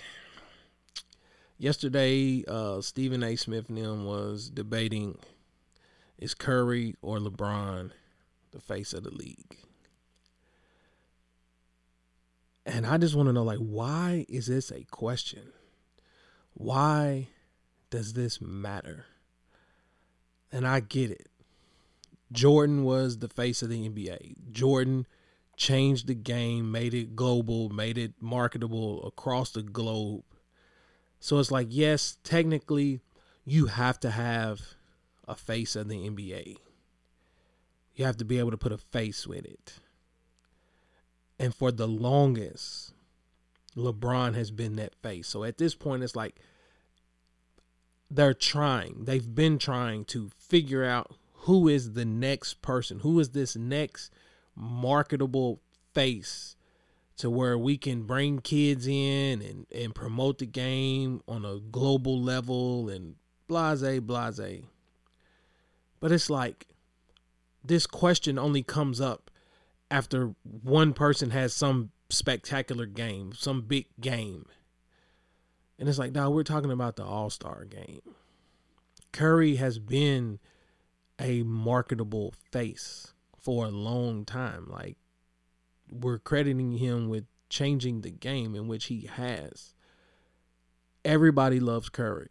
Yesterday, 1.59 2.43
uh, 2.49 2.81
Stephen 2.81 3.23
A. 3.23 3.37
Smith 3.37 3.69
was 3.69 4.49
debating 4.49 5.19
is 6.23 6.35
Curry 6.35 6.95
or 7.03 7.19
LeBron 7.19 7.91
the 8.53 8.61
face 8.61 8.93
of 8.93 9.03
the 9.03 9.11
league? 9.11 9.59
And 12.65 12.87
I 12.87 12.97
just 12.97 13.17
want 13.17 13.29
to 13.29 13.33
know 13.33 13.43
like 13.43 13.59
why 13.59 14.25
is 14.29 14.47
this 14.47 14.71
a 14.71 14.85
question? 14.85 15.53
Why 16.55 17.29
does 17.91 18.13
this 18.13 18.41
matter? 18.41 19.07
And 20.53 20.67
I 20.67 20.81
get 20.81 21.11
it. 21.11 21.29
Jordan 22.31 22.85
was 22.85 23.19
the 23.19 23.29
face 23.29 23.63
of 23.63 23.69
the 23.69 23.89
NBA. 23.89 24.53
Jordan 24.53 25.07
changed 25.57 26.07
the 26.07 26.15
game, 26.15 26.71
made 26.71 26.95
it 26.95 27.17
global, 27.17 27.69
made 27.69 27.99
it 27.99 28.15
marketable 28.21 29.05
across 29.07 29.51
the 29.51 29.63
globe. 29.63 30.25
So 31.21 31.39
it's 31.39 31.51
like, 31.51 31.69
yes, 31.71 32.17
technically, 32.23 33.01
you 33.45 33.67
have 33.67 33.99
to 34.01 34.11
have 34.11 34.61
a 35.27 35.35
face 35.35 35.77
of 35.77 35.89
the 35.89 36.09
NBA. 36.09 36.57
You 37.95 38.05
have 38.05 38.17
to 38.19 38.25
be 38.25 38.39
able 38.39 38.51
to 38.51 38.57
put 38.57 38.73
a 38.73 38.79
face 38.79 39.27
with 39.27 39.45
it. 39.45 39.75
And 41.39 41.55
for 41.55 41.73
the 41.73 41.89
longest, 41.89 42.93
LeBron 43.77 44.35
has 44.35 44.51
been 44.51 44.77
that 44.77 44.95
face. 45.03 45.29
So 45.29 45.45
at 45.45 45.59
this 45.59 45.75
point, 45.75 46.03
it's 46.03 46.17
like 46.17 46.37
they're 48.11 48.35
trying, 48.35 49.05
they've 49.05 49.35
been 49.35 49.59
trying 49.59 50.05
to 50.07 50.31
figure 50.39 50.85
out 50.85 51.15
who 51.33 51.69
is 51.69 51.95
the 51.95 52.05
next 52.05 52.63
person, 52.63 53.01
who 53.01 53.19
is 53.19 53.31
this 53.31 53.57
next 53.57 54.13
marketable 54.55 55.61
face 55.95 56.57
to 57.17 57.31
where 57.31 57.59
we 57.59 57.77
can 57.77 58.03
bring 58.03 58.39
kids 58.41 58.87
in 58.87 59.43
and, 59.43 59.67
and 59.75 59.95
promote 59.95 60.39
the 60.39 60.47
game 60.47 61.23
on 61.27 61.45
a 61.45 61.59
global 61.59 62.21
level 62.21 62.89
and 62.89 63.17
blase, 63.49 64.01
blase. 64.01 64.63
But 66.03 66.11
it's 66.11 66.29
like 66.29 66.67
this 67.65 67.87
question 67.87 68.37
only 68.37 68.65
comes 68.65 69.01
up 69.01 69.31
after 69.89 70.35
one 70.43 70.95
person 70.95 71.31
has 71.31 71.55
some 71.55 71.93
spectacular 72.11 72.87
game, 72.87 73.33
some 73.35 73.63
big 73.63 73.87
game. 74.01 74.47
And 75.79 75.89
it's 75.89 75.99
like, 75.99 76.11
now 76.13 76.29
we're 76.29 76.43
talking 76.43 76.73
about 76.73 76.97
the 76.97 77.05
All 77.05 77.31
Star 77.31 77.65
game. 77.65 78.01
Curry 79.13 79.57
has 79.57 79.79
been 79.79 80.41
a 81.21 81.45
marketable 81.45 82.35
face 82.51 83.15
for 83.39 83.67
a 83.67 83.71
long 83.71 84.25
time. 84.25 84.67
Like, 84.69 84.97
we're 85.89 86.19
crediting 86.19 86.79
him 86.79 87.11
with 87.11 87.27
changing 87.49 88.01
the 88.01 88.11
game 88.11 88.57
in 88.57 88.67
which 88.67 88.87
he 88.87 89.03
has. 89.03 89.75
Everybody 91.05 91.61
loves 91.61 91.91
Curry. 91.91 92.31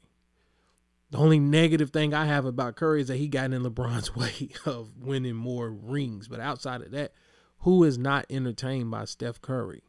The 1.11 1.17
only 1.17 1.39
negative 1.39 1.89
thing 1.89 2.13
I 2.13 2.25
have 2.25 2.45
about 2.45 2.77
Curry 2.77 3.01
is 3.01 3.09
that 3.09 3.17
he 3.17 3.27
got 3.27 3.51
in 3.51 3.63
LeBron's 3.63 4.15
way 4.15 4.49
of 4.65 4.97
winning 4.97 5.35
more 5.35 5.69
rings. 5.69 6.29
But 6.29 6.39
outside 6.39 6.81
of 6.81 6.91
that, 6.91 7.11
who 7.59 7.83
is 7.83 7.97
not 7.97 8.25
entertained 8.29 8.89
by 8.89 9.05
Steph 9.05 9.41
Curry? 9.41 9.83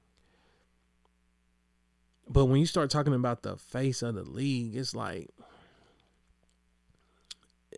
But 2.29 2.47
when 2.47 2.59
you 2.59 2.67
start 2.67 2.91
talking 2.91 3.15
about 3.15 3.43
the 3.43 3.57
face 3.57 4.03
of 4.03 4.17
the 4.17 4.25
league, 4.25 4.75
it's 4.75 4.95
like 4.97 5.31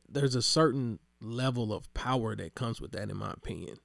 there's 0.09 0.35
a 0.35 0.43
certain 0.43 0.99
level 1.21 1.73
of 1.73 1.93
power 1.93 2.35
that 2.37 2.55
comes 2.55 2.81
with 2.81 2.93
that, 2.93 3.11
in 3.11 3.17
my 3.17 3.33
opinion. 3.33 3.77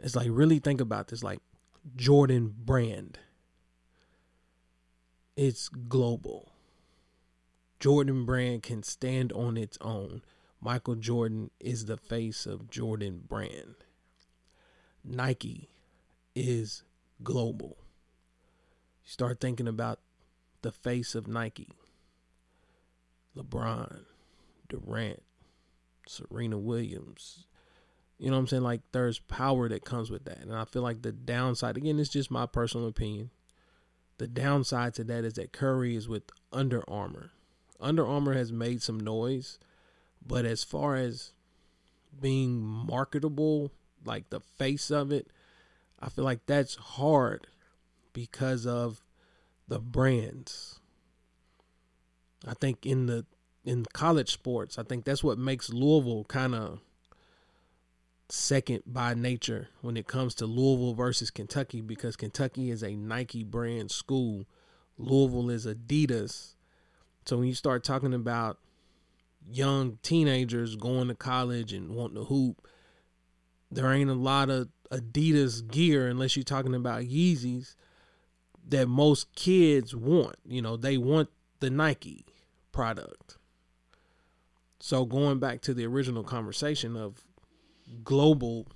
It's 0.00 0.16
like, 0.16 0.28
really 0.30 0.58
think 0.58 0.80
about 0.80 1.08
this 1.08 1.22
like 1.22 1.40
Jordan 1.94 2.54
brand, 2.56 3.18
it's 5.36 5.68
global 5.68 6.52
Jordan 7.80 8.26
brand 8.26 8.62
can 8.62 8.82
stand 8.82 9.32
on 9.32 9.56
its 9.56 9.78
own. 9.80 10.20
Michael 10.60 10.96
Jordan 10.96 11.50
is 11.58 11.86
the 11.86 11.96
face 11.96 12.44
of 12.44 12.70
Jordan 12.70 13.22
brand. 13.26 13.76
Nike 15.02 15.70
is 16.34 16.82
global. 17.22 17.78
You 19.02 19.10
start 19.10 19.40
thinking 19.40 19.66
about 19.66 20.00
the 20.60 20.70
face 20.70 21.14
of 21.14 21.26
Nike. 21.26 21.72
LeBron, 23.34 24.04
Durant, 24.68 25.22
Serena 26.06 26.58
Williams. 26.58 27.46
You 28.18 28.26
know 28.26 28.32
what 28.32 28.40
I'm 28.40 28.46
saying? 28.48 28.62
Like 28.62 28.82
there's 28.92 29.20
power 29.20 29.70
that 29.70 29.86
comes 29.86 30.10
with 30.10 30.26
that. 30.26 30.40
And 30.40 30.54
I 30.54 30.66
feel 30.66 30.82
like 30.82 31.00
the 31.00 31.12
downside, 31.12 31.78
again, 31.78 31.98
it's 31.98 32.10
just 32.10 32.30
my 32.30 32.44
personal 32.44 32.86
opinion. 32.86 33.30
The 34.18 34.26
downside 34.26 34.92
to 34.94 35.04
that 35.04 35.24
is 35.24 35.34
that 35.34 35.54
Curry 35.54 35.96
is 35.96 36.06
with 36.06 36.24
Under 36.52 36.84
Armour. 36.90 37.30
Under 37.80 38.06
Armour 38.06 38.34
has 38.34 38.52
made 38.52 38.82
some 38.82 39.00
noise, 39.00 39.58
but 40.24 40.44
as 40.44 40.64
far 40.64 40.96
as 40.96 41.32
being 42.20 42.60
marketable, 42.60 43.72
like 44.04 44.30
the 44.30 44.40
face 44.40 44.90
of 44.90 45.12
it, 45.12 45.28
I 46.00 46.08
feel 46.08 46.24
like 46.24 46.46
that's 46.46 46.74
hard 46.74 47.46
because 48.12 48.66
of 48.66 49.02
the 49.68 49.78
brands. 49.78 50.80
I 52.46 52.54
think 52.54 52.86
in 52.86 53.06
the 53.06 53.26
in 53.64 53.84
college 53.92 54.30
sports, 54.30 54.78
I 54.78 54.82
think 54.82 55.04
that's 55.04 55.22
what 55.22 55.38
makes 55.38 55.70
Louisville 55.70 56.24
kind 56.24 56.54
of 56.54 56.80
second 58.30 58.82
by 58.86 59.12
nature 59.14 59.68
when 59.82 59.96
it 59.96 60.06
comes 60.06 60.34
to 60.36 60.46
Louisville 60.46 60.94
versus 60.94 61.30
Kentucky 61.30 61.80
because 61.80 62.16
Kentucky 62.16 62.70
is 62.70 62.82
a 62.82 62.94
Nike 62.94 63.44
brand 63.44 63.90
school, 63.90 64.46
Louisville 64.96 65.50
is 65.50 65.66
Adidas. 65.66 66.54
So 67.30 67.38
when 67.38 67.46
you 67.46 67.54
start 67.54 67.84
talking 67.84 68.12
about 68.12 68.58
young 69.48 69.98
teenagers 70.02 70.74
going 70.74 71.06
to 71.06 71.14
college 71.14 71.72
and 71.72 71.94
wanting 71.94 72.16
to 72.16 72.24
hoop, 72.24 72.66
there 73.70 73.92
ain't 73.92 74.10
a 74.10 74.14
lot 74.14 74.50
of 74.50 74.66
Adidas 74.90 75.64
gear 75.64 76.08
unless 76.08 76.34
you're 76.34 76.42
talking 76.42 76.74
about 76.74 77.02
Yeezys 77.02 77.76
that 78.66 78.88
most 78.88 79.32
kids 79.36 79.94
want. 79.94 80.38
You 80.44 80.60
know, 80.60 80.76
they 80.76 80.98
want 80.98 81.28
the 81.60 81.70
Nike 81.70 82.24
product. 82.72 83.38
So 84.80 85.04
going 85.04 85.38
back 85.38 85.60
to 85.60 85.72
the 85.72 85.86
original 85.86 86.24
conversation 86.24 86.96
of 86.96 87.22
global, 88.02 88.66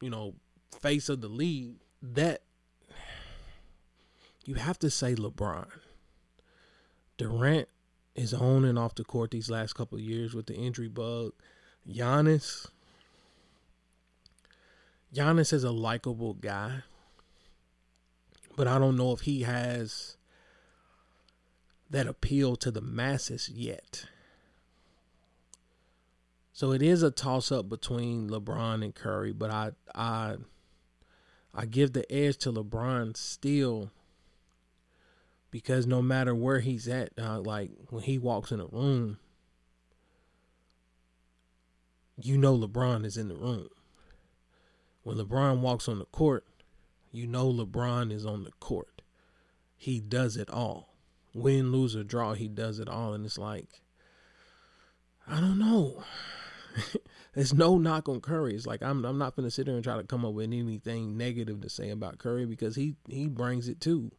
you 0.00 0.08
know, 0.08 0.36
face 0.80 1.08
of 1.08 1.20
the 1.20 1.26
league, 1.26 1.78
that 2.00 2.42
you 4.44 4.54
have 4.54 4.78
to 4.78 4.88
say 4.88 5.16
LeBron. 5.16 5.66
Durant 7.22 7.68
is 8.16 8.34
on 8.34 8.64
and 8.64 8.76
off 8.76 8.96
the 8.96 9.04
court 9.04 9.30
these 9.30 9.48
last 9.48 9.74
couple 9.74 9.96
of 9.96 10.02
years 10.02 10.34
with 10.34 10.46
the 10.46 10.56
injury 10.56 10.88
bug. 10.88 11.32
Giannis, 11.88 12.66
Giannis 15.14 15.52
is 15.52 15.62
a 15.62 15.70
likable 15.70 16.34
guy, 16.34 16.82
but 18.56 18.66
I 18.66 18.80
don't 18.80 18.96
know 18.96 19.12
if 19.12 19.20
he 19.20 19.42
has 19.42 20.16
that 21.90 22.08
appeal 22.08 22.56
to 22.56 22.72
the 22.72 22.80
masses 22.80 23.48
yet. 23.48 24.06
So 26.52 26.72
it 26.72 26.82
is 26.82 27.04
a 27.04 27.10
toss 27.12 27.52
up 27.52 27.68
between 27.68 28.30
LeBron 28.30 28.82
and 28.82 28.94
Curry, 28.94 29.32
but 29.32 29.50
I 29.50 29.70
I 29.94 30.36
I 31.54 31.66
give 31.66 31.92
the 31.92 32.10
edge 32.12 32.38
to 32.38 32.52
LeBron 32.52 33.16
still 33.16 33.92
because 35.52 35.86
no 35.86 36.02
matter 36.02 36.34
where 36.34 36.60
he's 36.60 36.88
at, 36.88 37.10
uh, 37.16 37.38
like 37.38 37.70
when 37.90 38.02
he 38.02 38.18
walks 38.18 38.50
in 38.50 38.58
a 38.58 38.66
room, 38.66 39.18
you 42.20 42.36
know 42.36 42.58
LeBron 42.58 43.04
is 43.04 43.16
in 43.16 43.28
the 43.28 43.36
room. 43.36 43.68
When 45.04 45.18
LeBron 45.18 45.60
walks 45.60 45.88
on 45.88 45.98
the 45.98 46.06
court, 46.06 46.46
you 47.12 47.26
know 47.26 47.52
LeBron 47.52 48.10
is 48.10 48.24
on 48.24 48.44
the 48.44 48.52
court. 48.52 49.02
He 49.76 50.00
does 50.00 50.36
it 50.36 50.48
all. 50.50 50.94
Win, 51.34 51.70
lose, 51.70 51.94
or 51.94 52.02
draw, 52.02 52.32
he 52.32 52.48
does 52.48 52.78
it 52.78 52.88
all. 52.88 53.12
And 53.12 53.26
it's 53.26 53.38
like, 53.38 53.82
I 55.28 55.38
don't 55.38 55.58
know. 55.58 56.02
There's 57.34 57.52
no 57.52 57.76
knock 57.76 58.08
on 58.08 58.20
Curry. 58.20 58.54
It's 58.54 58.66
like 58.66 58.82
I'm 58.82 59.04
I'm 59.04 59.18
not 59.18 59.36
gonna 59.36 59.50
sit 59.50 59.66
there 59.66 59.74
and 59.74 59.84
try 59.84 59.96
to 59.96 60.04
come 60.04 60.24
up 60.24 60.32
with 60.32 60.44
anything 60.44 61.16
negative 61.18 61.60
to 61.60 61.68
say 61.68 61.90
about 61.90 62.18
Curry 62.18 62.46
because 62.46 62.76
he 62.76 62.96
he 63.08 63.26
brings 63.26 63.68
it 63.68 63.80
too. 63.80 64.12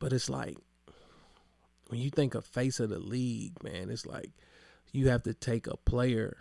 But 0.00 0.12
it's 0.12 0.28
like 0.28 0.56
when 1.86 2.00
you 2.00 2.10
think 2.10 2.34
of 2.34 2.44
face 2.44 2.80
of 2.80 2.90
the 2.90 2.98
league, 2.98 3.62
man, 3.62 3.90
it's 3.90 4.06
like 4.06 4.32
you 4.90 5.08
have 5.10 5.22
to 5.24 5.34
take 5.34 5.68
a 5.68 5.76
player 5.76 6.36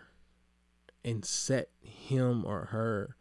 and 1.05 1.23
set 1.23 1.69
him 1.81 2.43
or 2.45 2.65
her 2.65 3.15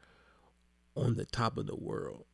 on 0.97 1.17
the 1.17 1.27
top 1.27 1.59
of 1.59 1.67
the 1.67 1.77
world 1.77 2.25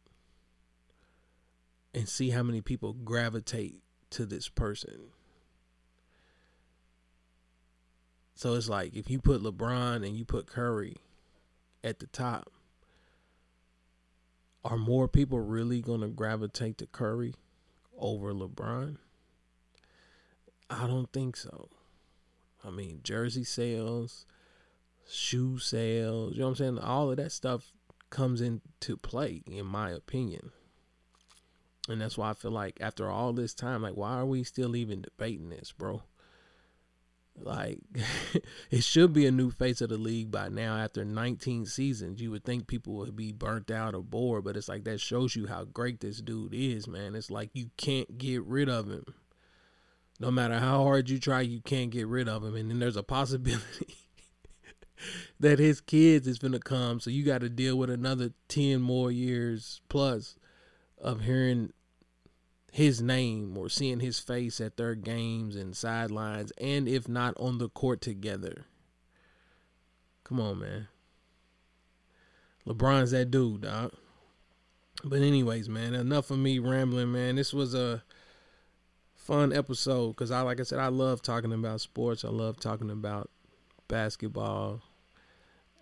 and 1.93 2.09
see 2.09 2.31
how 2.31 2.43
many 2.43 2.61
people 2.61 2.93
gravitate 2.93 3.83
to 4.11 4.27
this 4.27 4.49
person. 4.49 5.11
So 8.35 8.55
it's 8.55 8.69
like 8.69 8.95
if 8.95 9.11
you 9.11 9.19
put 9.19 9.43
LeBron 9.43 9.97
and 10.07 10.17
you 10.17 10.25
put 10.25 10.47
Curry 10.47 10.97
at 11.83 12.01
the 12.01 12.07
top, 12.07 12.51
are 14.65 14.77
more 14.77 15.09
people 15.09 15.41
really 15.41 15.81
going 15.81 16.01
to 16.01 16.09
gravitate 16.09 16.79
to 16.79 16.87
Curry 16.87 17.35
over 17.99 18.33
LeBron? 18.33 18.97
I 20.71 20.87
don't 20.87 21.13
think 21.13 21.37
so. 21.37 21.69
I 22.65 22.71
mean, 22.71 23.01
jersey 23.03 23.45
sales, 23.45 24.27
shoe 25.09 25.59
sales, 25.59 26.35
you 26.35 26.41
know 26.41 26.47
what 26.47 26.51
I'm 26.53 26.57
saying? 26.57 26.79
All 26.79 27.11
of 27.11 27.19
that 27.19 27.33
stuff 27.33 27.73
comes 28.11 28.41
into 28.41 28.97
play, 28.97 29.43
in 29.47 29.67
my 29.67 29.91
opinion. 29.91 30.51
And 31.89 32.01
that's 32.01 32.17
why 32.17 32.31
I 32.31 32.35
feel 32.35 32.51
like 32.51 32.81
after 32.81 33.11
all 33.11 33.33
this 33.33 33.53
time, 33.53 33.83
like, 33.83 33.97
why 33.97 34.15
are 34.15 34.25
we 34.25 34.43
still 34.43 34.75
even 34.75 35.03
debating 35.03 35.51
this, 35.51 35.73
bro? 35.73 36.03
Like 37.37 37.81
it 38.71 38.85
should 38.85 39.13
be 39.13 39.27
a 39.27 39.33
new 39.33 39.51
face 39.51 39.81
of 39.81 39.89
the 39.89 39.99
league 39.99 40.31
by 40.31 40.49
now 40.49 40.77
after 40.77 41.05
19 41.05 41.67
seasons. 41.67 42.21
You 42.21 42.31
would 42.31 42.45
think 42.45 42.67
people 42.67 42.95
would 42.95 43.17
be 43.17 43.33
burnt 43.33 43.71
out 43.71 43.95
or 43.95 44.03
bored, 44.03 44.45
but 44.45 44.57
it's 44.57 44.69
like 44.69 44.85
that 44.85 45.01
shows 45.01 45.35
you 45.35 45.47
how 45.47 45.65
great 45.65 46.01
this 46.01 46.21
dude 46.21 46.55
is, 46.55 46.87
man. 46.87 47.15
It's 47.15 47.31
like 47.31 47.51
you 47.53 47.71
can't 47.77 48.19
get 48.19 48.45
rid 48.45 48.69
of 48.69 48.89
him. 48.89 49.05
No 50.21 50.31
matter 50.31 50.61
how 50.61 50.85
hard 50.85 51.11
you 51.11 51.19
try, 51.19 51.41
you 51.41 51.61
can't 51.61 51.91
get 51.91 52.07
rid 52.07 52.29
of 52.29 52.45
him. 52.45 52.55
And 52.55 52.71
then 52.71 52.79
there's 52.79 52.97
a 52.97 53.03
possibility 53.03 53.97
that 55.41 55.59
his 55.59 55.81
kids 55.81 56.29
is 56.29 56.39
gonna 56.39 56.61
come, 56.61 57.01
so 57.01 57.11
you 57.11 57.25
got 57.25 57.41
to 57.41 57.49
deal 57.49 57.77
with 57.77 57.91
another 57.91 58.31
10 58.49 58.81
more 58.81 59.11
years 59.11 59.81
plus 59.89 60.37
of 60.99 61.23
hearing 61.23 61.73
his 62.75 63.01
name 63.01 63.57
or 63.57 63.69
seeing 63.69 64.01
his 64.01 64.19
face 64.19 64.61
at 64.61 64.77
their 64.77 64.97
games 64.97 65.55
and 65.55 65.77
sidelines, 65.77 66.51
and 66.59 66.89
if 66.89 67.09
not 67.09 67.33
on 67.39 67.59
the 67.59 67.69
court 67.69 68.01
together. 68.01 68.65
Come 70.25 70.41
on, 70.41 70.59
man. 70.59 70.89
LeBron's 72.67 73.13
that 73.13 73.31
dude, 73.31 73.61
dog. 73.61 73.93
But 75.05 75.21
anyways, 75.21 75.69
man, 75.69 75.95
enough 75.95 76.33
of 76.33 76.41
me 76.41 76.59
rambling, 76.59 77.13
man. 77.13 77.37
This 77.37 77.55
was 77.55 77.75
a 77.75 78.03
fun 79.15 79.53
episode 79.53 80.09
because 80.09 80.33
I, 80.33 80.41
like 80.41 80.59
I 80.59 80.65
said, 80.65 80.81
I 80.81 80.89
love 80.89 81.23
talking 81.23 81.53
about 81.53 81.81
sports. 81.81 82.25
I 82.25 82.29
love 82.31 82.59
talking 82.59 82.91
about 82.91 83.31
basketball, 83.87 84.83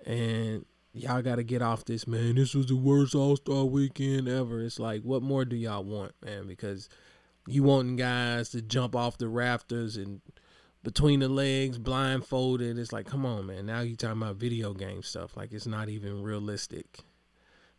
and 0.04 0.66
y'all 0.92 1.22
got 1.22 1.36
to 1.36 1.42
get 1.42 1.62
off 1.62 1.84
this, 1.84 2.06
man. 2.06 2.36
This 2.36 2.54
was 2.54 2.66
the 2.66 2.76
worst 2.76 3.14
All 3.14 3.36
Star 3.36 3.64
weekend 3.64 4.28
ever. 4.28 4.62
It's 4.62 4.78
like, 4.78 5.02
what 5.02 5.22
more 5.22 5.44
do 5.44 5.56
y'all 5.56 5.84
want, 5.84 6.12
man? 6.24 6.46
Because 6.46 6.88
you 7.46 7.62
wanting 7.62 7.96
guys 7.96 8.50
to 8.50 8.62
jump 8.62 8.94
off 8.94 9.18
the 9.18 9.28
rafters 9.28 9.96
and 9.96 10.20
between 10.82 11.20
the 11.20 11.28
legs, 11.28 11.78
blindfolded. 11.78 12.78
It's 12.78 12.92
like, 12.92 13.06
come 13.06 13.24
on, 13.24 13.46
man. 13.46 13.66
Now 13.66 13.80
you 13.80 13.96
talking 13.96 14.22
about 14.22 14.36
video 14.36 14.74
game 14.74 15.02
stuff. 15.02 15.36
Like 15.36 15.52
it's 15.52 15.66
not 15.66 15.88
even 15.88 16.22
realistic. 16.22 17.00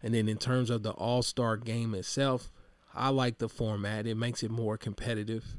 And 0.01 0.13
then 0.13 0.27
in 0.27 0.37
terms 0.37 0.69
of 0.69 0.83
the 0.83 0.91
All 0.91 1.21
Star 1.21 1.57
game 1.57 1.93
itself, 1.93 2.51
I 2.93 3.09
like 3.09 3.37
the 3.37 3.49
format. 3.49 4.05
It 4.05 4.15
makes 4.15 4.43
it 4.43 4.51
more 4.51 4.77
competitive. 4.77 5.57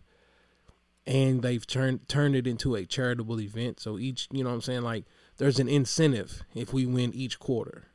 And 1.06 1.42
they've 1.42 1.66
turned 1.66 2.08
turned 2.08 2.34
it 2.34 2.46
into 2.46 2.74
a 2.74 2.86
charitable 2.86 3.40
event. 3.40 3.78
So 3.80 3.98
each, 3.98 4.28
you 4.30 4.42
know 4.42 4.50
what 4.50 4.56
I'm 4.56 4.62
saying, 4.62 4.82
like 4.82 5.04
there's 5.38 5.58
an 5.58 5.68
incentive 5.68 6.42
if 6.54 6.72
we 6.72 6.86
win 6.86 7.12
each 7.14 7.38
quarter. 7.38 7.88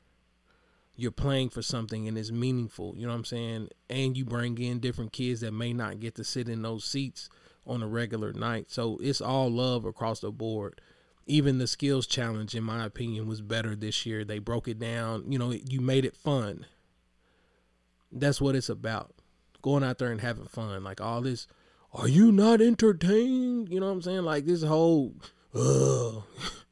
You're 0.96 1.12
playing 1.12 1.50
for 1.50 1.62
something 1.62 2.08
and 2.08 2.18
it's 2.18 2.32
meaningful, 2.32 2.94
you 2.98 3.04
know 3.04 3.14
what 3.14 3.20
I'm 3.20 3.26
saying? 3.26 3.70
And 3.90 4.18
you 4.18 4.26
bring 4.26 4.58
in 4.58 4.80
different 4.80 5.14
kids 5.14 5.40
that 5.42 5.54
may 5.54 5.72
not 5.72 6.02
get 6.02 6.16
to 6.16 6.26
sit 6.26 6.50
in 6.50 6.62
those 6.62 6.84
seats 6.84 7.30
on 7.66 7.82
a 7.82 7.88
regular 7.88 8.34
night. 8.34 8.70
So 8.70 8.98
it's 9.02 9.22
all 9.22 9.50
love 9.50 9.86
across 9.86 10.20
the 10.20 10.32
board. 10.32 10.82
Even 11.26 11.60
the 11.60 11.68
skills 11.68 12.08
challenge, 12.08 12.56
in 12.56 12.64
my 12.64 12.84
opinion, 12.84 13.28
was 13.28 13.42
better 13.42 13.76
this 13.76 14.06
year. 14.06 14.26
They 14.26 14.40
broke 14.40 14.68
it 14.68 14.80
down. 14.80 15.32
You 15.32 15.38
know, 15.38 15.52
you 15.52 15.80
made 15.80 16.04
it 16.04 16.18
fun. 16.18 16.66
That's 18.12 18.42
what 18.42 18.56
it's 18.56 18.70
about. 18.70 19.14
Going 19.62 19.84
out 19.84 20.00
there 20.00 20.12
and 20.12 20.22
having 20.22 20.48
fun. 20.48 20.84
Like 20.84 21.00
all 21.00 21.22
this, 21.22 21.48
are 21.94 22.08
you 22.08 22.32
not 22.32 22.62
entertained? 22.62 23.70
You 23.70 23.80
know 23.80 23.88
what 23.88 23.94
I'm 23.94 24.02
saying? 24.02 24.24
Like 24.24 24.46
this 24.46 24.64
whole, 24.64 25.16
ugh, 25.54 26.24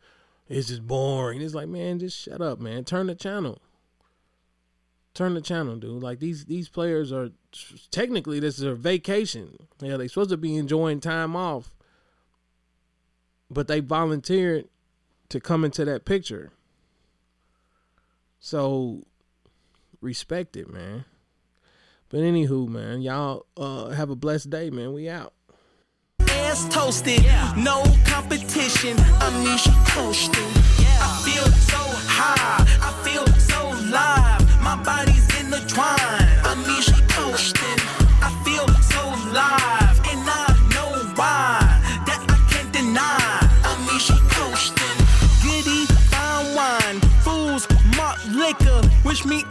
it's 0.50 0.68
just 0.68 0.88
boring. 0.88 1.42
It's 1.42 1.54
like, 1.54 1.68
man, 1.68 2.00
just 2.00 2.18
shut 2.18 2.42
up, 2.42 2.60
man. 2.60 2.84
Turn 2.84 3.08
the 3.08 3.16
channel. 3.16 3.62
Turn 5.14 5.34
the 5.34 5.42
channel, 5.42 5.78
dude. 5.78 6.04
Like 6.04 6.20
these 6.20 6.46
these 6.46 6.70
players 6.70 7.12
are 7.12 7.32
technically 7.90 8.40
this 8.40 8.58
is 8.58 8.64
a 8.64 8.76
vacation. 8.76 9.68
Yeah, 9.82 9.98
they 9.98 10.08
supposed 10.08 10.30
to 10.30 10.38
be 10.38 10.56
enjoying 10.56 11.00
time 11.00 11.36
off. 11.36 11.74
But 13.50 13.68
they 13.68 13.80
volunteered 13.80 14.66
to 15.30 15.40
come 15.40 15.66
into 15.66 15.86
that 15.86 16.06
picture. 16.06 16.52
So 18.40 19.08
respect 20.02 20.56
it, 20.56 20.72
man. 20.72 21.06
But 22.10 22.20
anywho, 22.20 22.68
man, 22.68 23.02
y'all 23.02 23.46
uh, 23.58 23.90
have 23.90 24.10
a 24.10 24.16
blessed 24.16 24.50
day, 24.50 24.70
man. 24.70 24.94
We 24.94 25.10
out 25.10 25.34
ass 26.46 26.68
toasted. 26.70 27.24
Yeah. 27.24 27.54
No 27.56 27.84
competition, 28.06 28.98
amnesia 29.22 29.74
coasting. 29.94 30.52
Yeah. 30.80 31.08
I 31.08 31.10
feel 31.26 31.48
so 31.72 31.82
high, 32.18 32.64
I 32.88 32.92
feel 33.06 33.26
so 33.52 33.62
live. 33.92 34.44
My 34.62 34.76
body's 34.84 35.28
in 35.40 35.50
the 35.50 35.62
coasting. 37.18 37.80
I 38.22 38.30
feel 38.46 38.68
so 38.94 39.04
live, 39.40 39.98
and 40.12 40.22
I 40.42 40.48
know 40.74 40.92
why 41.16 41.60
that 42.08 42.22
I 42.36 42.38
can't 42.52 42.72
deny. 42.72 43.20
I'm 43.64 43.82
Amnesia 43.82 44.18
coasting. 44.36 44.98
Giddy, 45.44 45.86
fine 46.12 46.56
wine, 46.56 47.00
fools, 47.26 47.68
mark 47.98 48.18
liquor. 48.30 48.82
Wish 49.04 49.26
me 49.26 49.44